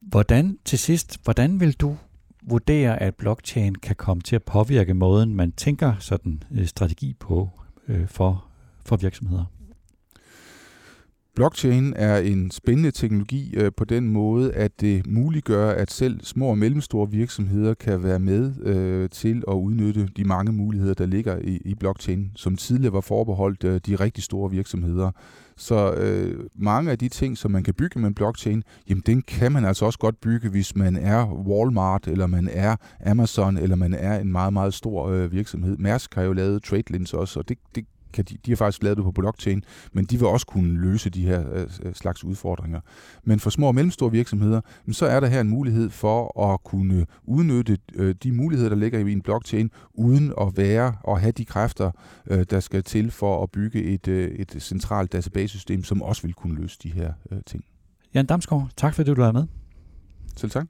Hvordan 0.01 0.59
til 0.65 0.79
sidst, 0.79 1.25
hvordan 1.25 1.61
vil 1.61 1.73
du 1.73 1.97
vurdere, 2.43 3.03
at 3.03 3.15
blockchain 3.15 3.75
kan 3.75 3.97
komme 3.97 4.21
til 4.21 4.37
at 4.37 4.43
påvirke 4.43 4.95
måden, 4.95 5.35
man 5.35 5.53
tænker 5.53 5.95
sådan 5.99 6.43
øh, 6.51 6.67
strategi 6.67 7.15
på 7.21 7.51
øh, 7.89 8.09
for, 8.09 8.45
for 8.85 8.97
virksomheder? 8.97 9.45
Blockchain 11.39 11.95
er 11.97 12.19
en 12.19 12.51
spændende 12.51 12.91
teknologi 12.91 13.55
øh, 13.57 13.73
på 13.77 13.85
den 13.85 14.09
måde, 14.09 14.53
at 14.53 14.81
det 14.81 15.07
muliggør, 15.07 15.71
at 15.71 15.91
selv 15.91 16.21
små 16.25 16.47
og 16.47 16.59
mellemstore 16.59 17.11
virksomheder 17.11 17.75
kan 17.75 18.03
være 18.03 18.19
med 18.19 18.53
øh, 18.63 19.11
til 19.11 19.43
at 19.49 19.53
udnytte 19.53 20.09
de 20.17 20.25
mange 20.25 20.53
muligheder, 20.53 20.95
der 20.95 21.07
ligger 21.07 21.39
i, 21.39 21.61
i 21.65 21.75
blockchain, 21.75 22.31
som 22.37 22.57
tidligere 22.57 22.93
var 22.93 23.01
forbeholdt 23.01 23.65
øh, 23.65 23.81
de 23.87 23.95
rigtig 23.95 24.25
store 24.25 24.51
virksomheder. 24.51 25.11
Så 25.57 25.93
øh, 25.93 26.45
mange 26.55 26.91
af 26.91 26.99
de 26.99 27.09
ting, 27.09 27.39
som 27.39 27.51
man 27.51 27.63
kan 27.63 27.75
bygge 27.75 28.01
med 28.01 28.09
en 28.09 28.15
blockchain, 28.15 28.63
jamen 28.89 29.03
den 29.07 29.23
kan 29.23 29.53
man 29.53 29.65
altså 29.65 29.85
også 29.85 29.99
godt 29.99 30.21
bygge, 30.21 30.49
hvis 30.49 30.77
man 30.77 30.97
er 30.97 31.33
Walmart, 31.33 32.09
eller 32.09 32.27
man 32.27 32.49
er 32.53 32.77
Amazon, 33.07 33.57
eller 33.57 33.77
man 33.77 33.95
er 33.95 34.21
en 34.21 34.33
meget, 34.33 34.53
meget 34.53 34.75
stor 34.75 35.09
øh, 35.09 35.33
virksomhed. 35.33 35.77
Mærsk 35.77 36.15
har 36.15 36.23
jo 36.23 36.33
lavet 36.33 36.63
TradeLens 36.63 37.15
også, 37.15 37.41
og 37.41 37.49
det, 37.49 37.59
det 37.75 37.85
kan 38.13 38.25
de, 38.25 38.37
de 38.47 38.51
har 38.51 38.57
faktisk 38.57 38.83
lavet 38.83 38.97
det 38.97 39.05
på 39.05 39.13
blockchain, 39.13 39.65
men 39.93 40.05
de 40.05 40.19
vil 40.19 40.27
også 40.27 40.47
kunne 40.47 40.81
løse 40.81 41.11
de 41.11 41.23
her 41.23 41.53
øh, 41.53 41.95
slags 41.95 42.25
udfordringer. 42.25 42.81
Men 43.25 43.41
for 43.41 43.51
små 43.51 43.67
og 43.67 43.75
mellemstore 43.75 44.11
virksomheder, 44.11 44.61
så 44.93 45.07
er 45.07 45.21
der 45.21 45.27
her 45.27 45.41
en 45.41 45.49
mulighed 45.49 45.91
for 45.91 46.53
at 46.53 46.65
kunne 46.65 47.07
udnytte 47.25 47.79
øh, 47.95 48.15
de 48.23 48.33
muligheder, 48.33 48.69
der 48.69 48.77
ligger 48.77 48.99
i 48.99 49.13
en 49.13 49.23
blockchain, 49.23 49.71
uden 49.95 50.33
at 50.41 50.57
være 50.57 50.95
og 51.05 51.21
have 51.21 51.33
de 51.33 51.45
kræfter, 51.45 51.91
øh, 52.27 52.45
der 52.51 52.61
skal 52.61 52.85
til 52.85 53.11
for 53.11 53.43
at 53.43 53.51
bygge 53.51 53.83
et, 53.83 54.09
øh, 54.09 54.31
et 54.31 54.57
centralt 54.59 55.13
databasesystem, 55.13 55.85
som 55.85 56.03
også 56.03 56.23
vil 56.23 56.35
kunne 56.35 56.55
løse 56.55 56.79
de 56.83 56.93
her 56.93 57.13
øh, 57.31 57.39
ting. 57.47 57.65
Jan 58.15 58.27
Damsgaard, 58.27 58.69
tak 58.77 58.95
fordi 58.95 59.15
du 59.15 59.23
er 59.23 59.33
med. 59.33 59.47
Selv 60.37 60.51
tak. 60.51 60.67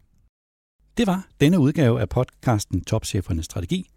Det 0.97 1.07
var 1.07 1.27
denne 1.41 1.59
udgave 1.59 2.01
af 2.01 2.09
podcasten 2.09 2.85
Topchefernes 2.85 3.45
Strategi. 3.45 3.91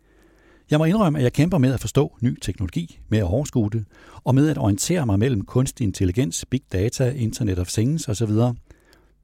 Jeg 0.71 0.79
må 0.79 0.85
indrømme, 0.85 1.19
at 1.19 1.23
jeg 1.23 1.33
kæmper 1.33 1.57
med 1.57 1.73
at 1.73 1.79
forstå 1.79 2.17
ny 2.21 2.39
teknologi, 2.41 2.99
med 3.09 3.19
at 3.19 3.23
overskue 3.23 3.69
det, 3.69 3.85
og 4.23 4.35
med 4.35 4.49
at 4.49 4.57
orientere 4.57 5.05
mig 5.05 5.19
mellem 5.19 5.45
kunstig 5.45 5.83
intelligens, 5.83 6.45
big 6.49 6.61
data, 6.71 7.11
internet 7.11 7.59
of 7.59 7.67
things 7.67 8.09
osv. 8.09 8.31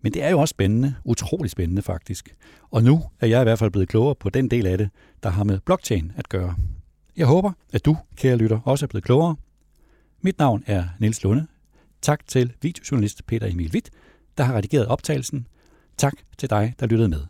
Men 0.02 0.14
det 0.14 0.24
er 0.24 0.30
jo 0.30 0.40
også 0.40 0.52
spændende, 0.52 0.96
utrolig 1.04 1.52
spændende 1.52 1.82
faktisk. 1.82 2.36
Og 2.72 2.84
nu 2.84 3.04
er 3.20 3.28
jeg 3.28 3.42
i 3.42 3.44
hvert 3.44 3.60
fald 3.60 3.72
blevet 3.72 3.90
klogere 3.90 4.16
på 4.16 4.30
den 4.30 4.52
del 4.52 4.68
af 4.68 4.78
det, 4.78 4.90
der 5.24 5.30
har 5.30 5.44
med 5.44 5.60
blockchain 5.60 6.12
at 6.16 6.30
gøre. 6.30 6.56
Jeg 7.18 7.28
håber, 7.28 7.52
at 7.74 7.86
du, 7.86 7.98
kære 8.16 8.38
lytter, 8.38 8.60
også 8.66 8.86
er 8.86 8.88
blevet 8.88 9.04
klogere. 9.04 9.36
Mit 10.22 10.40
navn 10.40 10.64
er 10.66 10.84
Niels 11.00 11.24
Lunde. 11.24 11.48
Tak 12.02 12.28
til 12.28 12.54
videojournalist 12.62 13.26
Peter 13.26 13.48
Emil 13.48 13.72
Witt, 13.74 13.90
der 14.38 14.44
har 14.44 14.54
redigeret 14.54 14.88
optagelsen. 14.88 15.48
Tak 15.98 16.14
til 16.38 16.50
dig, 16.50 16.74
der 16.80 16.86
lyttede 16.86 17.10
med. 17.10 17.22